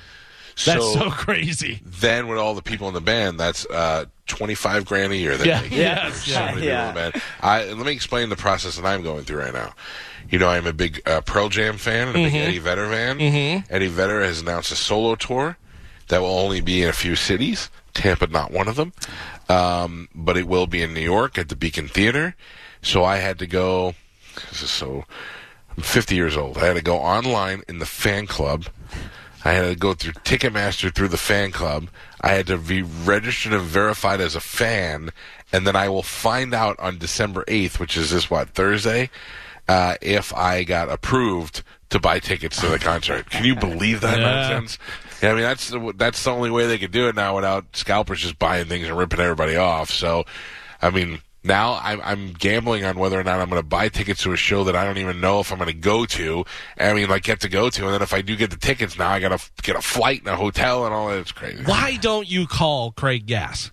That's 0.64 0.92
so, 0.92 1.10
crazy. 1.10 1.80
then 1.84 2.28
with 2.28 2.38
all 2.38 2.54
the 2.54 2.62
people 2.62 2.88
in 2.88 2.94
the 2.94 3.00
band, 3.00 3.38
that's 3.40 3.66
uh, 3.66 4.04
twenty 4.36 4.54
five 4.54 4.84
grand 4.86 5.12
a 5.12 5.16
year. 5.16 5.36
They 5.36 5.48
Yeah. 5.48 5.62
Yes. 5.70 6.26
Yeah. 6.26 6.56
Yeah. 6.56 7.10
I, 7.40 7.64
let 7.72 7.84
me 7.86 7.92
explain 7.92 8.28
the 8.30 8.36
process 8.36 8.76
that 8.76 8.86
I'm 8.86 9.02
going 9.02 9.24
through 9.24 9.40
right 9.40 9.52
now. 9.54 9.74
You 10.30 10.38
know, 10.38 10.48
I'm 10.48 10.66
a 10.66 10.72
big 10.72 11.02
uh, 11.06 11.20
Pearl 11.20 11.48
Jam 11.50 11.76
fan 11.76 12.08
and 12.08 12.16
a 12.16 12.20
Mm-hmm. 12.20 12.32
big 12.34 12.42
Eddie 12.48 12.58
Vedder 12.58 12.88
fan. 12.88 13.18
Eddie 13.70 13.88
Vedder 13.88 14.22
has 14.22 14.40
announced 14.40 14.72
a 14.72 14.76
solo 14.76 15.14
tour 15.16 15.56
that 16.08 16.20
will 16.20 16.38
only 16.38 16.60
be 16.60 16.82
in 16.82 16.88
a 16.88 16.92
few 16.94 17.14
cities. 17.16 17.68
Tampa, 17.94 18.26
not 18.26 18.50
one 18.50 18.68
of 18.68 18.76
them, 18.76 18.92
um, 19.50 20.08
but 20.14 20.36
it 20.38 20.46
will 20.48 20.66
be 20.66 20.82
in 20.82 20.94
New 20.94 21.00
York 21.00 21.36
at 21.36 21.48
the 21.50 21.56
Beacon 21.56 21.88
Theater. 21.88 22.34
So 22.80 23.04
I 23.04 23.18
had 23.18 23.38
to 23.40 23.46
go. 23.46 23.94
This 24.50 24.62
is 24.62 24.70
so. 24.70 25.04
I'm 25.76 25.82
50 25.82 26.14
years 26.14 26.36
old. 26.36 26.56
I 26.58 26.66
had 26.66 26.76
to 26.76 26.82
go 26.82 26.96
online 26.96 27.62
in 27.68 27.78
the 27.78 27.86
fan 27.86 28.26
club. 28.26 28.66
I 29.44 29.52
had 29.52 29.68
to 29.68 29.74
go 29.74 29.94
through 29.94 30.12
Ticketmaster 30.12 30.94
through 30.94 31.08
the 31.08 31.16
fan 31.16 31.50
club. 31.50 31.88
I 32.20 32.28
had 32.30 32.46
to 32.46 32.58
be 32.58 32.82
registered 32.82 33.52
and 33.52 33.62
verified 33.62 34.20
as 34.20 34.36
a 34.36 34.40
fan, 34.40 35.10
and 35.52 35.66
then 35.66 35.74
I 35.76 35.88
will 35.88 36.04
find 36.04 36.54
out 36.54 36.78
on 36.78 36.98
December 36.98 37.44
8th, 37.48 37.78
which 37.80 37.96
is 37.96 38.10
this 38.10 38.30
what 38.30 38.50
Thursday, 38.50 39.10
uh, 39.68 39.96
if 40.00 40.32
I 40.34 40.62
got 40.64 40.88
approved 40.88 41.62
to 41.90 41.98
buy 41.98 42.20
tickets 42.20 42.60
to 42.60 42.68
the 42.68 42.78
concert. 42.78 43.28
Can 43.30 43.44
you 43.44 43.54
believe 43.56 44.00
that 44.00 44.18
Yeah. 44.18 44.24
nonsense? 44.24 44.78
Yeah, 45.22 45.30
I 45.30 45.34
mean 45.34 45.42
that's 45.42 45.68
the, 45.68 45.92
that's 45.96 46.24
the 46.24 46.30
only 46.32 46.50
way 46.50 46.66
they 46.66 46.78
could 46.78 46.90
do 46.92 47.08
it 47.08 47.14
now 47.14 47.36
without 47.36 47.64
scalpers 47.76 48.20
just 48.20 48.38
buying 48.38 48.66
things 48.66 48.88
and 48.88 48.96
ripping 48.96 49.20
everybody 49.20 49.56
off. 49.56 49.90
So, 49.90 50.24
I 50.80 50.90
mean. 50.90 51.20
Now 51.44 51.78
I'm, 51.82 52.00
I'm 52.02 52.32
gambling 52.32 52.84
on 52.84 52.98
whether 52.98 53.18
or 53.18 53.24
not 53.24 53.40
I'm 53.40 53.48
going 53.48 53.60
to 53.60 53.66
buy 53.66 53.88
tickets 53.88 54.22
to 54.22 54.32
a 54.32 54.36
show 54.36 54.64
that 54.64 54.76
I 54.76 54.84
don't 54.84 54.98
even 54.98 55.20
know 55.20 55.40
if 55.40 55.50
I'm 55.50 55.58
going 55.58 55.68
to 55.68 55.74
go 55.74 56.06
to. 56.06 56.44
I 56.78 56.92
mean, 56.92 57.08
like 57.08 57.24
get 57.24 57.40
to 57.40 57.48
go 57.48 57.70
to, 57.70 57.84
and 57.84 57.94
then 57.94 58.02
if 58.02 58.12
I 58.14 58.22
do 58.22 58.36
get 58.36 58.50
the 58.50 58.56
tickets, 58.56 58.98
now 58.98 59.10
I 59.10 59.20
got 59.20 59.38
to 59.38 59.62
get 59.62 59.76
a 59.76 59.82
flight 59.82 60.20
and 60.20 60.28
a 60.28 60.36
hotel 60.36 60.84
and 60.84 60.94
all 60.94 61.08
that. 61.08 61.18
It's 61.18 61.32
crazy. 61.32 61.64
Why 61.64 61.96
don't 62.00 62.28
you 62.30 62.46
call 62.46 62.92
Craig 62.92 63.26
Gass? 63.26 63.72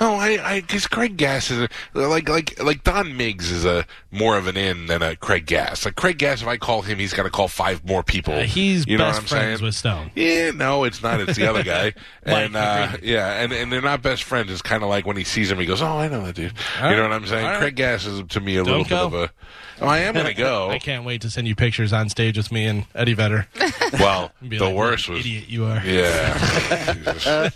No, 0.00 0.14
I, 0.14 0.38
I, 0.42 0.60
because 0.60 0.86
Craig 0.86 1.16
Gass 1.16 1.50
is 1.50 1.62
a, 1.62 1.68
like, 1.94 2.28
like, 2.28 2.62
like 2.62 2.84
Don 2.84 3.16
Miggs 3.16 3.50
is 3.50 3.64
a 3.64 3.86
more 4.10 4.36
of 4.36 4.46
an 4.46 4.56
in 4.56 4.86
than 4.86 5.02
a 5.02 5.16
Craig 5.16 5.46
Gass. 5.46 5.84
Like 5.84 5.96
Craig 5.96 6.18
Gass, 6.18 6.42
if 6.42 6.48
I 6.48 6.56
call 6.56 6.82
him, 6.82 6.98
he's 6.98 7.12
got 7.12 7.24
to 7.24 7.30
call 7.30 7.48
five 7.48 7.84
more 7.84 8.02
people. 8.02 8.34
Uh, 8.34 8.42
he's 8.42 8.86
you 8.86 8.98
know 8.98 9.04
best 9.04 9.16
what 9.16 9.22
I'm 9.22 9.28
friends 9.28 9.60
saying? 9.60 9.66
with 9.66 9.74
Stone. 9.74 10.10
Yeah, 10.14 10.50
no, 10.50 10.84
it's 10.84 11.02
not. 11.02 11.20
It's 11.20 11.36
the 11.36 11.48
other 11.48 11.62
guy. 11.62 11.94
Mike 12.26 12.46
and 12.46 12.56
uh, 12.56 12.96
yeah, 13.02 13.42
and, 13.42 13.52
and 13.52 13.72
they're 13.72 13.82
not 13.82 14.02
best 14.02 14.24
friends. 14.24 14.50
It's 14.50 14.62
kind 14.62 14.82
of 14.82 14.88
like 14.88 15.06
when 15.06 15.16
he 15.16 15.24
sees 15.24 15.50
him, 15.50 15.58
he 15.58 15.66
goes, 15.66 15.82
"Oh, 15.82 15.98
I 15.98 16.08
know 16.08 16.24
that 16.24 16.34
dude." 16.34 16.52
All 16.80 16.90
you 16.90 16.96
know 16.96 17.02
right. 17.02 17.10
what 17.10 17.16
I'm 17.16 17.26
saying? 17.26 17.46
Right. 17.46 17.58
Craig 17.58 17.76
Gass 17.76 18.06
is 18.06 18.22
to 18.28 18.40
me 18.40 18.56
a 18.56 18.64
Don't 18.64 18.78
little 18.78 18.84
go. 18.84 19.10
bit 19.10 19.18
of 19.18 19.30
a. 19.30 19.32
Oh, 19.78 19.88
I 19.88 19.98
am 19.98 20.14
going 20.14 20.26
to 20.26 20.32
go. 20.34 20.70
I 20.70 20.78
can't 20.78 21.04
wait 21.04 21.20
to 21.20 21.30
send 21.30 21.46
you 21.46 21.54
pictures 21.54 21.92
on 21.92 22.08
stage 22.08 22.38
with 22.38 22.50
me 22.50 22.64
and 22.64 22.86
Eddie 22.94 23.12
Vedder. 23.12 23.46
Well, 23.92 24.32
the 24.42 24.58
like, 24.58 24.74
worst 24.74 25.08
was. 25.08 25.20
idiot 25.20 25.48
you 25.48 25.66
are. 25.66 25.82
Yeah. 25.84 27.52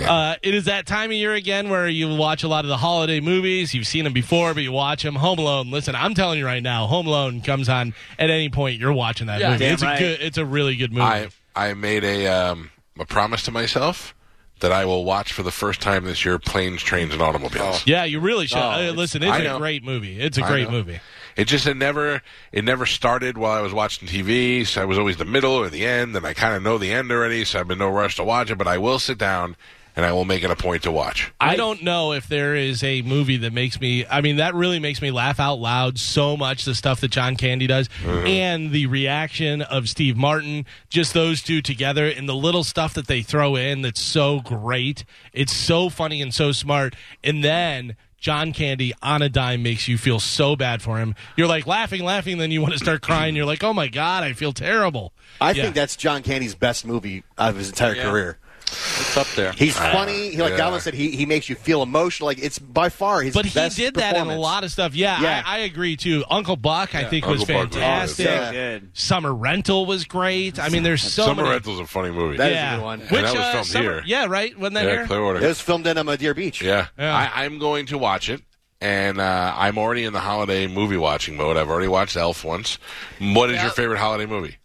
Uh, 0.00 0.36
it 0.42 0.54
is 0.54 0.64
that 0.64 0.86
time 0.86 1.10
of 1.10 1.16
year 1.16 1.32
again 1.34 1.68
where 1.68 1.88
you 1.88 2.14
watch 2.14 2.42
a 2.42 2.48
lot 2.48 2.64
of 2.64 2.68
the 2.68 2.76
holiday 2.76 3.20
movies. 3.20 3.74
You've 3.74 3.86
seen 3.86 4.04
them 4.04 4.12
before, 4.12 4.54
but 4.54 4.62
you 4.62 4.72
watch 4.72 5.02
them. 5.02 5.14
Home 5.14 5.38
Alone. 5.38 5.70
Listen, 5.70 5.94
I'm 5.94 6.14
telling 6.14 6.38
you 6.38 6.46
right 6.46 6.62
now, 6.62 6.86
Home 6.86 7.06
Alone 7.06 7.40
comes 7.42 7.68
on 7.68 7.94
at 8.18 8.30
any 8.30 8.48
point. 8.48 8.80
You're 8.80 8.92
watching 8.92 9.26
that 9.26 9.40
Yeah. 9.40 9.52
movie. 9.52 9.64
It's 9.66 9.82
right. 9.82 9.96
a 9.96 9.98
good. 9.98 10.20
It's 10.22 10.38
a 10.38 10.44
really 10.46 10.76
good 10.76 10.92
movie. 10.92 11.02
I 11.02 11.28
I 11.54 11.74
made 11.74 12.04
a 12.04 12.26
um, 12.28 12.70
a 12.98 13.04
promise 13.04 13.42
to 13.44 13.50
myself 13.50 14.14
that 14.60 14.72
I 14.72 14.84
will 14.84 15.04
watch 15.04 15.32
for 15.32 15.42
the 15.42 15.50
first 15.50 15.80
time 15.80 16.04
this 16.04 16.24
year 16.24 16.38
Planes, 16.38 16.82
Trains, 16.82 17.12
and 17.12 17.20
Automobiles. 17.20 17.84
yeah, 17.86 18.04
you 18.04 18.20
really 18.20 18.46
should. 18.46 18.58
Oh, 18.58 18.78
it's- 18.80 18.96
listen, 18.96 19.22
it's 19.22 19.36
a 19.36 19.58
great 19.58 19.82
movie. 19.84 20.20
It's 20.20 20.38
a 20.38 20.42
great 20.42 20.70
movie. 20.70 21.00
It 21.34 21.46
just 21.46 21.66
it 21.66 21.76
never 21.78 22.20
it 22.52 22.62
never 22.64 22.84
started 22.86 23.38
while 23.38 23.52
I 23.52 23.60
was 23.62 23.72
watching 23.72 24.06
TV. 24.06 24.66
So 24.66 24.82
I 24.82 24.84
was 24.84 24.98
always 24.98 25.16
the 25.16 25.24
middle 25.24 25.52
or 25.54 25.68
the 25.70 25.84
end, 25.86 26.14
and 26.14 26.26
I 26.26 26.34
kind 26.34 26.54
of 26.54 26.62
know 26.62 26.76
the 26.78 26.92
end 26.92 27.10
already. 27.10 27.44
So 27.44 27.58
I've 27.58 27.68
been 27.68 27.78
no 27.78 27.88
rush 27.90 28.16
to 28.16 28.24
watch 28.24 28.50
it, 28.50 28.56
but 28.58 28.68
I 28.68 28.76
will 28.78 28.98
sit 28.98 29.16
down 29.18 29.56
and 29.96 30.04
I 30.06 30.12
will 30.12 30.24
make 30.24 30.42
it 30.42 30.50
a 30.50 30.56
point 30.56 30.82
to 30.84 30.92
watch. 30.92 31.32
I 31.40 31.56
don't 31.56 31.82
know 31.82 32.12
if 32.12 32.26
there 32.28 32.54
is 32.54 32.82
a 32.82 33.02
movie 33.02 33.36
that 33.38 33.52
makes 33.52 33.80
me. 33.80 34.06
I 34.06 34.20
mean, 34.20 34.36
that 34.36 34.54
really 34.54 34.78
makes 34.78 35.02
me 35.02 35.10
laugh 35.10 35.38
out 35.40 35.56
loud 35.58 35.98
so 35.98 36.36
much. 36.36 36.64
The 36.64 36.74
stuff 36.74 37.00
that 37.00 37.10
John 37.10 37.36
Candy 37.36 37.66
does, 37.66 37.88
mm-hmm. 38.02 38.26
and 38.26 38.70
the 38.70 38.86
reaction 38.86 39.62
of 39.62 39.88
Steve 39.88 40.16
Martin, 40.16 40.64
just 40.88 41.14
those 41.14 41.42
two 41.42 41.60
together, 41.62 42.06
and 42.06 42.28
the 42.28 42.34
little 42.34 42.64
stuff 42.64 42.94
that 42.94 43.06
they 43.06 43.22
throw 43.22 43.56
in 43.56 43.82
that's 43.82 44.00
so 44.00 44.40
great. 44.40 45.04
It's 45.32 45.52
so 45.52 45.88
funny 45.88 46.22
and 46.22 46.32
so 46.34 46.52
smart. 46.52 46.94
And 47.22 47.42
then 47.44 47.96
John 48.18 48.52
Candy 48.52 48.92
on 49.02 49.20
a 49.20 49.28
dime 49.28 49.64
makes 49.64 49.88
you 49.88 49.98
feel 49.98 50.20
so 50.20 50.54
bad 50.54 50.80
for 50.80 50.98
him. 50.98 51.16
You're 51.36 51.48
like 51.48 51.66
laughing, 51.66 52.04
laughing, 52.04 52.38
then 52.38 52.52
you 52.52 52.60
want 52.62 52.72
to 52.72 52.78
start 52.78 53.02
crying. 53.02 53.34
You're 53.34 53.46
like, 53.46 53.64
oh 53.64 53.72
my 53.74 53.88
god, 53.88 54.22
I 54.22 54.32
feel 54.32 54.52
terrible. 54.52 55.12
I 55.40 55.50
Yeah. 55.50 55.64
think 55.64 55.74
that's 55.74 55.96
John 55.96 56.22
Candy's 56.22 56.54
best 56.54 56.86
movie 56.86 57.24
of 57.36 57.56
his 57.56 57.68
entire 57.68 57.96
career. 57.96 58.38
It's 58.72 59.16
up 59.16 59.26
there. 59.36 59.52
He's 59.52 59.76
funny. 59.76 60.30
He, 60.30 60.36
like 60.38 60.52
yeah. 60.52 60.56
Galvin 60.56 60.80
said, 60.80 60.94
he, 60.94 61.10
he 61.10 61.26
makes 61.26 61.48
you 61.48 61.54
feel 61.56 61.82
emotional. 61.82 62.26
Like 62.26 62.38
it's 62.38 62.58
by 62.58 62.88
far 62.88 63.20
his 63.22 63.34
But 63.34 63.44
he 63.46 63.68
did 63.70 63.94
that 63.94 64.16
in 64.16 64.28
a 64.28 64.36
lot 64.38 64.64
of 64.64 64.72
stuff. 64.72 64.94
Yeah, 64.94 65.20
Yeah. 65.20 65.42
I, 65.46 65.56
I 65.56 65.58
agree 65.60 65.96
too. 65.96 66.24
Uncle 66.30 66.56
Buck, 66.56 66.94
I 66.94 67.04
think, 67.04 67.26
was 67.26 67.40
Uncle 67.42 67.54
Buck 67.54 67.66
was 67.70 67.76
fantastic. 67.76 68.26
good. 68.26 68.82
Yeah. 68.82 68.88
Summer 68.94 69.34
Rental 69.34 69.86
was 69.86 70.04
great. 70.04 70.58
I 70.58 70.68
mean, 70.68 70.82
there's 70.82 71.02
so 71.02 71.24
Summer 71.26 71.42
many. 71.42 71.54
Rental's 71.54 71.80
a 71.80 71.86
funny 71.86 72.10
movie. 72.10 72.36
That 72.38 72.50
is 72.50 72.56
a 72.56 72.60
yeah, 72.60 72.76
good 72.76 72.82
one. 72.82 73.00
And 73.02 73.10
Which, 73.10 73.22
that 73.22 73.34
was 73.34 73.40
uh, 73.42 73.52
filmed 73.52 73.66
summer- 73.66 73.92
here. 73.94 74.02
Yeah, 74.06 74.26
right. 74.26 74.58
Wasn't 74.58 74.74
that 74.74 74.84
yeah, 74.84 74.90
here? 74.92 75.06
Clearwater. 75.06 75.38
It 75.44 75.48
was 75.48 75.60
filmed 75.60 75.86
in 75.86 75.98
um, 75.98 76.14
Deer 76.16 76.34
Beach. 76.34 76.62
Yeah, 76.62 76.86
Yeah. 76.98 77.14
I, 77.14 77.44
I'm 77.44 77.58
going 77.58 77.86
to 77.86 77.98
watch 77.98 78.28
it, 78.30 78.40
and 78.80 79.20
uh, 79.20 79.54
I'm 79.56 79.78
already 79.78 80.04
in 80.04 80.12
the 80.12 80.20
holiday 80.20 80.66
movie 80.66 80.96
watching 80.96 81.36
mode. 81.36 81.56
I've 81.56 81.68
already 81.70 81.88
watched 81.88 82.16
Elf 82.16 82.44
once. 82.44 82.78
What 83.18 83.50
is 83.50 83.60
your 83.62 83.70
favorite 83.72 83.98
holiday 83.98 84.26
movie? 84.26 84.56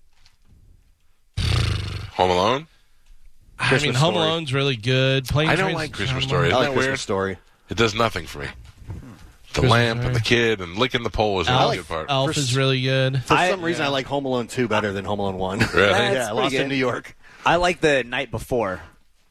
Home 2.14 2.32
Alone. 2.32 2.68
I 3.60 3.80
mean, 3.80 3.94
Home 3.94 4.14
Story. 4.14 4.26
Alone's 4.28 4.54
really 4.54 4.76
good. 4.76 5.26
Plane 5.28 5.50
I 5.50 5.56
don't 5.56 5.66
Trains- 5.66 5.76
like 5.78 5.92
Christmas 5.94 6.24
Home 6.24 6.30
Story. 6.30 6.48
Isn't 6.48 6.60
like 6.60 6.68
that 6.70 6.74
Christmas 6.74 6.88
weird? 6.88 7.00
Story. 7.00 7.38
It 7.70 7.78
does 7.78 7.96
nothing 7.96 8.26
for 8.28 8.40
me. 8.40 8.48
The 9.54 9.62
Christmas 9.62 9.72
lamp 9.72 10.00
Story. 10.00 10.08
and 10.08 10.16
the 10.16 10.22
kid 10.22 10.62
and 10.62 10.78
licking 10.78 11.04
the 11.04 11.10
pole 11.10 11.40
is 11.42 11.48
the 11.48 11.54
Elf, 11.54 11.76
good 11.76 11.88
part. 11.88 12.06
Elf 12.10 12.38
is 12.38 12.56
really 12.56 12.82
good. 12.82 13.24
For 13.24 13.34
I- 13.34 13.50
some 13.50 13.62
reason, 13.64 13.86
I 13.86 13.88
like 13.90 14.06
Home 14.06 14.26
Alone 14.26 14.48
2 14.48 14.68
better 14.68 14.92
than 14.94 15.06
Home 15.06 15.20
Alone 15.20 15.38
1. 15.38 15.60
Really? 15.60 15.70
That's 15.74 16.14
yeah, 16.14 16.26
pretty 16.28 16.34
Lost 16.42 16.54
in 16.56 16.62
good. 16.62 16.68
New 16.70 16.76
York. 16.76 17.16
I 17.46 17.56
like 17.56 17.82
the 17.82 18.04
night 18.04 18.30
before 18.32 18.82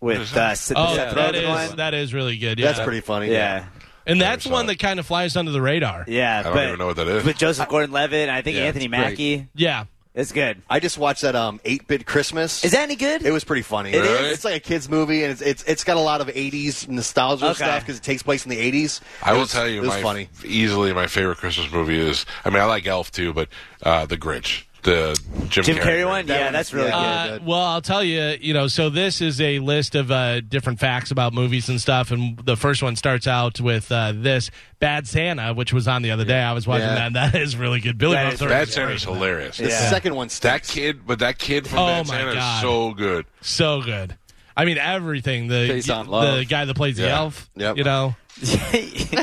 with 0.01 0.37
uh, 0.37 0.55
Seth 0.55 0.77
Oh, 0.77 0.95
Seth 0.97 1.15
that 1.15 1.35
Rogen 1.35 1.43
is 1.65 1.69
one. 1.69 1.77
that 1.77 1.95
is 1.95 2.13
really 2.13 2.37
good. 2.39 2.59
Yeah. 2.59 2.67
That's 2.73 2.81
pretty 2.81 3.01
funny. 3.01 3.31
Yeah. 3.31 3.67
and 4.07 4.21
that's 4.21 4.45
Never 4.47 4.53
saw 4.55 4.59
one 4.59 4.65
it. 4.65 4.69
that 4.69 4.79
kind 4.81 4.99
of 4.99 5.07
flies 5.07 5.37
under 5.37 5.53
the 5.53 5.61
radar. 5.63 6.05
Yeah, 6.09 6.41
I 6.41 6.43
don't 6.43 6.55
but 6.55 6.67
even 6.67 6.79
know 6.79 6.87
what 6.87 6.97
that 6.97 7.09
is. 7.09 7.25
with 7.25 7.39
Joseph 7.39 7.69
Gordon-Levitt, 7.69 8.29
and 8.29 8.31
I 8.31 8.43
think 8.43 8.57
Yeah, 8.57 8.65
Anthony 8.65 8.87
it's 8.87 8.91
great. 8.95 9.01
Mackie. 9.01 9.49
Yeah. 9.55 9.85
It's 10.17 10.33
good. 10.33 10.63
I 10.71 10.81
just 10.81 10.97
watched 10.97 11.23
that 11.23 11.37
um 11.37 11.61
8-bit 11.65 12.07
Christmas. 12.07 12.65
Is 12.65 12.73
that 12.73 12.81
any 12.81 12.97
good? 12.97 13.23
It 13.23 13.33
was 13.33 13.45
pretty 13.45 13.61
funny. 13.63 13.91
It 13.91 14.03
is? 14.03 14.33
It's 14.33 14.45
like 14.47 14.57
a 14.57 14.61
kids 14.61 14.89
movie, 14.89 15.23
and 15.23 15.31
it's 15.31 15.43
it's, 15.43 15.63
it's 15.65 15.85
got 15.85 15.99
a 15.99 16.01
lot 16.01 16.23
of 16.23 16.29
'80s 16.29 16.89
nostalgia 16.89 17.45
Okay. 17.49 17.55
stuff 17.55 17.81
because 17.83 17.99
it 17.99 18.03
takes 18.03 18.23
place 18.23 18.45
in 18.47 18.51
the 18.51 18.57
'80s. 18.57 19.01
I 19.23 19.31
It 19.31 19.33
will 19.35 19.41
was- 19.43 19.53
tell 19.53 19.69
you, 19.69 19.77
it 19.79 19.81
was 19.83 19.91
my 19.91 20.03
funny. 20.03 20.29
easily 20.43 20.93
my 20.95 21.07
favorite 21.07 21.37
Christmas 21.37 21.71
movie 21.71 21.99
is. 22.01 22.25
I 22.47 22.51
mean, 22.51 22.61
I 22.63 22.65
like 22.65 22.87
Elf 22.87 23.13
too, 23.13 23.35
but 23.35 23.49
uh, 23.83 24.07
The 24.07 24.17
Grinch, 24.17 24.63
the 24.87 25.21
Jim, 25.51 25.65
Jim 25.65 25.77
Carrey 25.77 25.83
Carrey 26.03 26.07
one? 26.07 26.27
That 26.27 26.39
yeah, 26.39 26.45
one 26.47 26.53
that's 26.55 26.73
really 26.73 26.89
good. 26.91 26.95
Uh, 26.95 27.29
good. 27.39 27.47
well, 27.47 27.61
I'll 27.61 27.83
tell 27.83 28.03
you, 28.03 28.37
you 28.41 28.55
know, 28.55 28.67
so 28.69 28.89
this 28.89 29.21
is 29.21 29.39
a 29.41 29.59
list 29.59 29.95
of 29.95 30.11
uh, 30.11 30.41
different 30.41 30.81
facts 30.81 31.11
about 31.11 31.35
movies 31.35 31.69
and 31.69 31.79
stuff. 31.81 32.11
And 32.11 32.39
the 32.39 32.57
first 32.57 32.83
one 32.83 32.97
starts 32.97 33.27
out 33.27 33.61
with 33.61 33.93
uh, 33.93 34.13
this 34.17 34.51
Bad 34.79 35.07
Santa, 35.07 35.53
which 35.53 35.73
was 35.75 35.87
on 35.87 36.01
the 36.03 36.11
other 36.13 36.25
day. 36.25 36.41
I 36.41 36.55
was 36.55 36.67
watching 36.67 36.87
Yeah. 36.89 36.95
that, 36.95 37.07
and 37.09 37.17
that 37.17 37.35
is 37.35 37.55
really 37.57 37.81
good. 37.81 37.99
Billy 37.99 38.15
That 38.15 38.31
Bob 38.31 38.39
Thornton 38.39 38.57
Bad 38.59 38.69
is 38.69 38.75
Santa's 38.75 39.05
great. 39.05 39.15
hilarious. 39.15 39.57
The 39.59 39.69
Yeah. 39.69 39.91
second 39.91 40.15
one 40.15 40.29
That 40.41 40.63
kid, 40.67 41.07
but 41.07 41.19
that 41.19 41.39
kid 41.39 41.67
from 41.69 41.79
Oh, 41.81 41.87
Bad 41.87 42.07
Santa 42.07 42.35
God. 42.35 42.57
is 42.57 42.63
so 42.63 42.95
good. 42.95 43.27
So 43.43 43.83
good. 43.83 44.17
I 44.57 44.65
mean, 44.65 44.79
everything. 44.79 45.49
The 45.49 45.69
Based 45.69 45.87
the 45.89 46.47
guy 46.49 46.65
that 46.65 46.75
plays 46.75 46.97
the 46.97 47.03
Yeah. 47.05 47.17
elf, 47.19 47.51
Yep. 47.57 47.77
you 47.77 47.85
know, 47.85 48.17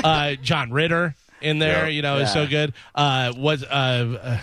uh, 0.04 0.34
John 0.42 0.70
Ritter 0.70 1.14
in 1.40 1.58
there, 1.58 1.84
Yeah. 1.88 1.88
you 1.88 2.02
know, 2.02 2.18
is 2.18 2.32
so 2.32 2.46
good. 2.46 2.72
Uh, 2.94 3.32
what, 3.32 3.62
uh, 3.64 3.74
uh, 4.22 4.38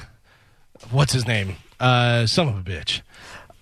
what's 0.90 1.14
his 1.14 1.28
name? 1.28 1.56
Uh, 1.80 2.26
son 2.26 2.48
of 2.48 2.58
a 2.58 2.62
bitch. 2.62 3.02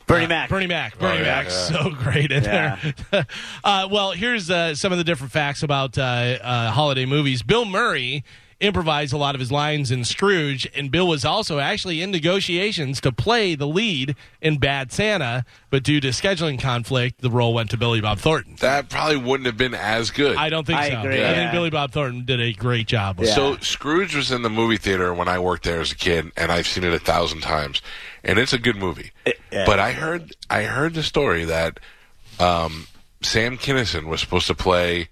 Bernie 0.07 0.25
Mac. 0.27 0.49
Bernie 0.49 0.65
Mac. 0.67 0.97
Bernie 0.97 1.19
yeah, 1.19 1.23
Mac, 1.43 1.45
yeah. 1.45 1.51
so 1.51 1.89
great 1.91 2.31
in 2.31 2.43
Yeah. 2.43 2.77
there. 3.11 3.27
uh, 3.63 3.87
well, 3.91 4.11
here's 4.11 4.49
uh, 4.49 4.73
some 4.73 4.91
of 4.91 4.97
the 4.97 5.03
different 5.03 5.31
facts 5.31 5.61
about 5.61 5.97
uh, 5.99 6.01
uh, 6.01 6.71
holiday 6.71 7.05
movies. 7.05 7.43
Bill 7.43 7.63
Murray 7.65 8.23
improvised 8.59 9.13
a 9.13 9.17
lot 9.17 9.35
of 9.35 9.39
his 9.39 9.51
lines 9.51 9.89
in 9.89 10.03
Scrooge, 10.03 10.69
and 10.75 10.91
Bill 10.91 11.07
was 11.07 11.23
also 11.23 11.59
actually 11.59 12.01
in 12.01 12.11
negotiations 12.11 12.99
to 13.01 13.11
play 13.11 13.55
the 13.55 13.67
lead 13.67 14.15
in 14.41 14.57
Bad 14.57 14.91
Santa, 14.91 15.45
but 15.69 15.83
due 15.83 16.01
to 16.01 16.09
scheduling 16.09 16.59
conflict, 16.59 17.21
the 17.21 17.29
role 17.29 17.53
went 17.53 17.69
to 17.69 17.77
Billy 17.77 18.01
Bob 18.01 18.19
Thornton. 18.19 18.55
That 18.59 18.89
probably 18.89 19.17
wouldn't 19.17 19.45
have 19.45 19.57
been 19.57 19.73
as 19.73 20.11
good. 20.11 20.35
I 20.35 20.49
don't 20.49 20.67
think 20.67 20.79
I 20.79 20.89
so. 20.89 20.99
agree, 20.99 21.23
I 21.23 21.33
think. 21.33 21.51
Billy 21.51 21.69
Bob 21.69 21.91
Thornton 21.91 22.25
did 22.25 22.41
a 22.41 22.51
great 22.53 22.87
job. 22.87 23.19
Yeah. 23.19 23.33
So 23.33 23.57
Scrooge 23.57 24.15
was 24.15 24.31
in 24.31 24.41
the 24.41 24.49
movie 24.49 24.77
theater 24.77 25.13
when 25.13 25.27
I 25.29 25.39
worked 25.39 25.63
there 25.63 25.79
as 25.79 25.91
a 25.91 25.95
kid, 25.95 26.31
and 26.35 26.51
I've 26.51 26.67
seen 26.67 26.83
it 26.83 26.93
a 26.93 26.99
thousand 26.99 27.41
times, 27.41 27.81
and 28.23 28.37
it's 28.37 28.53
a 28.53 28.59
good 28.59 28.75
movie. 28.75 29.11
yeah. 29.51 29.65
But 29.65 29.79
I 29.79 29.93
heard 29.93 30.35
I 30.49 30.63
heard 30.63 30.93
the 30.93 31.03
story 31.03 31.45
that 31.45 31.79
um, 32.39 32.87
Sam 33.21 33.57
Kinison 33.57 34.05
was 34.07 34.19
supposed 34.19 34.47
to 34.47 34.55
play 34.55 35.07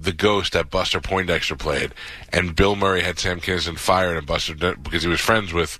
the 0.00 0.12
ghost 0.12 0.52
that 0.54 0.70
Buster 0.70 1.00
Poindexter 1.00 1.56
played, 1.56 1.92
and 2.32 2.56
Bill 2.56 2.74
Murray 2.76 3.02
had 3.02 3.18
Sam 3.18 3.40
Kinison 3.40 3.78
fired, 3.78 4.16
and 4.16 4.26
Buster 4.26 4.54
because 4.54 5.02
he 5.02 5.08
was 5.08 5.20
friends 5.20 5.52
with 5.52 5.78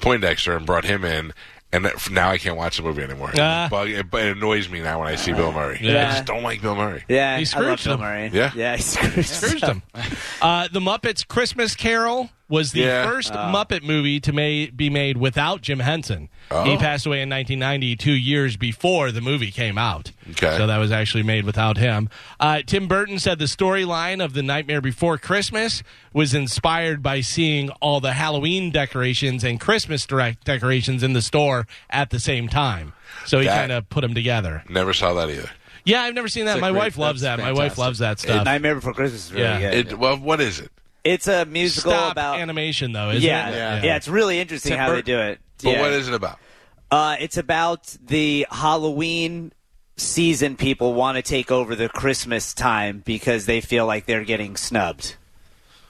Poindexter 0.00 0.56
and 0.56 0.64
brought 0.66 0.84
him 0.84 1.04
in. 1.04 1.32
And 1.72 1.84
that- 1.84 2.10
now 2.10 2.30
I 2.30 2.38
can't 2.38 2.56
watch 2.56 2.78
the 2.78 2.82
movie 2.82 3.02
anymore. 3.02 3.30
Ah. 3.38 3.66
It, 3.66 3.70
bug- 3.70 3.88
it, 3.90 4.06
it 4.12 4.36
annoys 4.36 4.68
me 4.68 4.80
now 4.80 4.98
when 4.98 5.06
I 5.08 5.14
see 5.14 5.32
Bill 5.32 5.52
Murray. 5.52 5.78
Yeah. 5.80 6.08
I 6.08 6.12
just 6.14 6.24
don't 6.24 6.42
like 6.42 6.60
Bill 6.60 6.74
Murray. 6.74 7.04
Yeah, 7.08 7.36
He 7.36 7.42
I 7.42 7.44
Scrooged 7.44 7.86
love 7.86 7.98
Bill 8.00 8.06
him. 8.08 8.12
Murray. 8.12 8.30
Yeah? 8.32 8.50
yeah, 8.56 8.74
he 8.76 8.82
screwed 8.82 9.24
Scrooged 9.24 9.64
him. 9.64 9.82
Uh, 10.42 10.66
the 10.72 10.80
Muppets 10.80 11.24
Christmas 11.24 11.76
Carol 11.76 12.30
was 12.48 12.72
the 12.72 12.80
Yeah. 12.80 13.08
first 13.08 13.32
Muppet 13.32 13.84
movie 13.84 14.18
to 14.18 14.32
ma- 14.32 14.72
be 14.74 14.90
made 14.90 15.18
without 15.18 15.60
Jim 15.60 15.78
Henson. 15.78 16.28
Oh. 16.52 16.64
He 16.64 16.76
passed 16.76 17.06
away 17.06 17.22
in 17.22 17.28
1990, 17.30 17.94
two 17.96 18.12
years 18.12 18.56
before 18.56 19.12
the 19.12 19.20
movie 19.20 19.50
came 19.52 19.78
out. 19.78 20.10
Okay. 20.30 20.56
So 20.56 20.66
that 20.66 20.78
was 20.78 20.90
actually 20.90 21.22
made 21.22 21.44
without 21.44 21.76
him. 21.76 22.08
Uh, 22.40 22.62
Tim 22.66 22.88
Burton 22.88 23.18
said 23.20 23.38
the 23.38 23.44
storyline 23.44 24.22
of 24.24 24.32
The 24.34 24.42
Nightmare 24.42 24.80
Before 24.80 25.16
Christmas 25.16 25.82
was 26.12 26.34
inspired 26.34 27.02
by 27.02 27.20
seeing 27.20 27.70
all 27.80 28.00
the 28.00 28.12
Halloween 28.14 28.70
decorations 28.72 29.44
and 29.44 29.60
Christmas 29.60 30.04
direct 30.06 30.44
decorations 30.44 31.02
in 31.04 31.12
the 31.12 31.22
store 31.22 31.68
at 31.88 32.10
the 32.10 32.18
same 32.18 32.48
time. 32.48 32.94
So 33.26 33.38
he 33.38 33.46
kind 33.46 33.70
of 33.70 33.88
put 33.88 34.00
them 34.00 34.14
together. 34.14 34.64
Never 34.68 34.92
saw 34.92 35.14
that 35.14 35.30
either. 35.30 35.50
Yeah, 35.84 36.02
I've 36.02 36.14
never 36.14 36.28
seen 36.28 36.44
that. 36.46 36.52
It's 36.52 36.58
a 36.58 36.60
My 36.62 36.70
great- 36.72 36.78
wife 36.80 36.98
loves 36.98 37.20
that. 37.22 37.36
that's 37.36 37.46
My 37.46 37.52
wife 37.52 37.74
fantastic. 37.74 37.78
loves 37.78 37.98
that 38.00 38.18
stuff. 38.18 38.44
Nightmare 38.44 38.74
Before 38.74 38.92
Christmas 38.92 39.26
is 39.26 39.32
really 39.32 39.44
Yeah. 39.44 39.60
good. 39.70 39.92
It, 39.92 39.98
well, 39.98 40.16
what 40.18 40.40
is 40.40 40.58
it? 40.60 40.70
it's 41.02 41.26
a 41.28 41.46
musical 41.46 41.92
Stop 41.92 42.12
about 42.12 42.38
animation, 42.40 42.92
though, 42.92 43.08
isn't 43.10 43.22
yeah, 43.22 43.48
it? 43.48 43.54
yeah, 43.54 43.82
Yeah. 43.84 43.96
It's 43.96 44.06
really 44.08 44.38
interesting 44.40 44.70
Tim 44.72 44.78
how 44.78 44.92
they 44.92 45.00
do 45.02 45.18
it. 45.18 45.40
But 45.62 45.70
yeah. 45.70 45.80
what 45.80 45.92
is 45.92 46.08
it 46.08 46.14
about? 46.14 46.38
Uh, 46.90 47.16
it's 47.20 47.36
about 47.36 47.96
the 48.04 48.46
Halloween 48.50 49.52
season. 49.96 50.56
People 50.56 50.94
want 50.94 51.16
to 51.16 51.22
take 51.22 51.50
over 51.50 51.74
the 51.76 51.88
Christmas 51.88 52.52
time 52.54 53.02
because 53.04 53.46
they 53.46 53.60
feel 53.60 53.86
like 53.86 54.06
they're 54.06 54.24
getting 54.24 54.56
snubbed. 54.56 55.16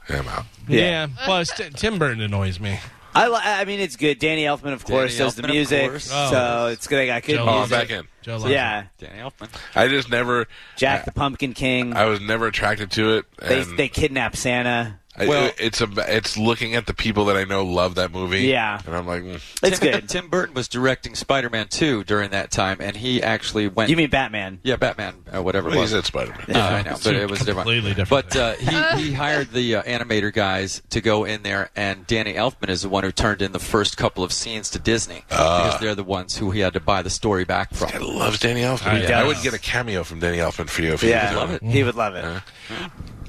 Yeah, 0.08 0.18
I'm 0.18 0.28
out. 0.28 0.44
Yeah. 0.68 1.06
Plus, 1.24 1.50
T- 1.56 1.70
Tim 1.70 1.98
Burton 1.98 2.20
annoys 2.20 2.58
me. 2.60 2.78
I, 3.14 3.28
li- 3.28 3.40
I 3.42 3.64
mean, 3.64 3.80
it's 3.80 3.96
good. 3.96 4.18
Danny 4.20 4.44
Elfman, 4.44 4.72
of 4.72 4.84
course, 4.84 5.16
Danny 5.16 5.24
does 5.24 5.34
the 5.34 5.42
Elfman, 5.42 5.44
of 5.46 5.50
music. 5.50 5.90
Oh. 6.12 6.30
so 6.30 6.66
it's 6.68 6.86
good. 6.86 6.98
They 6.98 7.06
got 7.06 7.22
good 7.24 7.36
Joe 7.36 7.44
Oh, 7.44 7.48
I'm 7.48 7.56
music. 7.68 7.70
back 7.70 7.90
in. 7.90 8.06
Joe 8.22 8.36
loves 8.36 8.50
Yeah, 8.52 8.84
Danny 8.98 9.18
Elfman. 9.18 9.48
I 9.74 9.88
just 9.88 10.10
never. 10.10 10.46
Jack 10.76 11.06
the 11.06 11.12
Pumpkin 11.12 11.52
King. 11.54 11.94
I 11.96 12.04
was 12.04 12.20
never 12.20 12.46
attracted 12.46 12.92
to 12.92 13.16
it. 13.16 13.24
they 13.40 13.62
and 13.62 13.76
they 13.78 13.88
kidnap 13.88 14.36
Santa. 14.36 14.99
I- 15.16 15.26
Well- 15.26 15.50
it's 15.58 15.80
a 15.80 15.88
it's 16.16 16.36
looking 16.38 16.74
at 16.76 16.86
the 16.86 16.94
people 16.94 17.24
that 17.26 17.36
I 17.36 17.44
know 17.44 17.64
love 17.64 17.96
that 17.96 18.12
movie. 18.12 18.42
Yeah. 18.42 18.80
and 18.86 18.94
I'm 18.94 19.06
like, 19.06 19.22
mm. 19.22 19.40
It's 19.62 19.78
Tim, 19.80 19.92
good. 19.92 20.08
Tim 20.08 20.28
Burton 20.28 20.54
was 20.54 20.68
directing 20.68 21.14
Spider-Man 21.14 21.66
2 21.68 22.04
during 22.04 22.30
that 22.30 22.50
time, 22.50 22.78
and 22.80 22.96
he 22.96 23.22
actually 23.22 23.66
went. 23.68 23.90
You 23.90 23.96
mean 23.96 24.08
Batman? 24.10 24.60
Yeah, 24.62 24.76
Batman, 24.76 25.14
uh, 25.34 25.42
whatever 25.42 25.68
well, 25.68 25.78
it 25.78 25.82
he's 25.82 25.92
was. 25.92 25.98
at 26.00 26.06
Spider 26.06 26.30
Man. 26.30 26.44
Yeah, 26.48 26.66
I 26.66 26.82
know, 26.82 26.96
but 27.02 27.14
it 27.14 27.28
was 27.28 27.42
Completely 27.42 27.92
different. 27.94 28.30
different 28.30 28.58
But 28.60 28.66
uh, 28.66 28.96
he 28.96 29.08
he 29.08 29.12
hired 29.12 29.50
the 29.52 29.76
uh, 29.76 29.82
animator 29.82 30.32
guys 30.32 30.80
to 30.90 31.00
go 31.00 31.24
in 31.24 31.42
there, 31.42 31.70
and 31.74 32.06
Danny 32.06 32.34
Elfman 32.34 32.68
is 32.68 32.82
the 32.82 32.88
one 32.88 33.02
who 33.04 33.12
turned 33.12 33.42
in 33.42 33.52
the 33.52 33.58
first 33.58 33.96
couple 33.96 34.22
of 34.24 34.32
scenes 34.32 34.70
to 34.70 34.78
Disney 34.78 35.24
because 35.28 35.80
they're 35.80 35.94
the 35.96 36.04
ones 36.04 36.36
who 36.36 36.50
he 36.52 36.60
had 36.60 36.72
to 36.74 36.80
buy 36.80 37.02
the 37.02 37.10
story 37.10 37.44
back 37.44 37.74
from. 37.74 37.90
I 37.92 37.98
loves 37.98 38.38
Danny 38.38 38.60
Elfman. 38.60 39.00
He 39.04 39.12
I 39.12 39.24
would 39.26 39.38
get 39.42 39.54
a 39.54 39.58
cameo 39.58 40.04
from 40.04 40.20
Danny 40.20 40.38
Elfman 40.38 40.68
for 40.68 40.82
you 40.82 40.92
if 40.92 41.02
you 41.02 41.10
Yeah, 41.10 41.28
could 41.30 41.36
love 41.36 41.50
it. 41.50 41.62
He 41.62 41.82
would 41.82 41.96
love 41.96 42.14
it. 42.14 42.24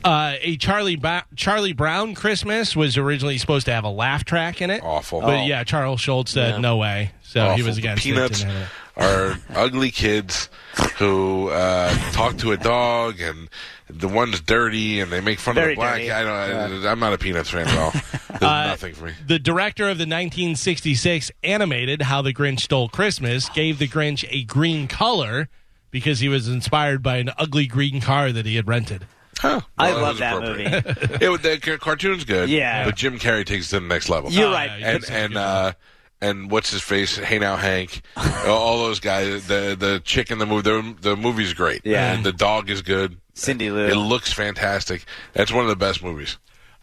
Uh, 0.03 0.33
a 0.41 0.57
Charlie 0.57 0.95
ba- 0.95 1.25
Charlie 1.35 1.73
Brown 1.73 2.15
Christmas 2.15 2.75
was 2.75 2.97
originally 2.97 3.37
supposed 3.37 3.65
to 3.67 3.73
have 3.73 3.83
a 3.83 3.89
laugh 3.89 4.23
track 4.25 4.61
in 4.61 4.69
it. 4.69 4.81
Awful. 4.83 5.21
But 5.21 5.45
yeah, 5.45 5.63
Charles 5.63 6.01
Schulz 6.01 6.31
said 6.31 6.59
no 6.61 6.77
way. 6.77 7.11
So 7.23 7.41
he 7.43 7.47
Awful. 7.51 7.65
was 7.65 7.75
The 7.75 7.81
against 7.81 8.03
Peanuts 8.03 8.41
it. 8.41 8.45
didn't 8.45 8.57
have 8.57 8.71
it. 8.97 9.03
are 9.55 9.57
ugly 9.63 9.91
kids 9.91 10.49
who 10.97 11.49
uh, 11.49 11.93
talk 12.11 12.37
to 12.39 12.51
a 12.51 12.57
dog, 12.57 13.19
and 13.21 13.47
the 13.89 14.07
one's 14.07 14.41
dirty, 14.41 14.99
and 14.99 15.11
they 15.11 15.21
make 15.21 15.39
fun 15.39 15.55
Very 15.55 15.73
of 15.73 15.77
the 15.77 15.81
black. 15.81 15.95
dirty. 15.97 16.11
I 16.11 16.23
don't. 16.23 16.85
I'm 16.85 16.99
not 16.99 17.13
a 17.13 17.17
Peanuts 17.17 17.49
fan 17.49 17.67
at 17.67 17.77
all. 17.77 17.91
There's 18.39 18.41
Uh, 18.41 18.65
nothing 18.67 18.93
for 18.95 19.05
me. 19.05 19.13
The 19.27 19.39
director 19.39 19.83
of 19.83 19.97
the 19.97 20.03
1966 20.07 21.31
animated 21.43 22.01
How 22.03 22.21
the 22.21 22.33
Grinch 22.33 22.61
Stole 22.61 22.89
Christmas 22.89 23.49
gave 23.49 23.77
the 23.79 23.87
Grinch 23.87 24.25
a 24.29 24.43
green 24.43 24.87
color 24.87 25.47
because 25.91 26.19
he 26.19 26.29
was 26.29 26.47
inspired 26.47 27.03
by 27.03 27.17
an 27.17 27.29
ugly 27.37 27.67
green 27.67 28.01
car 28.01 28.31
that 28.31 28.45
he 28.45 28.55
had 28.55 28.67
rented. 28.67 29.05
Huh. 29.41 29.61
I 29.77 29.91
Well, 29.93 30.01
love 30.03 30.17
that 30.19 30.41
movie. 30.41 30.63
it, 30.65 31.41
the 31.41 31.59
ca- 31.61 31.77
cartoon's 31.77 32.25
good. 32.25 32.47
Yeah. 32.49 32.85
but 32.85 32.95
Jim 32.95 33.17
Carrey 33.17 33.45
takes 33.45 33.67
it 33.67 33.69
to 33.71 33.79
the 33.79 33.87
next 33.87 34.07
level. 34.09 34.31
You're 34.31 34.51
right. 34.51 34.69
yeah, 34.69 34.77
he 34.77 34.83
and 34.83 35.09
and 35.09 35.37
uh, 35.37 35.73
and 36.21 36.51
what's 36.51 36.69
his 36.71 36.81
face? 36.83 37.17
Hey 37.17 37.39
now, 37.39 37.55
Hank. 37.57 38.01
all 38.45 38.77
those 38.79 38.99
guys. 38.99 39.47
The 39.47 39.75
the 39.77 39.99
chick 40.05 40.29
in 40.31 40.37
the 40.37 40.45
movie. 40.45 40.61
The, 40.69 40.95
the 41.01 41.15
movie's 41.17 41.53
great. 41.53 41.81
Yeah. 41.85 42.13
And 42.13 42.23
the 42.23 42.31
dog 42.33 42.69
is 42.69 42.81
good. 42.83 43.17
Cindy 43.33 43.71
Lou. 43.71 43.87
It 43.87 43.95
looks 43.95 44.31
fantastic. 44.31 45.05
That's 45.33 45.51
one 45.51 45.63
of 45.63 45.69
the 45.69 45.75
best 45.75 46.03
movies. 46.03 46.37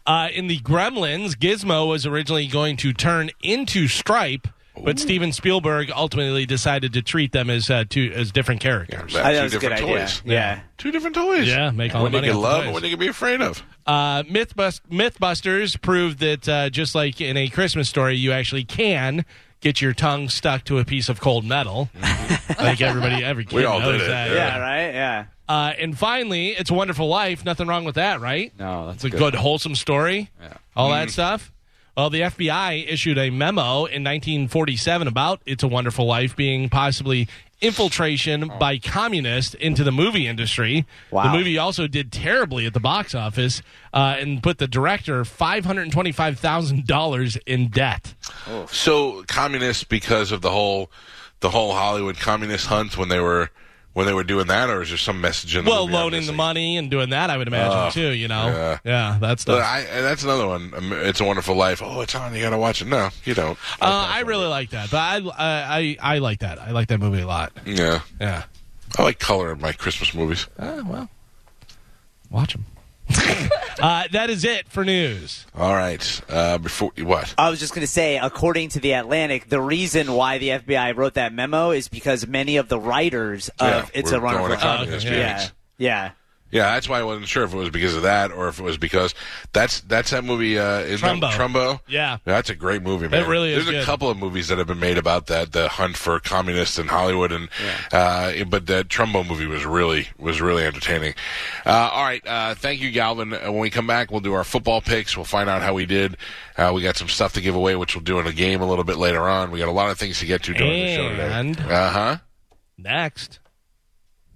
Uh, 0.05 0.27
in 0.33 0.47
the 0.47 0.59
Gremlins, 0.59 1.35
Gizmo 1.35 1.87
was 1.87 2.05
originally 2.05 2.47
going 2.47 2.75
to 2.77 2.91
turn 2.91 3.29
into 3.43 3.87
Stripe, 3.87 4.47
but 4.83 4.99
Steven 4.99 5.31
Spielberg 5.31 5.91
ultimately 5.91 6.45
decided 6.45 6.93
to 6.93 7.01
treat 7.01 7.31
them 7.31 7.49
as 7.49 7.69
uh, 7.69 7.83
two 7.89 8.11
as 8.15 8.31
different 8.31 8.61
characters. 8.61 9.13
Yeah, 9.13 9.19
I 9.19 9.23
thought 9.23 9.31
two 9.31 9.37
it 9.39 9.43
was 9.43 9.53
a 9.53 9.59
good 9.59 9.69
different 9.69 9.83
idea. 9.91 9.99
toys. 10.05 10.21
Yeah. 10.25 10.59
Two 10.77 10.91
different 10.91 11.15
toys. 11.15 11.47
Yeah, 11.47 11.71
make 11.71 11.93
all 11.95 12.03
When 12.03 12.11
the 12.11 12.17
you 12.19 12.21
money 12.21 12.27
can 12.33 12.37
off 12.37 12.41
the 12.43 12.47
love 12.47 12.57
toys. 12.59 12.65
and 12.65 12.73
when 12.75 12.83
you 12.83 12.89
can 12.91 12.99
be 12.99 13.07
afraid 13.07 13.41
of. 13.41 13.63
Uh, 13.85 14.23
Mythbust- 14.23 14.81
Mythbusters 14.91 15.81
proved 15.81 16.19
that 16.19 16.47
uh, 16.47 16.69
just 16.69 16.95
like 16.95 17.19
in 17.21 17.37
a 17.37 17.49
Christmas 17.49 17.89
story, 17.89 18.15
you 18.15 18.31
actually 18.31 18.63
can 18.63 19.25
get 19.61 19.81
your 19.81 19.93
tongue 19.93 20.29
stuck 20.29 20.63
to 20.65 20.77
a 20.79 20.85
piece 20.85 21.09
of 21.09 21.19
cold 21.19 21.43
metal. 21.43 21.89
I 22.01 22.07
think 22.37 22.81
everybody, 22.81 23.23
every 23.23 23.45
kid 23.45 23.55
We 23.55 23.65
all 23.65 23.79
knows 23.79 23.93
did 23.99 24.01
it, 24.03 24.07
that. 24.07 24.29
yeah. 24.29 24.35
Yeah, 24.35 24.57
right? 24.59 24.93
Yeah. 24.93 25.25
Uh, 25.49 25.73
and 25.79 25.97
finally, 25.97 26.49
it's 26.49 26.69
a 26.69 26.73
Wonderful 26.75 27.07
Life. 27.07 27.43
Nothing 27.43 27.67
wrong 27.67 27.83
with 27.83 27.95
that, 27.95 28.21
right? 28.21 28.53
No, 28.59 28.85
that's 28.87 29.03
It's 29.03 29.13
a 29.15 29.17
good, 29.17 29.33
wholesome 29.35 29.75
story. 29.75 30.29
Yeah. 30.39 30.53
All 30.75 30.89
Mm. 30.91 31.05
that 31.05 31.09
stuff. 31.11 31.51
Well, 31.99 32.09
the 32.09 32.21
FBI 32.21 32.87
issued 32.87 33.17
a 33.17 33.29
memo 33.29 33.83
in 33.83 34.05
1947 34.05 35.05
about 35.05 35.41
It's 35.45 35.63
a 35.63 35.67
Wonderful 35.67 36.05
Life 36.05 36.33
being 36.33 36.69
possibly 36.69 37.27
infiltration 37.59 38.49
by 38.57 38.77
communists 38.77 39.53
into 39.53 39.83
the 39.83 39.91
movie 39.91 40.25
industry. 40.25 40.85
Wow. 41.11 41.23
The 41.23 41.31
movie 41.37 41.57
also 41.57 41.87
did 41.87 42.13
terribly 42.13 42.65
at 42.65 42.73
the 42.73 42.79
box 42.79 43.13
office 43.13 43.61
uh, 43.93 44.15
and 44.17 44.41
put 44.41 44.59
the 44.59 44.67
director 44.67 45.25
$525,000 45.25 47.37
in 47.45 47.67
debt. 47.67 48.13
So 48.67 49.25
communists 49.27 49.83
because 49.83 50.31
of 50.31 50.41
the 50.41 50.51
whole 50.51 50.89
the 51.41 51.49
whole 51.49 51.73
Hollywood 51.73 52.17
communist 52.17 52.67
hunt 52.67 52.97
when 52.97 53.09
they 53.09 53.19
were 53.19 53.49
when 53.93 54.05
they 54.05 54.13
were 54.13 54.23
doing 54.23 54.47
that, 54.47 54.69
or 54.69 54.81
is 54.81 54.89
there 54.89 54.97
some 54.97 55.19
message 55.19 55.55
in 55.55 55.65
the 55.65 55.71
Well, 55.71 55.87
loaning 55.89 56.25
the 56.25 56.31
money 56.33 56.77
and 56.77 56.89
doing 56.91 57.09
that, 57.09 57.29
I 57.29 57.37
would 57.37 57.47
imagine, 57.47 57.77
Oh, 57.77 57.89
too, 57.89 58.11
you 58.11 58.27
know? 58.27 58.77
yeah. 58.85 59.17
that's. 59.19 59.47
I, 59.49 59.79
and 59.91 60.05
that's 60.05 60.23
another 60.23 60.47
one. 60.47 60.73
Um, 60.75 60.93
It's 60.93 61.19
a 61.19 61.25
Wonderful 61.25 61.55
Life. 61.55 61.81
Oh, 61.83 62.01
it's 62.01 62.13
on. 62.15 62.33
You 62.35 62.41
got 62.41 62.51
to 62.51 62.57
watch 62.57 62.81
it. 62.81 62.87
No, 62.87 63.09
you 63.25 63.33
don't. 63.33 63.57
Uh, 63.81 64.07
I 64.11 64.21
really 64.21 64.47
like 64.47 64.69
that, 64.71 64.91
but 64.91 64.97
I, 64.97 65.17
I 65.17 65.97
I 65.99 66.15
I 66.15 66.17
like 66.19 66.39
that. 66.39 66.59
I 66.59 66.71
like 66.71 66.87
that 66.89 66.99
movie 66.99 67.21
a 67.21 67.27
lot. 67.27 67.51
Yeah, 67.65 68.01
Yeah. 68.19 68.43
I 68.97 69.03
like 69.03 69.19
color 69.19 69.51
in 69.53 69.61
my 69.61 69.71
Christmas 69.71 70.13
movies. 70.13 70.47
Uh, 70.57 70.81
well, 70.85 71.09
watch 72.31 72.53
them. 72.53 72.65
uh, 73.81 74.03
that 74.11 74.29
is 74.29 74.43
it 74.43 74.67
for 74.69 74.83
news. 74.85 75.45
All 75.55 75.73
right. 75.73 76.21
Uh, 76.29 76.57
before 76.57 76.91
what? 76.97 77.33
I 77.37 77.49
was 77.49 77.59
just 77.59 77.73
going 77.73 77.81
to 77.85 77.91
say, 77.91 78.17
according 78.17 78.69
to 78.69 78.79
the 78.79 78.93
Atlantic, 78.93 79.49
the 79.49 79.61
reason 79.61 80.13
why 80.13 80.37
the 80.37 80.49
FBI 80.49 80.95
wrote 80.95 81.15
that 81.15 81.33
memo 81.33 81.71
is 81.71 81.87
because 81.87 82.27
many 82.27 82.57
of 82.57 82.69
the 82.69 82.79
writers 82.79 83.49
of 83.59 83.67
Yeah, 83.67 83.85
It's 83.93 84.11
a 84.11 84.19
Wonderful 84.19 84.47
going 84.47 84.59
to 84.59 84.65
Life. 84.67 84.89
okay. 84.89 85.17
Yeah, 85.19 85.33
meetings. 85.33 85.51
yeah. 85.77 86.11
Yeah, 86.51 86.73
that's 86.73 86.89
why 86.89 86.99
I 86.99 87.03
wasn't 87.03 87.27
sure 87.27 87.43
if 87.43 87.53
it 87.53 87.57
was 87.57 87.69
because 87.69 87.95
of 87.95 88.01
that 88.03 88.31
or 88.31 88.47
if 88.47 88.59
it 88.59 88.63
was 88.63 88.77
because 88.77 89.13
that's 89.53 89.81
that's 89.81 90.09
that 90.11 90.23
movie. 90.23 90.57
Uh, 90.57 90.79
is 90.79 91.01
Trumbo. 91.01 91.21
That 91.21 91.39
Trumbo. 91.39 91.79
Yeah. 91.87 92.17
that's 92.25 92.49
a 92.49 92.55
great 92.55 92.81
movie, 92.81 93.07
man. 93.07 93.23
It 93.23 93.27
really 93.27 93.51
is 93.53 93.65
There's 93.65 93.67
a 93.75 93.79
good. 93.79 93.85
couple 93.85 94.09
of 94.09 94.17
movies 94.17 94.47
that 94.47 94.57
have 94.57 94.65
been 94.67 94.79
made 94.79 94.97
about 94.97 95.27
that, 95.27 95.51
the 95.51 95.67
hunt 95.69 95.95
for 95.95 96.19
communists 96.19 96.79
in 96.79 96.87
Hollywood, 96.87 97.31
and 97.31 97.49
uh, 97.91 98.43
but 98.45 98.65
that 98.67 98.87
Trumbo 98.87 99.27
movie 99.27 99.45
was 99.45 99.63
really 99.65 100.07
was 100.17 100.41
really 100.41 100.65
entertaining. 100.65 101.13
Uh, 101.65 101.89
all 101.93 102.03
right, 102.03 102.25
uh, 102.25 102.55
thank 102.55 102.81
you, 102.81 102.89
Galvin. 102.91 103.33
Uh, 103.33 103.39
when 103.51 103.59
we 103.59 103.69
come 103.69 103.85
back, 103.87 104.09
we'll 104.09 104.19
do 104.19 104.33
our 104.33 104.43
football 104.43 104.81
picks. 104.81 105.15
We'll 105.15 105.25
find 105.25 105.49
out 105.49 105.61
how 105.61 105.73
we 105.75 105.85
did. 105.85 106.17
Uh, 106.57 106.71
we 106.73 106.81
got 106.81 106.97
some 106.97 107.09
stuff 107.09 107.33
to 107.33 107.41
give 107.41 107.55
away, 107.55 107.75
which 107.75 107.95
we'll 107.95 108.03
do 108.03 108.19
in 108.19 108.25
a 108.27 108.33
game 108.33 108.61
a 108.61 108.65
little 108.67 108.83
bit 108.83 108.97
later 108.97 109.29
on. 109.29 109.51
We 109.51 109.59
got 109.59 109.67
a 109.69 109.71
lot 109.71 109.91
of 109.91 109.99
things 109.99 110.19
to 110.19 110.25
get 110.25 110.43
to 110.43 110.53
during 110.53 110.71
the 110.73 110.95
show 110.95 111.01
And- 111.09 111.57
today. 111.57 111.69
Uh 111.73 111.89
huh. 111.91 112.17
Next, 112.77 113.39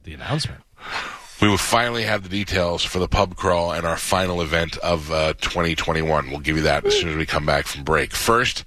the 0.04 0.14
announcement. 0.14 0.62
We 1.44 1.50
will 1.50 1.58
finally 1.58 2.04
have 2.04 2.24
the 2.24 2.30
details 2.30 2.86
for 2.86 3.00
the 3.00 3.08
pub 3.10 3.36
crawl 3.36 3.74
and 3.74 3.86
our 3.86 3.98
final 3.98 4.42
event 4.42 4.78
of 4.78 5.12
uh, 5.12 5.34
2021. 5.42 6.30
We'll 6.30 6.40
give 6.40 6.56
you 6.56 6.64
that 6.64 6.86
as 6.86 6.98
soon 6.98 7.10
as 7.10 7.18
we 7.18 7.26
come 7.26 7.46
back 7.46 7.68
from 7.68 7.84
break. 7.84 8.14
First, 8.14 8.64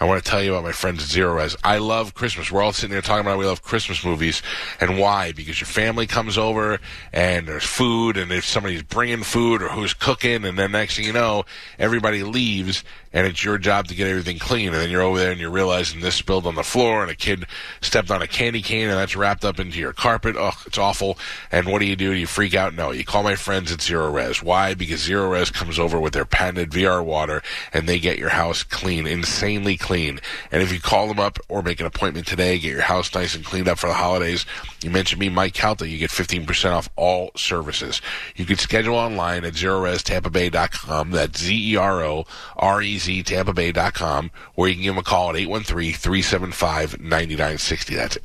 I 0.00 0.04
want 0.04 0.22
to 0.22 0.30
tell 0.30 0.42
you 0.42 0.52
about 0.52 0.62
my 0.62 0.72
friends 0.72 1.02
at 1.02 1.08
Zerorez. 1.08 1.56
I 1.64 1.78
love 1.78 2.14
Christmas. 2.14 2.52
We're 2.52 2.62
all 2.62 2.72
sitting 2.72 2.92
there 2.92 3.02
talking 3.02 3.22
about 3.22 3.32
how 3.32 3.38
we 3.38 3.46
love 3.46 3.62
Christmas 3.62 4.04
movies. 4.04 4.42
And 4.80 4.98
why? 4.98 5.32
Because 5.32 5.60
your 5.60 5.66
family 5.66 6.06
comes 6.06 6.38
over 6.38 6.78
and 7.12 7.48
there's 7.48 7.64
food 7.64 8.16
and 8.16 8.30
if 8.30 8.44
somebody's 8.44 8.82
bringing 8.82 9.24
food 9.24 9.60
or 9.60 9.70
who's 9.70 9.94
cooking 9.94 10.44
and 10.44 10.56
then 10.56 10.70
next 10.70 10.96
thing 10.96 11.04
you 11.04 11.12
know, 11.12 11.44
everybody 11.80 12.22
leaves 12.22 12.84
and 13.12 13.26
it's 13.26 13.42
your 13.42 13.58
job 13.58 13.88
to 13.88 13.94
get 13.94 14.06
everything 14.06 14.38
clean. 14.38 14.68
And 14.68 14.76
then 14.76 14.90
you're 14.90 15.02
over 15.02 15.18
there 15.18 15.32
and 15.32 15.40
you're 15.40 15.50
realizing 15.50 16.00
this 16.00 16.14
spilled 16.14 16.46
on 16.46 16.54
the 16.54 16.62
floor 16.62 17.02
and 17.02 17.10
a 17.10 17.16
kid 17.16 17.46
stepped 17.80 18.10
on 18.10 18.22
a 18.22 18.28
candy 18.28 18.62
cane 18.62 18.88
and 18.88 18.98
that's 18.98 19.16
wrapped 19.16 19.44
up 19.44 19.58
into 19.58 19.78
your 19.78 19.92
carpet. 19.92 20.36
Oh, 20.38 20.52
it's 20.66 20.78
awful. 20.78 21.18
And 21.50 21.66
what 21.66 21.80
do 21.80 21.86
you 21.86 21.96
do? 21.96 22.12
Do 22.12 22.18
you 22.20 22.26
freak 22.26 22.54
out? 22.54 22.74
No. 22.74 22.92
You 22.92 23.04
call 23.04 23.24
my 23.24 23.34
friends 23.34 23.72
at 23.72 23.78
Zerorez. 23.78 24.44
Why? 24.44 24.74
Because 24.74 25.08
Zerorez 25.08 25.52
comes 25.52 25.78
over 25.78 25.98
with 25.98 26.12
their 26.12 26.24
patented 26.24 26.70
Zr 26.70 27.04
Water 27.04 27.42
and 27.72 27.88
they 27.88 27.98
get 27.98 28.18
your 28.18 28.28
house 28.28 28.62
clean, 28.62 29.08
insanely 29.08 29.76
clean. 29.76 29.87
And 29.88 30.62
if 30.62 30.72
you 30.72 30.80
call 30.80 31.08
them 31.08 31.18
up 31.18 31.38
or 31.48 31.62
make 31.62 31.80
an 31.80 31.86
appointment 31.86 32.26
today, 32.26 32.58
get 32.58 32.72
your 32.72 32.82
house 32.82 33.14
nice 33.14 33.34
and 33.34 33.44
cleaned 33.44 33.68
up 33.68 33.78
for 33.78 33.88
the 33.88 33.94
holidays, 33.94 34.44
you 34.82 34.90
mention 34.90 35.18
me, 35.18 35.28
Mike 35.28 35.54
Calta, 35.54 35.88
you 35.88 35.98
get 35.98 36.10
15% 36.10 36.72
off 36.72 36.88
all 36.96 37.30
services. 37.36 38.00
You 38.36 38.44
can 38.44 38.58
schedule 38.58 38.96
online 38.96 39.44
at 39.44 39.54
ZerorezTampaBay.com. 39.54 41.10
That's 41.10 41.40
Z-E-R-O-R-E-Z 41.40 43.22
Tampa 43.22 43.52
Bay.com, 43.52 44.30
or 44.56 44.68
you 44.68 44.74
can 44.74 44.82
give 44.82 44.94
them 44.94 45.00
a 45.00 45.04
call 45.04 45.30
at 45.30 45.36
813-375-9960. 45.36 47.96
That's 47.96 48.18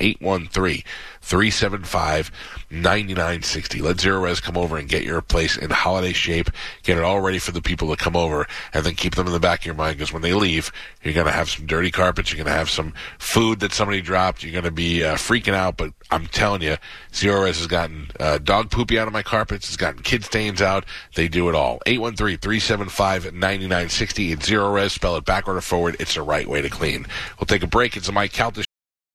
813-375-9960. 1.24 3.82
Let 3.82 3.98
Zerorez 3.98 4.42
come 4.42 4.58
over 4.58 4.78
and 4.78 4.90
get 4.90 5.04
your 5.04 5.22
place 5.22 5.58
in 5.58 5.70
holiday 5.70 6.14
shape, 6.14 6.50
get 6.84 6.98
it 6.98 7.04
all 7.04 7.20
ready 7.22 7.40
for 7.40 7.52
the 7.52 7.62
people 7.62 7.94
to 7.96 8.02
come 8.02 8.16
over, 8.16 8.48
and 8.74 8.86
then 8.86 8.96
keep 8.96 9.16
them 9.16 9.28
in 9.28 9.34
the 9.34 9.40
back 9.40 9.60
of 9.62 9.66
your 9.66 9.76
mind, 9.76 9.98
because 9.98 10.14
when 10.14 10.22
they 10.22 10.34
leave, 10.34 10.72
you're 11.02 11.14
going 11.14 11.26
to 11.26 11.32
have 11.32 11.50
some 11.50 11.66
dirty 11.66 11.92
carpets, 11.92 12.32
you're 12.32 12.44
going 12.44 12.52
to 12.52 12.58
have 12.58 12.70
some 12.70 12.94
food 13.20 13.62
that 13.62 13.72
somebody 13.74 14.02
dropped, 14.02 14.44
you're 14.44 14.52
going 14.52 14.66
to 14.66 14.72
be 14.72 15.04
uh, 15.04 15.16
freaking 15.16 15.54
out, 15.54 15.78
but 15.78 15.94
I'm 16.12 16.28
telling 16.28 16.62
you, 16.62 16.76
Zerorez 17.12 17.58
has 17.58 17.68
gotten 17.68 18.12
uh, 18.20 18.38
dog 18.38 18.70
poopy 18.70 19.00
out 19.00 19.08
of 19.08 19.14
my 19.14 19.24
carpets, 19.24 19.68
it's 19.68 19.78
gotten 19.78 20.04
kid 20.04 20.26
stains 20.26 20.62
out, 20.62 20.86
they 21.16 21.28
do 21.28 21.50
it 21.50 21.56
all. 21.56 21.80
813-375-9960. 21.88 24.34
It's 24.34 24.50
Zerorez, 24.50 24.92
spell 24.92 25.16
it 25.16 25.26
backward 25.26 25.58
or 25.58 25.62
forward, 25.62 25.96
it's 26.00 26.14
the 26.16 26.22
right 26.22 26.48
way 26.48 26.62
to 26.62 26.70
clean. 26.70 27.08
We'll 27.40 27.48
take 27.48 27.64
a 27.64 27.68
break, 27.68 27.98
it's 27.98 28.10
a 28.10 28.12
Mike 28.12 28.34
Calta 28.34 28.64